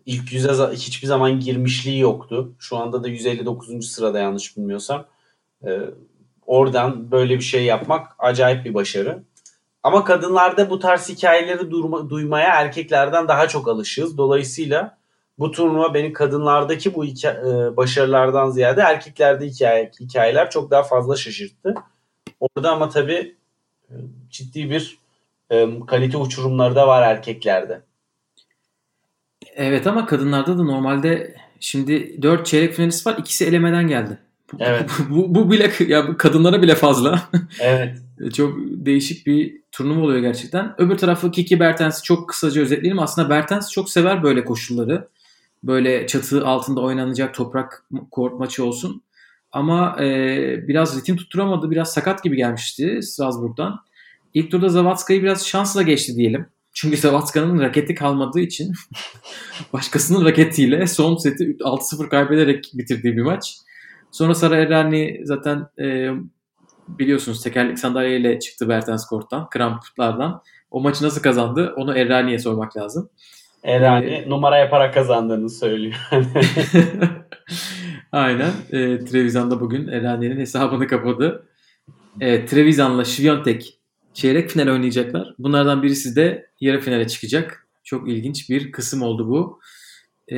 ilk 0.05 0.33
yüze 0.33 0.51
hiçbir 0.73 1.07
zaman 1.07 1.39
girmişliği 1.39 1.99
yoktu. 1.99 2.55
Şu 2.59 2.77
anda 2.77 3.03
da 3.03 3.07
159. 3.07 3.91
sırada 3.91 4.19
yanlış 4.19 4.57
bilmiyorsam. 4.57 5.05
E, 5.65 5.79
oradan 6.49 7.11
böyle 7.11 7.35
bir 7.35 7.43
şey 7.43 7.65
yapmak 7.65 8.15
acayip 8.19 8.65
bir 8.65 8.73
başarı. 8.73 9.23
Ama 9.83 10.03
kadınlarda 10.03 10.69
bu 10.69 10.79
tarz 10.79 11.09
hikayeleri 11.09 11.71
durma, 11.71 12.09
duymaya 12.09 12.49
erkeklerden 12.49 13.27
daha 13.27 13.47
çok 13.47 13.67
alışığız. 13.67 14.17
Dolayısıyla 14.17 14.97
bu 15.39 15.51
turnuva 15.51 15.93
beni 15.93 16.13
kadınlardaki 16.13 16.95
bu 16.95 17.05
hikaye, 17.05 17.37
e, 17.37 17.77
başarılardan 17.77 18.49
ziyade 18.49 18.81
erkeklerde 18.81 19.47
hikaye, 19.47 19.91
hikayeler 19.99 20.49
çok 20.49 20.71
daha 20.71 20.83
fazla 20.83 21.15
şaşırttı. 21.15 21.73
Orada 22.39 22.71
ama 22.71 22.89
tabii 22.89 23.35
e, 23.89 23.93
ciddi 24.29 24.69
bir 24.69 24.97
e, 25.51 25.67
kalite 25.87 26.17
uçurumları 26.17 26.75
da 26.75 26.87
var 26.87 27.01
erkeklerde. 27.01 27.81
Evet 29.55 29.87
ama 29.87 30.05
kadınlarda 30.05 30.57
da 30.57 30.63
normalde 30.63 31.35
şimdi 31.59 32.21
4 32.21 32.45
çeyrek 32.45 32.73
finalist 32.73 33.07
var. 33.07 33.15
ikisi 33.19 33.45
elemeden 33.45 33.87
geldi. 33.87 34.28
Evet. 34.59 34.89
bu, 35.09 35.35
bu 35.35 35.51
bile 35.51 35.71
ya 35.87 36.17
kadınlara 36.17 36.61
bile 36.61 36.75
fazla. 36.75 37.29
Evet. 37.61 37.97
çok 38.33 38.57
değişik 38.57 39.27
bir 39.27 39.61
turnuva 39.71 40.03
oluyor 40.03 40.19
gerçekten. 40.19 40.75
Öbür 40.77 40.97
tarafı 40.97 41.31
Kiki 41.31 41.59
Bertens'i 41.59 42.03
çok 42.03 42.29
kısaca 42.29 42.61
özetleyelim. 42.61 42.99
Aslında 42.99 43.29
Bertens 43.29 43.71
çok 43.71 43.89
sever 43.89 44.23
böyle 44.23 44.45
koşulları. 44.45 45.07
böyle 45.63 46.07
çatı 46.07 46.47
altında 46.47 46.81
oynanacak 46.81 47.33
toprak 47.33 47.85
kort 48.11 48.39
maçı 48.39 48.65
olsun. 48.65 49.01
Ama 49.51 49.97
e, 50.03 50.07
biraz 50.67 50.97
ritim 50.97 51.17
tutturamadı. 51.17 51.71
Biraz 51.71 51.93
sakat 51.93 52.23
gibi 52.23 52.35
gelmişti 52.35 52.99
Strasbourg'dan. 53.03 53.79
İlk 54.33 54.51
turda 54.51 54.69
Zavatska'yı 54.69 55.23
biraz 55.23 55.47
şansla 55.47 55.81
geçti 55.81 56.15
diyelim. 56.15 56.45
Çünkü 56.73 56.97
Zavatska'nın 56.97 57.59
raketi 57.59 57.95
kalmadığı 57.95 58.39
için 58.39 58.73
başkasının 59.73 60.25
raketiyle 60.25 60.87
son 60.87 61.15
seti 61.17 61.43
6-0 61.43 62.09
kaybederek 62.09 62.71
bitirdiği 62.73 63.17
bir 63.17 63.21
maç. 63.21 63.55
Sonra 64.11 64.35
Sara 64.35 64.55
Errani 64.55 65.21
zaten 65.23 65.67
e, 65.79 66.09
biliyorsunuz 66.87 67.43
tekerlek 67.43 67.79
sandalyeyle 67.79 68.39
çıktı 68.39 68.69
Bertens 68.69 69.05
Kort'tan, 69.05 69.49
kramplardan. 69.49 70.41
O 70.71 70.81
maçı 70.81 71.05
nasıl 71.05 71.21
kazandı 71.21 71.73
onu 71.77 71.97
Errani'ye 71.97 72.39
sormak 72.39 72.77
lazım. 72.77 73.09
Errani 73.63 74.05
ee, 74.05 74.29
numara 74.29 74.57
yaparak 74.57 74.93
kazandığını 74.93 75.49
söylüyor. 75.49 75.95
Aynen. 78.11 78.51
E, 78.71 79.05
Trevisan 79.05 79.51
da 79.51 79.59
bugün 79.59 79.87
Errani'nin 79.87 80.39
hesabını 80.39 80.87
kapadı. 80.87 81.47
E, 82.21 82.45
Trevisan'la 82.45 83.05
Şiviyontek 83.05 83.79
çeyrek 84.13 84.49
final 84.49 84.67
oynayacaklar. 84.67 85.33
Bunlardan 85.39 85.83
birisi 85.83 86.15
de 86.15 86.49
yarı 86.61 86.79
finale 86.79 87.07
çıkacak. 87.07 87.67
Çok 87.83 88.09
ilginç 88.09 88.49
bir 88.49 88.71
kısım 88.71 89.01
oldu 89.01 89.29
bu. 89.29 89.59
E, 90.31 90.37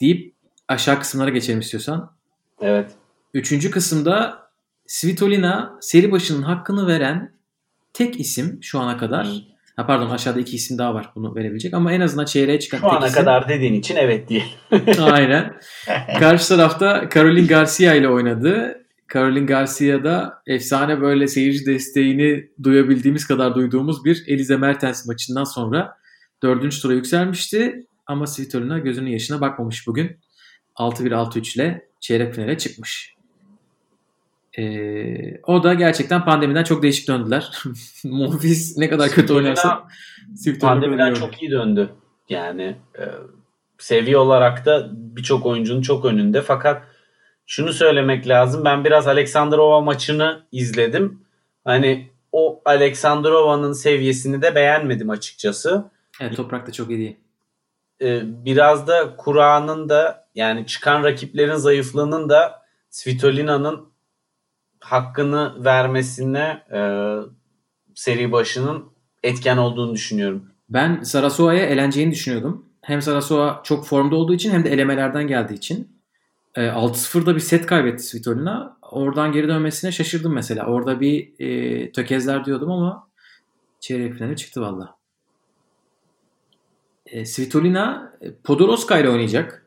deyip 0.00 0.34
aşağı 0.68 0.98
kısımlara 0.98 1.30
geçelim 1.30 1.60
istiyorsan. 1.60 2.19
Evet. 2.60 2.90
Üçüncü 3.34 3.70
kısımda 3.70 4.40
Svitolina 4.86 5.78
seri 5.80 6.12
başının 6.12 6.42
hakkını 6.42 6.86
veren 6.86 7.32
tek 7.92 8.20
isim 8.20 8.58
şu 8.62 8.80
ana 8.80 8.96
kadar. 8.96 9.28
Ha 9.76 9.86
pardon 9.86 10.10
aşağıda 10.10 10.40
iki 10.40 10.56
isim 10.56 10.78
daha 10.78 10.94
var 10.94 11.10
bunu 11.14 11.34
verebilecek 11.34 11.74
ama 11.74 11.92
en 11.92 12.00
azından 12.00 12.24
çeyreğe 12.24 12.60
çıkan 12.60 12.78
şu 12.78 12.82
tek 12.82 12.92
ana 12.92 13.06
isim. 13.06 13.18
kadar 13.20 13.48
dediğin 13.48 13.74
için 13.74 13.96
evet 13.96 14.28
diyelim. 14.28 14.48
Aynen. 15.00 15.54
Karşı 16.18 16.48
tarafta 16.48 17.08
Caroline 17.14 17.46
Garcia 17.46 17.94
ile 17.94 18.08
oynadı. 18.08 18.76
Caroline 19.12 19.46
Garcia'da 19.46 20.42
efsane 20.46 21.00
böyle 21.00 21.28
seyirci 21.28 21.66
desteğini 21.66 22.48
duyabildiğimiz 22.62 23.26
kadar 23.26 23.54
duyduğumuz 23.54 24.04
bir 24.04 24.24
Elize 24.26 24.56
Mertens 24.56 25.06
maçından 25.06 25.44
sonra 25.44 25.94
dördüncü 26.42 26.80
tura 26.80 26.92
yükselmişti. 26.92 27.86
Ama 28.06 28.26
Svitolina 28.26 28.78
gözünün 28.78 29.10
yaşına 29.10 29.40
bakmamış 29.40 29.86
bugün. 29.86 30.16
6-1-6-3 30.76 31.56
ile 31.56 31.88
çeyrek 32.00 32.34
finale 32.34 32.58
çıkmış. 32.58 33.14
Ee, 34.58 35.40
o 35.46 35.62
da 35.62 35.74
gerçekten 35.74 36.24
pandemiden 36.24 36.64
çok 36.64 36.82
değişik 36.82 37.08
döndüler. 37.08 37.62
Monfils 38.04 38.76
ne 38.76 38.88
kadar 38.88 39.08
kötü 39.08 39.32
oynarsa 39.32 39.88
pandemiden 40.60 41.14
çok 41.14 41.42
iyi 41.42 41.50
döndü. 41.50 41.90
Yani 42.28 42.76
e, 42.98 43.04
seviye 43.78 44.16
olarak 44.16 44.66
da 44.66 44.88
birçok 44.92 45.46
oyuncunun 45.46 45.82
çok 45.82 46.04
önünde. 46.04 46.42
Fakat 46.42 46.82
şunu 47.46 47.72
söylemek 47.72 48.28
lazım. 48.28 48.64
Ben 48.64 48.84
biraz 48.84 49.06
Aleksandrova 49.06 49.80
maçını 49.80 50.42
izledim. 50.52 51.20
Hani 51.64 52.10
o 52.32 52.62
Aleksandrova'nın 52.64 53.72
seviyesini 53.72 54.42
de 54.42 54.54
beğenmedim 54.54 55.10
açıkçası. 55.10 55.90
Evet 56.20 56.36
toprak 56.36 56.66
da 56.66 56.72
çok 56.72 56.90
iyi 56.90 56.98
değil. 56.98 57.16
Ee, 58.02 58.20
biraz 58.24 58.86
da 58.86 59.16
Kura'nın 59.16 59.88
da 59.88 60.19
yani 60.40 60.66
çıkan 60.66 61.04
rakiplerin 61.04 61.54
zayıflığının 61.54 62.28
da 62.28 62.62
Svitolina'nın 62.90 63.88
hakkını 64.80 65.64
vermesine 65.64 66.62
e, 66.72 66.80
seri 67.94 68.32
başının 68.32 68.84
etken 69.22 69.56
olduğunu 69.56 69.94
düşünüyorum. 69.94 70.46
Ben 70.68 71.02
Sarasova'ya 71.02 71.66
eleneceğini 71.66 72.12
düşünüyordum. 72.12 72.66
Hem 72.82 73.02
Sarasova 73.02 73.60
çok 73.64 73.86
formda 73.86 74.16
olduğu 74.16 74.34
için 74.34 74.50
hem 74.50 74.64
de 74.64 74.70
elemelerden 74.70 75.26
geldiği 75.26 75.54
için. 75.54 76.00
E, 76.54 76.60
6-0'da 76.60 77.34
bir 77.34 77.40
set 77.40 77.66
kaybetti 77.66 78.02
Svitolina. 78.02 78.78
Oradan 78.82 79.32
geri 79.32 79.48
dönmesine 79.48 79.92
şaşırdım 79.92 80.34
mesela. 80.34 80.66
Orada 80.66 81.00
bir 81.00 81.32
e, 81.38 81.92
tökezler 81.92 82.44
diyordum 82.44 82.70
ama 82.70 83.08
çeyrek 83.80 84.14
finale 84.14 84.36
çıktı 84.36 84.60
valla. 84.60 84.96
E, 87.06 87.24
Svitolina 87.24 88.12
e, 88.20 88.34
Podoroska 88.34 88.98
ile 88.98 89.10
oynayacak. 89.10 89.66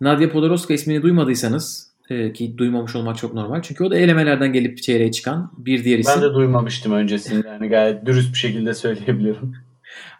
Nadia 0.00 0.30
Podoroska 0.30 0.74
ismini 0.74 1.02
duymadıysanız 1.02 1.90
e, 2.10 2.32
ki 2.32 2.58
duymamış 2.58 2.96
olmak 2.96 3.18
çok 3.18 3.34
normal. 3.34 3.62
Çünkü 3.62 3.84
o 3.84 3.90
da 3.90 3.96
elemelerden 3.96 4.52
gelip 4.52 4.82
çeyreğe 4.82 5.12
çıkan 5.12 5.52
bir 5.58 5.84
diğer 5.84 5.98
isim. 5.98 6.12
Ben 6.16 6.30
de 6.30 6.34
duymamıştım 6.34 6.92
öncesinde. 6.92 7.48
Yani 7.48 7.68
gayet 7.68 8.06
dürüst 8.06 8.32
bir 8.32 8.38
şekilde 8.38 8.74
söyleyebilirim. 8.74 9.56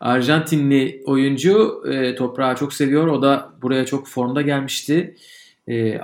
Arjantinli 0.01 1.03
oyuncu 1.07 1.83
e, 1.91 2.15
toprağı 2.15 2.57
çok 2.57 2.73
seviyor. 2.73 3.07
O 3.07 3.23
da 3.23 3.53
buraya 3.63 3.87
çok 3.87 4.09
formda 4.09 4.43
gelmişti. 4.43 5.17
E, 5.69 6.01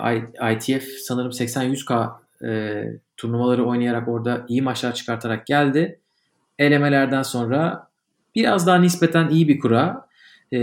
ITF 0.53 0.85
sanırım 0.85 1.31
80-100K 1.31 2.13
e, 2.45 2.85
turnuvaları 3.17 3.65
oynayarak 3.65 4.09
orada 4.09 4.47
iyi 4.49 4.63
maçlar 4.63 4.95
çıkartarak 4.95 5.47
geldi. 5.47 5.99
Elemelerden 6.59 7.23
sonra 7.23 7.89
biraz 8.35 8.67
daha 8.67 8.77
nispeten 8.77 9.29
iyi 9.29 9.49
bir 9.49 9.59
kura. 9.61 10.07
E, 10.53 10.59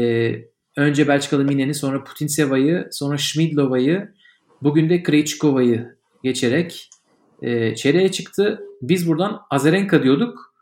önce 0.81 1.07
Belçikalı 1.07 1.43
Mine'ni 1.43 1.73
sonra 1.73 2.03
Putinseva'yı 2.03 2.87
sonra 2.91 3.17
Schmidlova'yı 3.17 4.13
bugün 4.61 4.89
de 4.89 5.03
Krejcikova'yı 5.03 5.95
geçerek 6.23 6.89
e, 7.41 7.75
çeyreğe 7.75 8.11
çıktı. 8.11 8.61
Biz 8.81 9.07
buradan 9.07 9.41
Azarenka 9.49 10.03
diyorduk. 10.03 10.53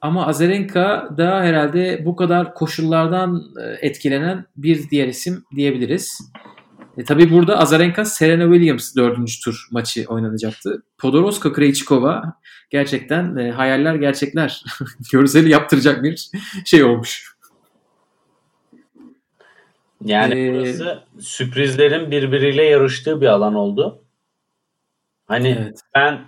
Ama 0.00 0.26
Azarenka 0.26 1.08
da 1.18 1.40
herhalde 1.40 2.02
bu 2.04 2.16
kadar 2.16 2.54
koşullardan 2.54 3.42
e, 3.60 3.86
etkilenen 3.86 4.44
bir 4.56 4.90
diğer 4.90 5.08
isim 5.08 5.44
diyebiliriz. 5.56 6.18
E, 6.98 7.04
tabii 7.04 7.30
burada 7.30 7.58
Azarenka 7.58 8.04
Serena 8.04 8.52
Williams 8.52 8.96
dördüncü 8.96 9.40
tur 9.40 9.68
maçı 9.70 10.04
oynanacaktı. 10.08 10.82
Podoroska 10.98 11.52
Krejcikova 11.52 12.22
gerçekten 12.70 13.36
e, 13.36 13.50
hayaller 13.50 13.94
gerçekler 13.94 14.62
görseli 15.12 15.50
yaptıracak 15.50 16.02
bir 16.02 16.30
şey 16.64 16.84
olmuş. 16.84 17.35
Yani 20.06 20.48
ee, 20.48 20.54
burası 20.54 21.02
sürprizlerin 21.20 22.10
birbiriyle 22.10 22.64
yarıştığı 22.64 23.20
bir 23.20 23.26
alan 23.26 23.54
oldu. 23.54 24.02
Hani 25.26 25.56
evet. 25.60 25.80
ben 25.94 26.24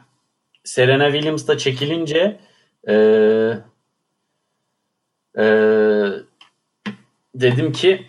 Serena 0.65 1.13
Williams'ta 1.13 1.59
çekilince 1.59 2.41
e, 2.89 2.95
e, 5.39 5.45
dedim 7.35 7.73
ki 7.73 8.07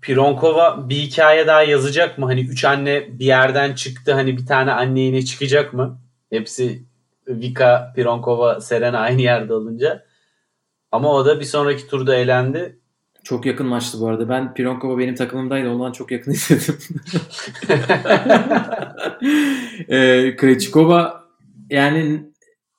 Pironkova 0.00 0.88
bir 0.88 0.96
hikaye 0.96 1.46
daha 1.46 1.62
yazacak 1.62 2.18
mı? 2.18 2.26
Hani 2.26 2.40
üç 2.40 2.64
anne 2.64 3.18
bir 3.18 3.24
yerden 3.24 3.74
çıktı. 3.74 4.12
Hani 4.12 4.36
bir 4.36 4.46
tane 4.46 4.72
anne 4.72 5.00
yine 5.00 5.24
çıkacak 5.24 5.72
mı? 5.72 5.98
Hepsi 6.30 6.82
Vika, 7.28 7.92
Pironkova, 7.96 8.60
Serena 8.60 8.98
aynı 8.98 9.22
yerde 9.22 9.54
olunca. 9.54 10.06
Ama 10.92 11.12
o 11.12 11.26
da 11.26 11.40
bir 11.40 11.44
sonraki 11.44 11.86
turda 11.88 12.16
elendi. 12.16 12.78
Çok 13.24 13.46
yakın 13.46 13.66
maçtı 13.66 14.00
bu 14.00 14.08
arada. 14.08 14.28
Ben 14.28 14.54
Pironkova 14.54 14.98
benim 14.98 15.14
takımımdaydı. 15.14 15.70
Ondan 15.70 15.92
çok 15.92 16.10
yakın 16.10 16.30
izledim. 16.32 16.78
e, 19.88 20.36
Krejcikova 20.36 21.24
yani 21.70 22.22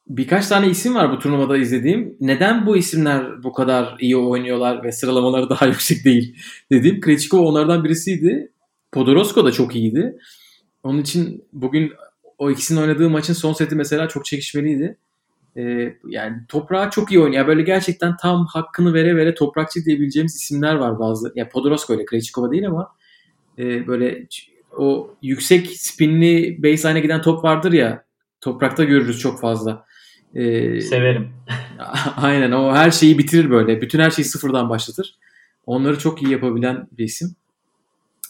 birkaç 0.08 0.48
tane 0.48 0.70
isim 0.70 0.96
var 0.96 1.12
bu 1.12 1.20
turnuvada 1.20 1.58
izlediğim. 1.58 2.18
Neden 2.20 2.66
bu 2.66 2.78
isimler 2.78 3.44
bu 3.44 3.54
kadar 3.54 3.96
iyi 4.00 4.18
oynuyorlar 4.18 4.84
ve 4.84 4.92
sıralamaları 4.92 5.50
daha 5.50 5.66
yüksek 5.68 6.06
değil 6.06 6.36
dediğim. 6.72 7.02
Krejcikova 7.02 7.42
onlardan 7.42 7.84
birisiydi. 7.84 8.52
Podorosko 8.92 9.46
da 9.46 9.52
çok 9.52 9.76
iyiydi. 9.76 10.18
Onun 10.84 11.02
için 11.02 11.46
bugün 11.54 11.94
o 12.38 12.52
ikisinin 12.52 12.82
oynadığı 12.82 13.10
maçın 13.10 13.34
son 13.34 13.54
seti 13.54 13.76
mesela 13.76 14.08
çok 14.08 14.26
çekişmeliydi. 14.26 14.98
Ee, 15.58 15.98
yani 16.08 16.38
toprağa 16.48 16.90
çok 16.90 17.12
iyi 17.12 17.20
oynuyor. 17.20 17.48
Böyle 17.48 17.62
gerçekten 17.62 18.18
tam 18.18 18.46
hakkını 18.46 18.94
vere 18.94 19.16
vere 19.16 19.36
toprakçı 19.36 19.86
diyebileceğimiz 19.86 20.36
isimler 20.36 20.76
var 20.76 21.00
bazı. 21.00 21.28
Ya 21.28 21.34
yani 21.36 21.50
Podorosko 21.50 21.94
öyle, 21.94 22.06
Krejcikova 22.06 22.52
değil 22.52 22.68
ama 22.68 22.92
e, 23.60 23.88
böyle 23.88 24.28
o 24.78 25.16
yüksek 25.22 25.68
spinli 25.68 26.64
baseline'e 26.64 27.00
giden 27.00 27.22
top 27.22 27.44
vardır 27.44 27.74
ya 27.74 28.06
toprakta 28.42 28.84
görürüz 28.84 29.20
çok 29.20 29.40
fazla. 29.40 29.86
Ee, 30.36 30.82
Severim. 30.82 31.30
aynen 32.18 32.52
o 32.52 32.76
her 32.76 32.92
şeyi 32.92 33.18
bitirir 33.18 33.50
böyle. 33.50 33.82
Bütün 33.82 34.00
her 34.00 34.12
şeyi 34.12 34.26
sıfırdan 34.26 34.70
başlatır. 34.70 35.16
Onları 35.66 36.00
çok 36.00 36.24
iyi 36.24 36.32
yapabilen 36.32 36.88
bir 36.92 37.04
isim. 37.04 37.36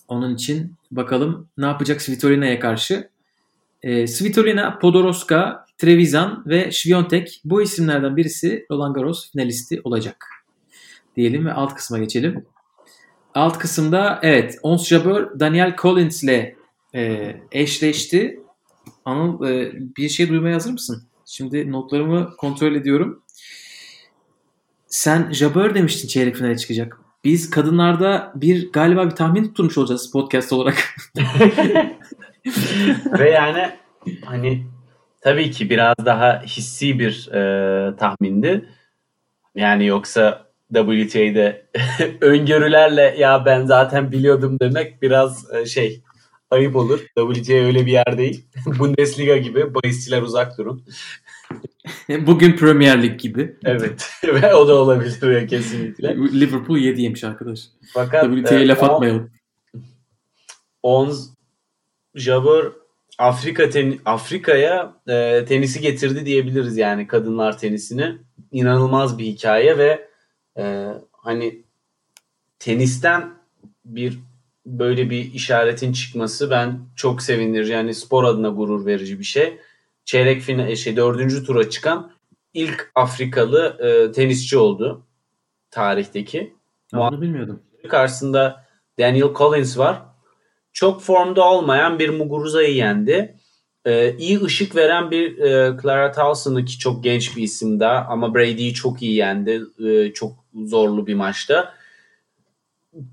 Onun 0.07 0.35
için 0.35 0.75
bakalım 0.91 1.47
ne 1.57 1.65
yapacak 1.65 2.01
Svitolina'ya 2.01 2.59
karşı. 2.59 3.09
Ee, 3.83 4.07
Svitolina, 4.07 4.79
Podoroska, 4.79 5.65
Trevisan 5.83 6.43
ve 6.45 6.71
Şviyontek 6.71 7.41
bu 7.45 7.61
isimlerden 7.61 8.17
birisi 8.17 8.65
Roland 8.71 8.95
Garros 8.95 9.31
finalisti 9.31 9.81
olacak. 9.83 10.25
Diyelim 11.15 11.45
ve 11.45 11.53
alt 11.53 11.75
kısma 11.75 11.99
geçelim. 11.99 12.45
Alt 13.33 13.57
kısımda 13.57 14.19
evet 14.21 14.59
Ons 14.61 14.87
Jabeur 14.87 15.39
Daniel 15.39 15.75
Collins 15.81 16.23
ile 16.23 16.55
e, 16.95 17.35
eşleşti. 17.51 18.39
Anıl 19.05 19.47
e, 19.47 19.73
bir 19.97 20.09
şey 20.09 20.29
duymaya 20.29 20.55
hazır 20.55 20.71
mısın? 20.71 21.03
Şimdi 21.25 21.71
notlarımı 21.71 22.35
kontrol 22.37 22.75
ediyorum. 22.75 23.23
Sen 24.87 25.31
Jabeur 25.31 25.75
demiştin 25.75 26.07
çeyrek 26.07 26.35
finale 26.35 26.57
çıkacak. 26.57 26.99
biz 27.23 27.49
kadınlarda 27.49 28.31
bir 28.35 28.71
galiba 28.71 29.05
bir 29.05 29.15
tahmin 29.15 29.43
tutturmuş 29.43 29.77
olacağız 29.77 30.11
podcast 30.11 30.53
olarak. 30.53 30.95
Ve 33.19 33.29
yani 33.29 33.71
hani 34.25 34.72
tabii 35.23 35.51
ki 35.51 35.69
biraz 35.69 35.95
daha 36.05 36.41
hissi 36.41 36.99
bir 36.99 37.29
e, 37.31 37.95
tahmindi. 37.97 38.69
Yani 39.55 39.85
yoksa 39.85 40.47
WTA'de 40.73 41.65
öngörülerle 42.21 43.15
ya 43.17 43.45
ben 43.45 43.65
zaten 43.65 44.11
biliyordum 44.11 44.59
demek 44.59 45.01
biraz 45.01 45.53
e, 45.53 45.65
şey 45.65 46.03
ayıp 46.51 46.75
olur. 46.75 46.99
WTA 46.99 47.53
öyle 47.53 47.85
bir 47.85 47.91
yer 47.91 48.17
değil. 48.17 48.45
Bundesliga 48.79 49.37
gibi 49.37 49.75
bahisçiler 49.75 50.21
uzak 50.21 50.57
durun. 50.57 50.85
Bugün 52.27 52.57
Premier 52.57 53.03
Lig 53.03 53.19
gibi. 53.19 53.57
Evet. 53.65 54.09
Ve 54.23 54.55
o 54.55 54.67
da 54.67 54.75
olabilir 54.75 55.47
kesinlikle. 55.47 56.15
Liverpool 56.17 56.77
7 56.77 57.01
yemiş 57.01 57.23
arkadaş. 57.23 57.59
Fakat 57.93 58.35
WTA'ya 58.35 58.61
e, 58.61 58.67
laf 58.67 58.83
atmayalım. 58.83 59.31
Ons 60.83 61.29
Jabber 62.15 62.65
Afrika 63.19 63.69
ten, 63.69 63.99
Afrika'ya 64.05 64.93
e, 65.07 65.45
tenisi 65.45 65.81
getirdi 65.81 66.25
diyebiliriz 66.25 66.77
yani 66.77 67.07
kadınlar 67.07 67.57
tenisini. 67.57 68.17
İnanılmaz 68.51 69.17
bir 69.17 69.25
hikaye 69.25 69.77
ve 69.77 70.07
e, 70.57 70.87
hani 71.11 71.63
tenisten 72.59 73.33
bir 73.85 74.19
böyle 74.65 75.09
bir 75.09 75.33
işaretin 75.33 75.93
çıkması 75.93 76.49
ben 76.49 76.79
çok 76.95 77.21
sevindirici. 77.21 77.71
Yani 77.71 77.93
spor 77.93 78.23
adına 78.23 78.49
gurur 78.49 78.85
verici 78.85 79.19
bir 79.19 79.23
şey. 79.23 79.57
Çeyrek 80.05 80.41
final 80.41 80.75
şey 80.75 80.97
dördüncü 80.97 81.45
tura 81.45 81.69
çıkan 81.69 82.11
ilk 82.53 82.91
Afrikalı 82.95 83.77
e, 83.79 84.11
tenisçi 84.11 84.57
oldu 84.57 85.05
tarihteki. 85.71 86.53
Bunu 86.93 87.21
bilmiyordum. 87.21 87.63
Karşısında 87.89 88.65
Daniel 88.99 89.33
Collins 89.33 89.77
var. 89.77 90.12
Çok 90.73 91.01
formda 91.01 91.49
olmayan 91.49 91.99
bir 91.99 92.09
Muguruza'yı 92.09 92.75
yendi. 92.75 93.35
Ee, 93.85 94.15
iyi 94.17 94.43
ışık 94.43 94.75
veren 94.75 95.11
bir 95.11 95.37
e, 95.37 95.77
Clara 95.81 96.11
Towson'ı 96.11 96.65
ki 96.65 96.79
çok 96.79 97.03
genç 97.03 97.37
bir 97.37 97.43
isim 97.43 97.79
daha 97.79 98.05
ama 98.09 98.35
Brady'yi 98.35 98.73
çok 98.73 99.01
iyi 99.01 99.15
yendi. 99.15 99.61
Ee, 99.85 100.13
çok 100.13 100.31
zorlu 100.55 101.07
bir 101.07 101.13
maçta. 101.13 101.73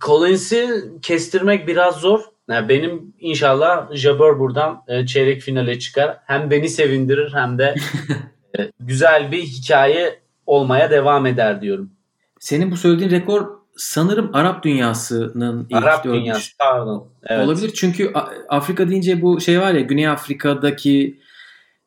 Collins'i 0.00 0.84
kestirmek 1.02 1.66
biraz 1.66 1.96
zor. 1.96 2.20
Yani 2.48 2.68
benim 2.68 3.14
inşallah 3.20 3.94
Jabber 3.94 4.38
buradan 4.38 4.82
e, 4.88 5.06
çeyrek 5.06 5.42
finale 5.42 5.78
çıkar. 5.78 6.18
Hem 6.26 6.50
beni 6.50 6.68
sevindirir 6.68 7.34
hem 7.34 7.58
de 7.58 7.74
e, 8.58 8.72
güzel 8.80 9.32
bir 9.32 9.42
hikaye 9.42 10.20
olmaya 10.46 10.90
devam 10.90 11.26
eder 11.26 11.62
diyorum. 11.62 11.90
Senin 12.38 12.70
bu 12.70 12.76
söylediğin 12.76 13.10
rekor 13.10 13.59
sanırım 13.80 14.30
Arap 14.32 14.62
dünyasının 14.64 15.66
ilk 15.70 15.76
Arap 15.76 16.04
dördüncü- 16.04 16.20
dünyası 16.20 16.50
pardon. 16.58 17.08
Evet. 17.26 17.46
Olabilir 17.46 17.72
çünkü 17.74 18.12
Afrika 18.48 18.88
deyince 18.88 19.22
bu 19.22 19.40
şey 19.40 19.60
var 19.60 19.72
ya 19.74 19.80
Güney 19.80 20.08
Afrika'daki 20.08 21.20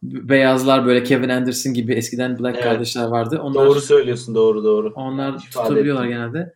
beyazlar 0.04 0.86
böyle 0.86 1.04
Kevin 1.04 1.30
Anderson 1.30 1.74
gibi 1.74 1.94
eskiden 1.94 2.40
Black 2.40 2.56
Evet. 2.56 2.64
kardeşler 2.64 3.06
vardı. 3.06 3.40
Onlar 3.44 3.66
Doğru 3.66 3.82
söylüyorsun 3.82 4.36
doğru 4.36 4.64
doğru. 4.64 4.92
onlar 4.96 5.30
İfade 5.30 5.50
tutabiliyorlar 5.50 6.06
ettim. 6.06 6.18
genelde. 6.18 6.54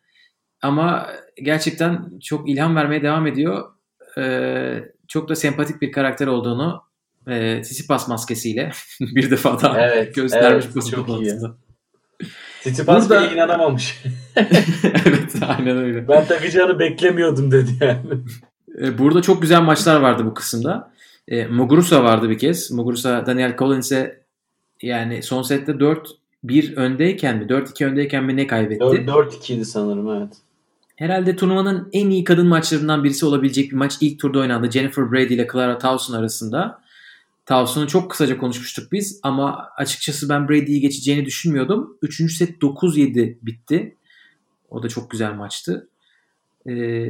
Ama 0.62 1.08
gerçekten 1.44 2.20
çok 2.24 2.50
ilham 2.50 2.76
vermeye 2.76 3.04
devam 3.04 3.28
ediyor. 3.28 3.66
Ee, 4.18 4.84
çok 5.08 5.30
da 5.30 5.36
sempatik 5.36 5.82
bir 5.82 5.92
karakter 5.92 6.28
olduğunu 6.28 6.82
e, 7.28 7.62
Tsitsipas 7.62 8.08
maskesiyle 8.08 8.72
bir 9.00 9.32
defa 9.32 9.62
daha 9.62 9.82
Evet, 9.82 10.16
göstermiş 10.16 10.66
evet, 10.76 10.92
çok 10.92 11.10
iyi. 11.10 11.34
Tsitsipas 12.68 13.10
Burada- 13.10 13.24
bile 13.24 13.34
inanamamış. 13.34 14.04
evet 15.06 15.36
aynen 15.48 15.78
öyle. 15.78 16.08
ben 16.08 16.26
takacağını 16.26 16.80
beklemiyordum 16.80 17.52
dedi 17.52 17.70
yani. 17.82 18.00
E, 18.82 18.98
Burada 18.98 19.22
çok 19.22 19.42
güzel 19.42 19.62
maçlar 19.62 20.00
vardı 20.02 20.26
bu 20.26 20.34
kısımda. 20.34 20.92
E, 21.28 21.46
Muguruza 21.46 22.04
vardı 22.04 22.30
bir 22.30 22.38
kez. 22.38 22.72
Muguruza 22.72 23.26
Daniel 23.26 23.58
Collins'e 23.58 24.22
yani 24.82 25.24
son 25.24 25.42
sette 25.42 25.72
4-1 26.44 26.76
öndeyken 26.76 27.38
mi 27.38 27.44
4-2 27.44 27.86
öndeyken 27.86 28.24
mi 28.24 28.36
ne 28.36 28.48
kaybetti? 28.48 28.84
4-2'ydi 28.84 29.66
sanırım 29.66 30.10
evet. 30.10 30.34
Herhalde 30.96 31.36
turnuvanın 31.36 31.90
en 31.94 32.10
iyi 32.10 32.24
kadın 32.24 32.48
maçlarından 32.48 33.04
birisi 33.04 33.26
olabilecek 33.26 33.72
bir 33.72 33.76
maç 33.76 33.98
ilk 34.02 34.20
turda 34.20 34.40
oynandı. 34.40 34.72
Jennifer 34.72 35.12
Brady 35.12 35.34
ile 35.34 35.48
Clara 35.54 35.78
Towson 35.78 36.14
arasında. 36.14 36.82
Towson'u 37.48 37.88
çok 37.88 38.12
kısaca 38.12 38.38
konuşmuştuk 38.38 38.92
biz 38.92 39.20
ama 39.24 39.70
açıkçası 39.78 40.30
ben 40.30 40.50
Brady'yi 40.50 40.82
geçeceğini 40.82 41.26
düşünmüyordum. 41.26 41.98
Üçüncü 42.02 42.34
set 42.34 42.62
9-7 42.62 43.38
bitti. 43.42 43.96
O 44.70 44.84
da 44.84 44.90
çok 44.90 45.12
güzel 45.12 45.34
maçtı. 45.34 45.90
Ee, 46.70 47.10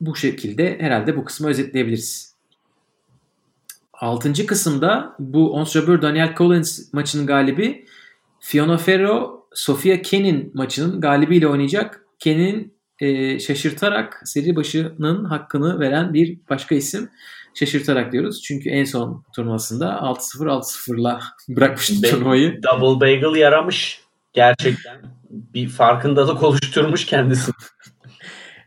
bu 0.00 0.16
şekilde 0.16 0.78
herhalde 0.80 1.16
bu 1.16 1.24
kısmı 1.24 1.48
özetleyebiliriz. 1.48 2.34
Altıncı 3.92 4.46
kısımda 4.46 5.16
bu 5.18 5.52
Ons 5.52 5.72
Jabeur 5.72 6.02
Daniel 6.02 6.34
Collins 6.36 6.92
maçının 6.92 7.26
galibi 7.26 7.86
Fiona 8.40 8.78
Ferro 8.78 9.46
Sofia 9.54 10.02
Kenin 10.02 10.50
maçının 10.54 11.00
galibiyle 11.00 11.46
oynayacak. 11.48 12.06
Kenin 12.18 12.74
e, 13.00 13.38
şaşırtarak 13.38 14.22
seri 14.24 14.56
başının 14.56 15.24
hakkını 15.24 15.80
veren 15.80 16.14
bir 16.14 16.38
başka 16.50 16.74
isim. 16.74 17.08
Şaşırtarak 17.54 18.12
diyoruz. 18.12 18.42
Çünkü 18.42 18.70
en 18.70 18.84
son 18.84 19.24
turnuvasında 19.36 19.86
6-0 19.86 20.46
6-0'la 20.46 21.20
bırakmıştı 21.48 22.02
Be- 22.02 22.10
turnuvayı. 22.10 22.60
Double 22.62 23.00
bagel 23.00 23.40
yaramış. 23.40 24.00
Gerçekten 24.32 24.96
bir 25.30 25.68
farkındalık 25.68 26.42
oluşturmuş 26.42 27.06
kendisi. 27.06 27.52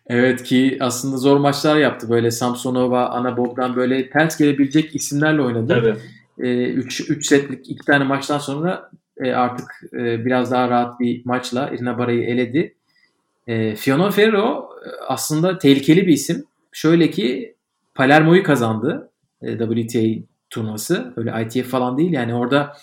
Evet 0.10 0.44
ki 0.44 0.78
aslında 0.82 1.18
zor 1.18 1.38
maçlar 1.38 1.78
yaptı. 1.78 2.10
Böyle 2.10 2.32
Samsonova, 2.32 3.06
Ana 3.06 3.38
Bogdan 3.38 3.76
böyle 3.76 4.10
ters 4.10 4.38
gelebilecek 4.38 4.96
isimlerle 4.96 5.42
oynadı. 5.42 5.68
Tabii. 6.38 6.48
3 6.48 7.10
3 7.10 7.28
setlik 7.28 7.70
iki 7.70 7.86
tane 7.86 8.04
maçtan 8.04 8.38
sonra 8.38 8.92
e, 9.18 9.32
artık 9.32 9.66
e, 9.94 10.26
biraz 10.26 10.52
daha 10.52 10.70
rahat 10.70 11.00
bir 11.00 11.26
maçla 11.26 11.70
Irina 11.70 11.98
Bara'yı 11.98 12.24
eledi. 12.24 12.76
E, 13.48 13.76
Fiona 13.76 14.12
Ferro 14.12 14.70
e, 14.86 14.90
aslında 15.08 15.58
tehlikeli 15.58 16.08
bir 16.08 16.14
isim. 16.14 16.46
Şöyle 16.72 17.12
ki 17.12 17.56
Palermo'yu 17.98 18.44
kazandı 18.44 19.12
e, 19.42 19.58
WTA 19.58 20.24
turnuvası. 20.50 21.14
Öyle 21.18 21.46
ITF 21.46 21.70
falan 21.70 21.98
değil 21.98 22.14
yani 22.14 22.36
orada 22.36 22.74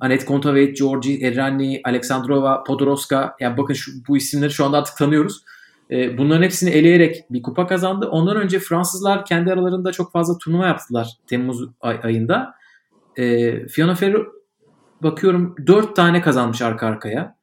Anet 0.00 0.24
Kontaveit, 0.24 0.78
Georgi 0.78 1.24
Errani, 1.24 1.80
Aleksandrova, 1.84 2.64
Podoroska 2.64 3.36
yani 3.40 3.56
bakın 3.56 3.74
şu, 3.74 3.92
bu 4.08 4.16
isimleri 4.16 4.50
şu 4.50 4.64
anda 4.64 4.78
artık 4.78 4.96
tanıyoruz. 4.96 5.44
E, 5.90 6.18
bunların 6.18 6.42
hepsini 6.42 6.70
eleyerek 6.70 7.24
bir 7.30 7.42
kupa 7.42 7.66
kazandı. 7.66 8.08
Ondan 8.08 8.36
önce 8.36 8.58
Fransızlar 8.58 9.24
kendi 9.24 9.52
aralarında 9.52 9.92
çok 9.92 10.12
fazla 10.12 10.38
turnuva 10.38 10.66
yaptılar 10.66 11.08
Temmuz 11.26 11.68
ay- 11.80 12.00
ayında. 12.02 12.54
E, 13.16 13.66
Fiona 13.66 13.94
Ferro 13.94 14.26
bakıyorum 15.02 15.54
4 15.66 15.96
tane 15.96 16.20
kazanmış 16.20 16.62
arka 16.62 16.86
arkaya. 16.86 17.36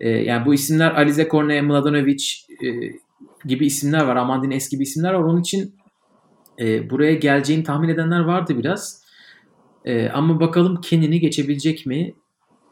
E, 0.00 0.08
yani 0.10 0.46
bu 0.46 0.54
isimler 0.54 0.90
Alize 0.90 1.28
Korne, 1.28 1.60
Mladenovic 1.62 2.24
e, 2.64 2.68
gibi 3.44 3.66
isimler 3.66 4.04
var. 4.04 4.16
Amandine 4.16 4.54
eski 4.54 4.78
bir 4.78 4.84
isimler 4.84 5.12
var. 5.12 5.22
Onun 5.22 5.40
için 5.40 5.74
e, 6.58 6.90
buraya 6.90 7.14
geleceğini 7.14 7.64
tahmin 7.64 7.88
edenler 7.88 8.20
vardı 8.20 8.58
biraz. 8.58 9.04
E, 9.84 10.08
ama 10.08 10.40
bakalım 10.40 10.80
kendini 10.80 11.20
geçebilecek 11.20 11.86
mi? 11.86 12.14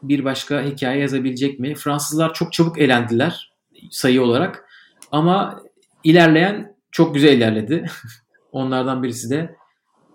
Bir 0.03 0.25
başka 0.25 0.61
hikaye 0.63 0.99
yazabilecek 0.99 1.59
mi? 1.59 1.75
Fransızlar 1.75 2.33
çok 2.33 2.53
çabuk 2.53 2.79
elendiler 2.79 3.53
sayı 3.91 4.21
olarak. 4.21 4.69
Ama 5.11 5.59
ilerleyen 6.03 6.75
çok 6.91 7.13
güzel 7.13 7.37
ilerledi. 7.37 7.85
Onlardan 8.51 9.03
birisi 9.03 9.29
de 9.29 9.55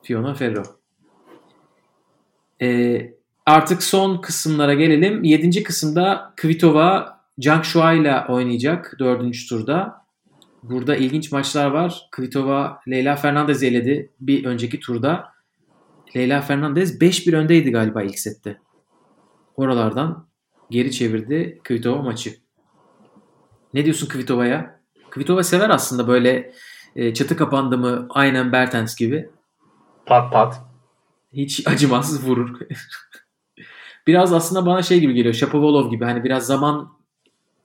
Fiona 0.03 0.35
Ferro. 0.35 0.63
E, 2.63 3.01
artık 3.47 3.83
son 3.83 4.21
kısımlara 4.21 4.75
gelelim. 4.75 5.25
Yedinci 5.25 5.63
kısımda 5.63 6.35
Kvitova 6.37 7.21
Zhang 7.39 7.65
Shua 7.65 7.93
ile 7.93 8.25
oynayacak 8.29 8.95
dördüncü 8.99 9.49
turda. 9.49 10.08
Burada 10.63 10.97
ilginç 10.97 11.33
maçlar 11.33 11.71
var. 11.71 12.09
Kvitova 12.13 12.81
Leyla 12.89 13.17
Fernandez 13.17 13.63
eledi 13.63 14.11
bir 14.21 14.45
önceki 14.45 14.81
turda. 14.81 15.33
Leyla 16.17 16.41
Fernandez 16.41 17.01
5-1 17.01 17.37
öndeydi 17.37 17.71
galiba 17.71 18.03
ilk 18.03 18.19
sette. 18.19 18.61
Oralardan 19.57 20.29
geri 20.71 20.93
çevirdi 20.93 21.61
Kvitova 21.65 22.03
maçı. 22.03 22.35
Ne 23.75 23.85
diyorsun 23.85 24.09
Kvitova'ya? 24.09 24.81
Kvitova 25.11 25.43
sever 25.43 25.71
aslında 25.71 26.09
böyle 26.09 26.53
e, 26.97 27.15
çatı 27.15 27.37
kapandı 27.37 27.79
mı 27.79 28.07
aynen 28.11 28.53
Bertens 28.53 28.97
gibi. 28.97 29.31
Pat 30.07 30.33
pat. 30.33 30.61
Hiç 31.33 31.67
acımaz 31.67 32.27
vurur. 32.27 32.59
biraz 34.07 34.33
aslında 34.33 34.67
bana 34.67 34.83
şey 34.83 35.01
gibi 35.01 35.15
geliyor. 35.15 35.35
Shapovalov 35.35 35.91
gibi. 35.91 36.05
Hani 36.05 36.25
biraz 36.25 36.47
zaman 36.47 36.99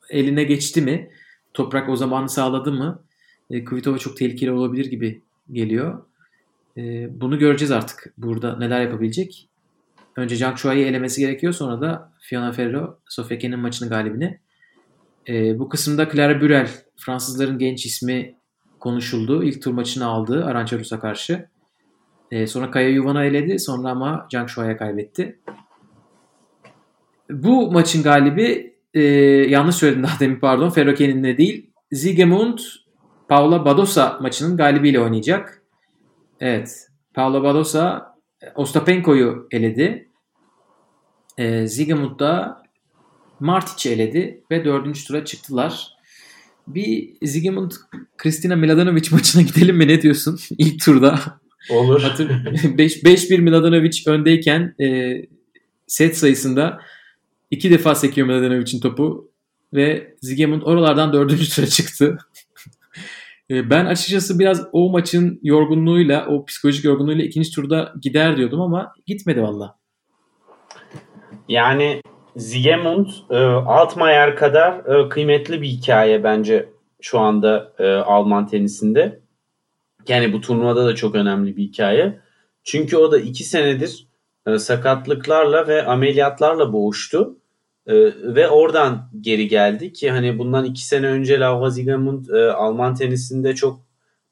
eline 0.09 0.43
geçti 0.43 0.81
mi? 0.81 1.11
Toprak 1.53 1.89
o 1.89 1.95
zamanı 1.95 2.29
sağladı 2.29 2.71
mı? 2.71 3.03
E, 3.49 3.65
Kvitova 3.65 3.97
çok 3.97 4.17
tehlikeli 4.17 4.51
olabilir 4.51 4.85
gibi 4.85 5.21
geliyor. 5.51 6.03
E, 6.77 6.81
bunu 7.21 7.39
göreceğiz 7.39 7.71
artık. 7.71 8.13
Burada 8.17 8.57
neler 8.57 8.81
yapabilecek. 8.81 9.49
Önce 10.15 10.35
Zhang 10.35 10.57
Shuai'yi 10.57 10.85
elemesi 10.85 11.21
gerekiyor. 11.21 11.53
Sonra 11.53 11.81
da 11.81 12.11
Fiona 12.19 12.51
Ferro, 12.51 12.99
Sofia 13.09 13.37
Kenin 13.37 13.59
maçının 13.59 13.89
galibini 13.89 14.39
E, 15.27 15.59
bu 15.59 15.69
kısımda 15.69 16.09
Clara 16.09 16.41
Burel, 16.41 16.69
Fransızların 16.95 17.57
genç 17.57 17.85
ismi 17.85 18.35
konuşuldu. 18.79 19.43
İlk 19.43 19.61
tur 19.61 19.71
maçını 19.71 20.05
aldı 20.05 20.45
Arançarus'a 20.45 20.99
karşı. 20.99 21.49
E, 22.31 22.47
sonra 22.47 22.71
Kaya 22.71 22.89
Yuvan'ı 22.89 23.23
eledi. 23.23 23.59
Sonra 23.59 23.89
ama 23.89 24.27
Zhang 24.31 24.49
Shuai'ye 24.49 24.77
kaybetti. 24.77 25.39
Bu 27.29 27.71
maçın 27.71 28.03
galibi 28.03 28.72
e, 28.93 29.01
yanlış 29.49 29.75
söyledim 29.75 30.03
daha 30.03 30.19
demin 30.19 30.39
pardon. 30.39 30.69
Ferrokenin'le 30.69 31.37
değil. 31.37 31.69
Zigemund 31.91 32.59
Paula 33.29 33.65
Badosa 33.65 34.17
maçının 34.21 34.57
galibiyle 34.57 34.99
oynayacak. 34.99 35.61
Evet. 36.39 36.87
Paula 37.13 37.43
Badosa 37.43 38.13
Ostapenko'yu 38.55 39.47
eledi. 39.51 40.09
E, 41.37 41.67
Zigemund 41.67 42.19
da 42.19 42.63
Martic'i 43.39 43.93
eledi 43.93 44.43
ve 44.51 44.65
dördüncü 44.65 45.05
tura 45.05 45.25
çıktılar. 45.25 45.93
Bir 46.67 47.13
Zigemund 47.21 47.71
Kristina 48.17 48.55
Miladanovic 48.55 49.09
maçına 49.11 49.41
gidelim 49.41 49.77
mi 49.77 49.87
ne 49.87 50.01
diyorsun 50.01 50.39
ilk 50.57 50.85
turda? 50.85 51.19
Olur. 51.69 52.01
5-1 52.01 53.37
Miladanovic 53.41 54.03
öndeyken 54.07 54.75
e, 54.81 55.15
set 55.87 56.17
sayısında 56.17 56.79
iki 57.53 57.71
defa 57.71 57.95
sekiyor 57.95 58.27
Miladanovic'in 58.27 58.79
topu 58.79 59.31
ve 59.73 60.15
Zigemund 60.21 60.61
oralardan 60.61 61.13
dördüncü 61.13 61.55
tura 61.55 61.67
çıktı. 61.67 62.17
e, 63.51 63.69
ben 63.69 63.85
açıkçası 63.85 64.39
biraz 64.39 64.67
o 64.71 64.89
maçın 64.89 65.39
yorgunluğuyla, 65.43 66.27
o 66.27 66.45
psikolojik 66.45 66.85
yorgunluğuyla 66.85 67.25
ikinci 67.25 67.51
turda 67.51 67.93
gider 68.01 68.37
diyordum 68.37 68.61
ama 68.61 68.93
gitmedi 69.05 69.41
valla. 69.41 69.77
Yani 71.47 72.01
Zigemund 72.35 73.07
e, 73.29 73.37
Altmaier 73.45 74.35
kadar 74.35 74.85
e, 74.85 75.09
kıymetli 75.09 75.61
bir 75.61 75.67
hikaye 75.67 76.23
bence 76.23 76.69
şu 77.01 77.19
anda 77.19 77.73
e, 77.79 77.87
Alman 77.87 78.47
tenisinde. 78.47 79.19
Yani 80.07 80.33
bu 80.33 80.41
turnuvada 80.41 80.85
da 80.85 80.95
çok 80.95 81.15
önemli 81.15 81.57
bir 81.57 81.63
hikaye. 81.63 82.19
Çünkü 82.63 82.97
o 82.97 83.11
da 83.11 83.19
iki 83.19 83.43
senedir 83.43 84.07
e, 84.47 84.59
sakatlıklarla 84.59 85.67
ve 85.67 85.85
ameliyatlarla 85.85 86.73
boğuştu. 86.73 87.37
E, 87.87 87.93
ve 88.35 88.49
oradan 88.49 89.09
geri 89.21 89.47
geldi 89.47 89.93
ki 89.93 90.11
hani 90.11 90.39
bundan 90.39 90.65
iki 90.65 90.85
sene 90.85 91.07
önce 91.07 91.39
Laura 91.39 91.69
Zigemund 91.69 92.27
e, 92.27 92.51
Alman 92.51 92.95
tenisinde 92.95 93.55
çok 93.55 93.81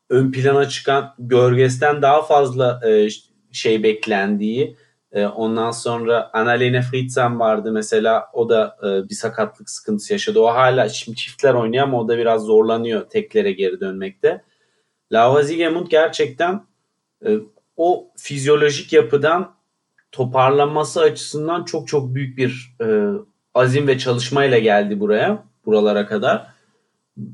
ön 0.10 0.32
plana 0.32 0.70
çıkan 0.70 1.16
Görges'ten 1.20 2.02
daha 2.02 2.22
fazla 2.22 2.82
e, 2.90 3.08
şey 3.52 3.84
beklendiği 3.84 4.78
e, 5.12 5.26
ondan 5.26 5.72
sonra 5.72 6.30
Annalena 6.34 6.82
Fritzen 6.82 7.40
vardı 7.40 7.72
mesela 7.72 8.30
o 8.34 8.50
da 8.50 8.78
e, 8.84 9.10
bir 9.10 9.16
sakatlık 9.16 9.70
sıkıntısı 9.70 10.14
yaşadı. 10.14 10.40
O 10.40 10.46
hala 10.48 10.90
şimdi 10.90 11.18
çiftler 11.18 11.54
oynuyor 11.54 11.84
ama 11.84 12.00
o 12.00 12.08
da 12.08 12.18
biraz 12.18 12.42
zorlanıyor 12.44 13.10
teklere 13.10 13.52
geri 13.52 13.80
dönmekte. 13.80 14.44
Laura 15.12 15.44
Zigemund 15.44 15.88
gerçekten 15.88 16.66
e, 17.26 17.38
o 17.78 18.12
fizyolojik 18.18 18.94
yapıdan 18.94 19.56
toparlanması 20.12 21.02
açısından 21.02 21.64
çok 21.64 21.88
çok 21.88 22.16
büyük 22.16 22.38
bir 22.38 22.76
e, 22.82 22.88
azim 23.54 23.88
ve 23.88 23.98
çalışmayla 23.98 24.60
geldi 24.60 25.00
buraya, 25.00 25.44
buralara 25.66 26.06
kadar. 26.06 26.48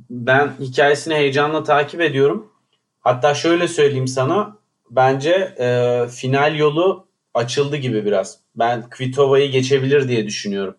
Ben 0.09 0.53
hikayesini 0.59 1.13
heyecanla 1.13 1.63
takip 1.63 2.01
ediyorum. 2.01 2.51
Hatta 2.99 3.33
şöyle 3.33 3.67
söyleyeyim 3.67 4.07
sana, 4.07 4.57
bence 4.89 5.55
e, 5.59 6.07
final 6.11 6.55
yolu 6.55 7.07
açıldı 7.33 7.75
gibi 7.75 8.05
biraz. 8.05 8.39
Ben 8.55 8.89
Kvitova'yı 8.89 9.51
geçebilir 9.51 10.07
diye 10.07 10.25
düşünüyorum. 10.25 10.75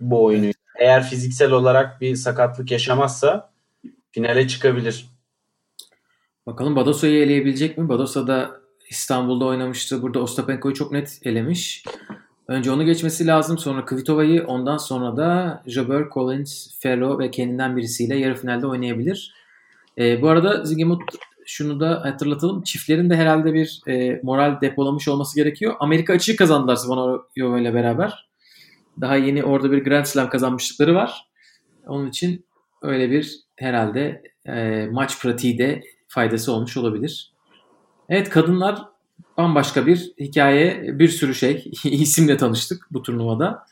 Bu 0.00 0.24
oyunu. 0.24 0.52
Eğer 0.78 1.08
fiziksel 1.08 1.52
olarak 1.52 2.00
bir 2.00 2.16
sakatlık 2.16 2.70
yaşamazsa 2.70 3.50
finale 4.12 4.48
çıkabilir. 4.48 5.06
Bakalım 6.46 6.76
Badosa'yı 6.76 7.22
eleyebilecek 7.22 7.78
mi? 7.78 7.88
Badosa 7.88 8.26
da 8.26 8.60
İstanbul'da 8.90 9.44
oynamıştı. 9.44 10.02
Burada 10.02 10.20
Ostapenko'yu 10.20 10.74
çok 10.74 10.92
net 10.92 11.20
elemiş. 11.24 11.84
Önce 12.50 12.70
onu 12.70 12.84
geçmesi 12.84 13.26
lazım. 13.26 13.58
Sonra 13.58 13.84
Kvitova'yı 13.84 14.44
ondan 14.46 14.76
sonra 14.76 15.16
da 15.16 15.62
Jabeur, 15.66 16.10
Collins, 16.10 16.80
Ferro 16.80 17.18
ve 17.18 17.30
kendinden 17.30 17.76
birisiyle 17.76 18.16
yarı 18.16 18.34
finalde 18.34 18.66
oynayabilir. 18.66 19.34
E, 19.98 20.22
bu 20.22 20.28
arada 20.28 20.64
Zigmund 20.64 21.00
şunu 21.46 21.80
da 21.80 22.04
hatırlatalım. 22.04 22.62
Çiftlerin 22.62 23.10
de 23.10 23.16
herhalde 23.16 23.54
bir 23.54 23.80
e, 23.88 24.20
moral 24.22 24.60
depolamış 24.60 25.08
olması 25.08 25.36
gerekiyor. 25.36 25.74
Amerika 25.80 26.12
açığı 26.12 26.36
kazandılar 26.36 26.76
Svanova 26.76 27.60
ile 27.60 27.74
beraber. 27.74 28.28
Daha 29.00 29.16
yeni 29.16 29.44
orada 29.44 29.72
bir 29.72 29.84
Grand 29.84 30.04
Slam 30.04 30.28
kazanmışlıkları 30.28 30.94
var. 30.94 31.28
Onun 31.86 32.08
için 32.08 32.44
öyle 32.82 33.10
bir 33.10 33.36
herhalde 33.56 34.22
e, 34.46 34.86
maç 34.90 35.22
pratiği 35.22 35.58
de 35.58 35.82
faydası 36.08 36.52
olmuş 36.52 36.76
olabilir. 36.76 37.32
Evet 38.08 38.28
kadınlar 38.28 38.89
bambaşka 39.40 39.86
bir 39.86 40.12
hikaye, 40.20 40.98
bir 40.98 41.08
sürü 41.08 41.34
şey, 41.34 41.70
isimle 41.84 42.36
tanıştık 42.36 42.86
bu 42.90 43.02
turnuvada. 43.02 43.66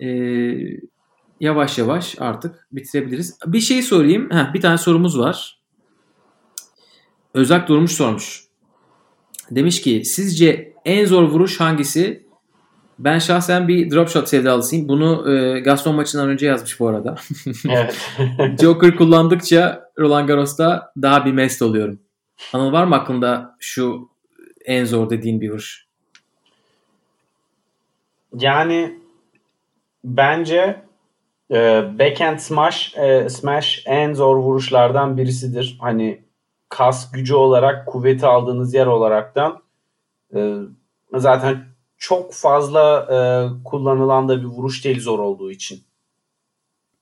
Ee, 0.00 0.06
yavaş 1.40 1.78
yavaş 1.78 2.16
artık 2.18 2.66
bitirebiliriz. 2.72 3.38
Bir 3.46 3.60
şey 3.60 3.82
sorayım. 3.82 4.30
Heh, 4.30 4.54
bir 4.54 4.60
tane 4.60 4.78
sorumuz 4.78 5.18
var. 5.18 5.60
Özak 7.34 7.68
Durmuş 7.68 7.92
sormuş. 7.92 8.44
Demiş 9.50 9.82
ki 9.82 10.02
sizce 10.04 10.74
en 10.84 11.04
zor 11.04 11.22
vuruş 11.22 11.60
hangisi? 11.60 12.30
Ben 12.98 13.18
şahsen 13.18 13.68
bir 13.68 13.90
drop 13.90 14.08
shot 14.08 14.28
sevdalısıyım. 14.28 14.88
Bunu 14.88 15.32
e, 15.32 15.60
Gaston 15.60 15.94
maçından 15.94 16.28
önce 16.28 16.46
yazmış 16.46 16.80
bu 16.80 16.88
arada. 16.88 17.14
Evet. 17.68 18.10
Joker 18.60 18.96
kullandıkça 18.96 19.84
Roland 19.98 20.28
Garros'ta 20.28 20.92
daha 21.02 21.24
bir 21.24 21.32
mest 21.32 21.62
oluyorum. 21.62 22.00
Anıl 22.52 22.72
var 22.72 22.84
mı 22.84 22.94
aklında 22.94 23.56
şu 23.60 24.08
en 24.64 24.84
zor 24.84 25.10
dediğin 25.10 25.40
bir 25.40 25.50
vuruş? 25.50 25.86
Yani 28.38 28.98
bence 30.04 30.82
e, 31.50 31.82
backhand 31.98 32.38
smash 32.38 32.96
e, 32.96 33.28
smash 33.28 33.82
en 33.86 34.14
zor 34.14 34.36
vuruşlardan 34.36 35.16
birisidir. 35.16 35.78
Hani 35.80 36.24
kas 36.68 37.12
gücü 37.12 37.34
olarak 37.34 37.86
kuvveti 37.86 38.26
aldığınız 38.26 38.74
yer 38.74 38.86
olaraktan 38.86 39.62
e, 40.34 40.54
zaten 41.14 41.64
çok 41.98 42.34
fazla 42.34 43.06
e, 43.10 43.18
kullanılan 43.64 44.28
da 44.28 44.40
bir 44.40 44.46
vuruş 44.46 44.84
değil 44.84 45.00
zor 45.00 45.18
olduğu 45.18 45.50
için. 45.50 45.80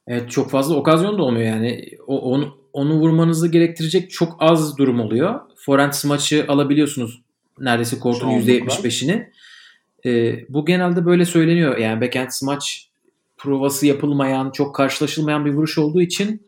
Evet 0.06 0.30
çok 0.30 0.50
fazla 0.50 0.76
okazyon 0.76 1.18
da 1.18 1.22
olmuyor 1.22 1.46
yani. 1.46 1.88
O, 2.06 2.20
onu, 2.20 2.58
onu 2.72 2.94
vurmanızı 2.94 3.48
gerektirecek 3.48 4.10
çok 4.10 4.36
az 4.38 4.78
durum 4.78 5.00
oluyor. 5.00 5.40
Forehand 5.56 5.92
maçı 6.04 6.44
alabiliyorsunuz 6.48 7.22
neredeyse 7.60 7.98
kortun 7.98 8.28
%75'ini. 8.28 9.30
E, 10.06 10.40
bu 10.48 10.66
genelde 10.66 11.06
böyle 11.06 11.24
söyleniyor. 11.24 11.76
Yani 11.76 12.00
backhand 12.00 12.30
maç 12.42 12.88
provası 13.38 13.86
yapılmayan, 13.86 14.50
çok 14.50 14.74
karşılaşılmayan 14.74 15.44
bir 15.44 15.50
vuruş 15.50 15.78
olduğu 15.78 16.02
için 16.02 16.42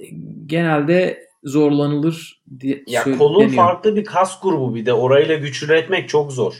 e, 0.00 0.04
genelde 0.46 1.28
zorlanılır 1.44 2.42
diye 2.60 2.84
Ya 2.86 3.04
kolun 3.18 3.48
farklı 3.48 3.96
bir 3.96 4.04
kas 4.04 4.40
grubu 4.40 4.74
bir 4.74 4.86
de 4.86 4.92
orayla 4.92 5.34
güç 5.34 5.62
üretmek 5.62 6.08
çok 6.08 6.32
zor. 6.32 6.54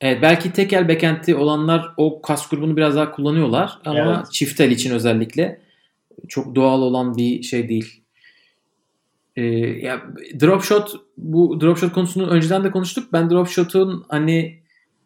Evet 0.00 0.22
belki 0.22 0.52
tekel 0.52 0.88
backend'i 0.88 1.34
olanlar 1.34 1.92
o 1.96 2.22
kas 2.22 2.48
grubunu 2.48 2.76
biraz 2.76 2.96
daha 2.96 3.10
kullanıyorlar 3.10 3.78
ama 3.84 4.16
evet. 4.16 4.32
çiftel 4.32 4.70
için 4.70 4.94
özellikle 4.94 5.60
çok 6.28 6.54
doğal 6.54 6.82
olan 6.82 7.16
bir 7.16 7.42
şey 7.42 7.68
değil. 7.68 7.97
Ee, 9.38 9.44
ya 9.86 10.02
drop 10.40 10.62
shot 10.62 10.92
bu 11.16 11.60
drop 11.60 11.78
shot 11.78 11.92
konusunu 11.92 12.26
önceden 12.26 12.64
de 12.64 12.70
konuştuk. 12.70 13.12
Ben 13.12 13.30
drop 13.30 13.48
shot'un 13.48 14.04
hani 14.08 14.62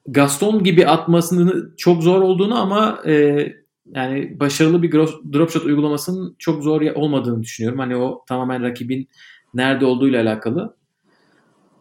Gaston 0.08 0.64
gibi 0.64 0.86
atmasını 0.86 1.76
çok 1.76 2.02
zor 2.02 2.22
olduğunu 2.22 2.60
ama 2.60 3.02
e, 3.06 3.46
yani 3.94 4.40
başarılı 4.40 4.82
bir 4.82 4.92
drop 5.32 5.50
shot 5.50 5.64
uygulamasının 5.64 6.36
çok 6.38 6.62
zor 6.62 6.80
olmadığını 6.80 7.42
düşünüyorum. 7.42 7.78
Hani 7.78 7.96
o 7.96 8.24
tamamen 8.28 8.62
rakibin 8.62 9.08
nerede 9.54 9.84
olduğuyla 9.84 10.22
alakalı. 10.22 10.76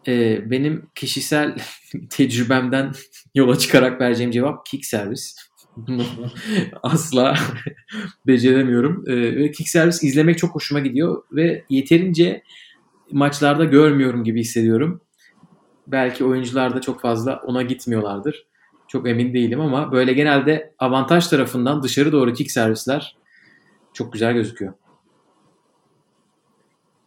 Ee, 0.08 0.50
benim 0.50 0.86
kişisel 0.94 1.56
tecrübemden 2.10 2.92
yola 3.34 3.58
çıkarak 3.58 4.00
vereceğim 4.00 4.30
cevap 4.30 4.66
kick 4.66 4.84
servis. 4.84 5.36
Asla 6.82 7.34
beceremiyorum. 8.26 9.04
Ee, 9.06 9.36
ve 9.36 9.50
kick 9.50 9.68
servis 9.68 10.04
izlemek 10.04 10.38
çok 10.38 10.54
hoşuma 10.54 10.80
gidiyor 10.80 11.22
ve 11.32 11.64
yeterince 11.68 12.42
maçlarda 13.10 13.64
görmüyorum 13.64 14.24
gibi 14.24 14.40
hissediyorum. 14.40 15.00
Belki 15.86 16.24
oyuncular 16.24 16.74
da 16.74 16.80
çok 16.80 17.00
fazla 17.00 17.40
ona 17.46 17.62
gitmiyorlardır. 17.62 18.46
Çok 18.88 19.08
emin 19.08 19.34
değilim 19.34 19.60
ama 19.60 19.92
böyle 19.92 20.12
genelde 20.12 20.74
avantaj 20.78 21.26
tarafından 21.26 21.82
dışarı 21.82 22.12
doğru 22.12 22.32
kick 22.32 22.50
servisler 22.50 23.16
çok 23.92 24.12
güzel 24.12 24.34
gözüküyor. 24.34 24.72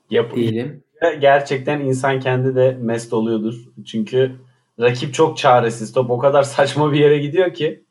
Yap 0.09 0.35
diyelim. 0.35 0.83
Gerçekten 1.19 1.79
insan 1.79 2.19
kendi 2.19 2.55
de 2.55 2.77
mest 2.81 3.13
oluyordur. 3.13 3.55
Çünkü 3.85 4.35
rakip 4.79 5.13
çok 5.13 5.37
çaresiz. 5.37 5.93
Top 5.93 6.09
o 6.09 6.17
kadar 6.17 6.43
saçma 6.43 6.91
bir 6.91 6.99
yere 6.99 7.17
gidiyor 7.17 7.53
ki. 7.53 7.84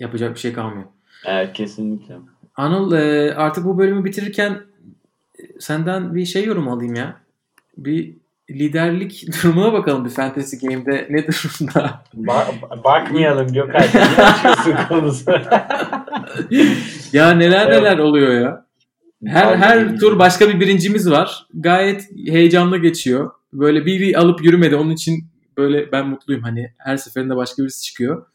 Yapacak 0.00 0.34
bir 0.34 0.40
şey 0.40 0.52
kalmıyor. 0.52 0.84
Evet 1.26 1.52
kesinlikle. 1.52 2.14
Anıl 2.56 2.92
e, 2.92 3.34
artık 3.34 3.64
bu 3.64 3.78
bölümü 3.78 4.04
bitirirken 4.04 4.60
e, 5.38 5.60
senden 5.60 6.14
bir 6.14 6.24
şey 6.24 6.44
yorum 6.44 6.68
alayım 6.68 6.94
ya. 6.94 7.20
Bir 7.76 8.14
liderlik 8.50 9.26
durumuna 9.42 9.72
bakalım 9.72 10.04
bir 10.04 10.10
Fantasy 10.10 10.56
Game'de 10.56 11.06
ne 11.10 11.26
durumda? 11.26 12.02
Ba- 12.16 12.84
bakmayalım 12.84 13.52
Gökay. 13.52 13.88
ya 17.12 17.30
neler 17.30 17.66
Evet. 17.66 17.82
neler 17.82 17.98
oluyor 17.98 18.40
ya. 18.40 18.68
Her 19.26 19.56
her 19.56 19.98
tur 19.98 20.18
başka 20.18 20.48
bir 20.48 20.60
birincimiz 20.60 21.10
var. 21.10 21.46
Gayet 21.54 22.08
heyecanlı 22.26 22.78
geçiyor. 22.78 23.30
Böyle 23.52 23.86
biri 23.86 24.18
alıp 24.18 24.44
yürümedi. 24.44 24.76
Onun 24.76 24.90
için 24.90 25.24
böyle 25.56 25.92
ben 25.92 26.06
mutluyum. 26.06 26.42
Hani 26.42 26.72
her 26.78 26.96
seferinde 26.96 27.36
başka 27.36 27.62
birisi 27.62 27.82
çıkıyor. 27.82 28.26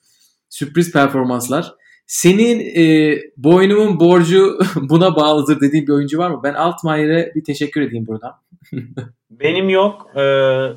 Sürpriz 0.53 0.91
performanslar. 0.91 1.73
Senin 2.07 2.59
e, 2.59 3.17
boynumun 3.37 3.99
borcu 3.99 4.59
buna 4.75 5.15
bağlıdır 5.15 5.61
dediğin 5.61 5.87
bir 5.87 5.91
oyuncu 5.91 6.17
var 6.17 6.29
mı? 6.29 6.41
Ben 6.43 6.53
Altmaier'e 6.53 7.31
bir 7.35 7.43
teşekkür 7.43 7.81
edeyim 7.81 8.07
buradan. 8.07 8.33
Benim 9.29 9.69
yok. 9.69 10.17
Ee, 10.17 10.67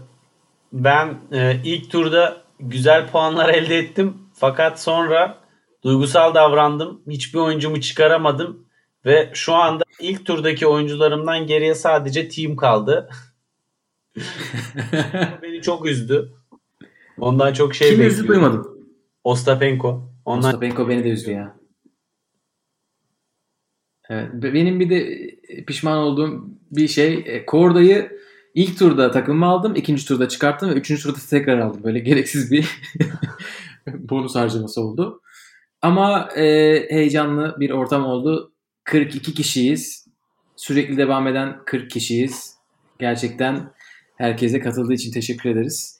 ben 0.73 1.19
e, 1.33 1.61
ilk 1.65 1.91
turda 1.91 2.43
güzel 2.61 3.09
puanlar 3.09 3.49
elde 3.49 3.79
ettim. 3.79 4.15
Fakat 4.35 4.81
sonra 4.83 5.39
duygusal 5.85 6.35
davrandım. 6.35 7.03
Hiçbir 7.09 7.39
oyuncumu 7.39 7.81
çıkaramadım. 7.81 8.67
Ve 9.05 9.31
şu 9.35 9.55
anda 9.55 9.85
ilk 10.01 10.27
turdaki 10.27 10.67
oyuncularımdan 10.67 11.47
geriye 11.47 11.75
sadece 11.75 12.29
team 12.29 12.57
kaldı. 12.57 13.09
Beni 15.43 15.63
çok 15.63 15.87
üzdü. 15.87 16.33
Ondan 17.19 17.53
çok 17.53 17.75
şey 17.75 17.91
Kim 17.91 18.01
üzdü 18.01 18.23
bekliyorum. 18.23 18.29
duymadım. 18.29 18.76
Ostapenko. 19.27 20.11
Ondan 20.25 20.49
Ostapenko 20.49 20.89
beni 20.89 21.05
de 21.05 21.09
üzdü 21.09 21.31
ya. 21.31 21.57
Evet, 24.11 24.33
be- 24.33 24.55
benim 24.55 24.81
bir 24.81 24.91
de 24.91 24.97
e, 25.49 25.65
pişman 25.65 25.99
olduğum 25.99 26.49
bir 26.71 26.89
şey 26.89 27.25
e, 27.27 27.47
Korda'yı 27.47 28.19
ilk 28.55 28.79
turda 28.79 29.11
takımıma 29.11 29.47
aldım, 29.47 29.75
ikinci 29.75 30.07
turda 30.07 30.29
çıkarttım 30.29 30.71
ve 30.71 30.75
üçüncü 30.75 31.03
turda 31.03 31.19
tekrar 31.31 31.59
aldım. 31.59 31.85
Böyle 31.85 31.99
gereksiz 32.09 32.53
bir 32.53 32.83
bonus 33.87 34.35
harcaması 34.35 34.81
oldu. 34.81 35.23
Ama 35.83 36.29
e, 36.37 36.45
heyecanlı 36.91 37.57
bir 37.61 37.71
ortam 37.71 38.05
oldu. 38.05 38.53
42 38.85 39.35
kişiyiz. 39.35 40.07
Sürekli 40.57 40.97
devam 40.97 41.27
eden 41.27 41.59
40 41.67 41.91
kişiyiz. 41.91 42.57
Gerçekten 42.99 43.71
herkese 44.17 44.61
katıldığı 44.61 44.95
için 44.95 45.13
teşekkür 45.13 45.51
ederiz. 45.51 45.96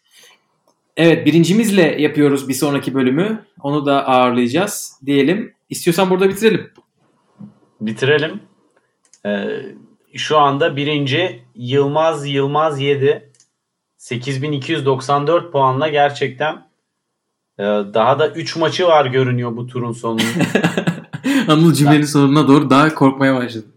Evet 0.97 1.27
birincimizle 1.27 2.03
yapıyoruz 2.03 2.49
bir 2.49 2.55
sonraki 2.55 2.95
bölümü. 2.95 3.45
Onu 3.63 3.87
da 3.87 4.07
ağırlayacağız 4.07 5.01
diyelim. 5.07 5.55
İstiyorsan 5.69 6.11
burada 6.11 6.29
bitirelim. 6.29 6.71
bitirelim. 7.81 8.41
Ee, 9.27 9.47
şu 10.15 10.39
anda 10.39 10.77
birinci 10.77 11.43
Yılmaz 11.55 12.27
Yılmaz 12.27 12.81
7. 12.81 13.33
8294 13.97 15.53
puanla 15.53 15.89
gerçekten 15.89 16.67
e, 17.59 17.63
daha 17.95 18.19
da 18.19 18.29
3 18.29 18.57
maçı 18.57 18.87
var 18.87 19.07
görünüyor 19.07 19.57
bu 19.57 19.67
turun 19.67 19.93
sonunda. 19.93 20.23
Anıl 21.49 21.73
cümlenin 21.73 22.05
sonuna 22.05 22.49
doğru 22.49 22.71
daha 22.71 22.95
korkmaya 22.95 23.37
başladım. 23.37 23.73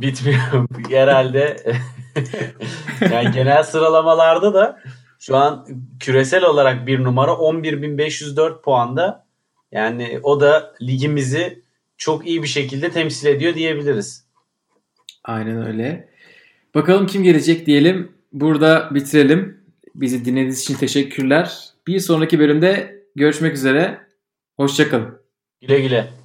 Bitmiyor. 0.00 0.40
Herhalde 0.90 1.56
yani 3.12 3.30
genel 3.34 3.62
sıralamalarda 3.62 4.54
da 4.54 4.80
şu 5.26 5.36
an 5.36 5.66
küresel 6.00 6.44
olarak 6.44 6.86
bir 6.86 7.04
numara 7.04 7.30
11.504 7.30 8.62
puanda. 8.62 9.26
Yani 9.72 10.20
o 10.22 10.40
da 10.40 10.74
ligimizi 10.82 11.62
çok 11.96 12.26
iyi 12.26 12.42
bir 12.42 12.48
şekilde 12.48 12.90
temsil 12.90 13.26
ediyor 13.26 13.54
diyebiliriz. 13.54 14.26
Aynen 15.24 15.66
öyle. 15.66 16.08
Bakalım 16.74 17.06
kim 17.06 17.22
gelecek 17.22 17.66
diyelim. 17.66 18.12
Burada 18.32 18.94
bitirelim. 18.94 19.60
Bizi 19.94 20.24
dinlediğiniz 20.24 20.60
için 20.60 20.74
teşekkürler. 20.74 21.58
Bir 21.86 22.00
sonraki 22.00 22.38
bölümde 22.38 23.02
görüşmek 23.16 23.54
üzere. 23.54 24.00
Hoşçakalın. 24.56 25.20
Güle 25.60 25.80
güle. 25.80 26.23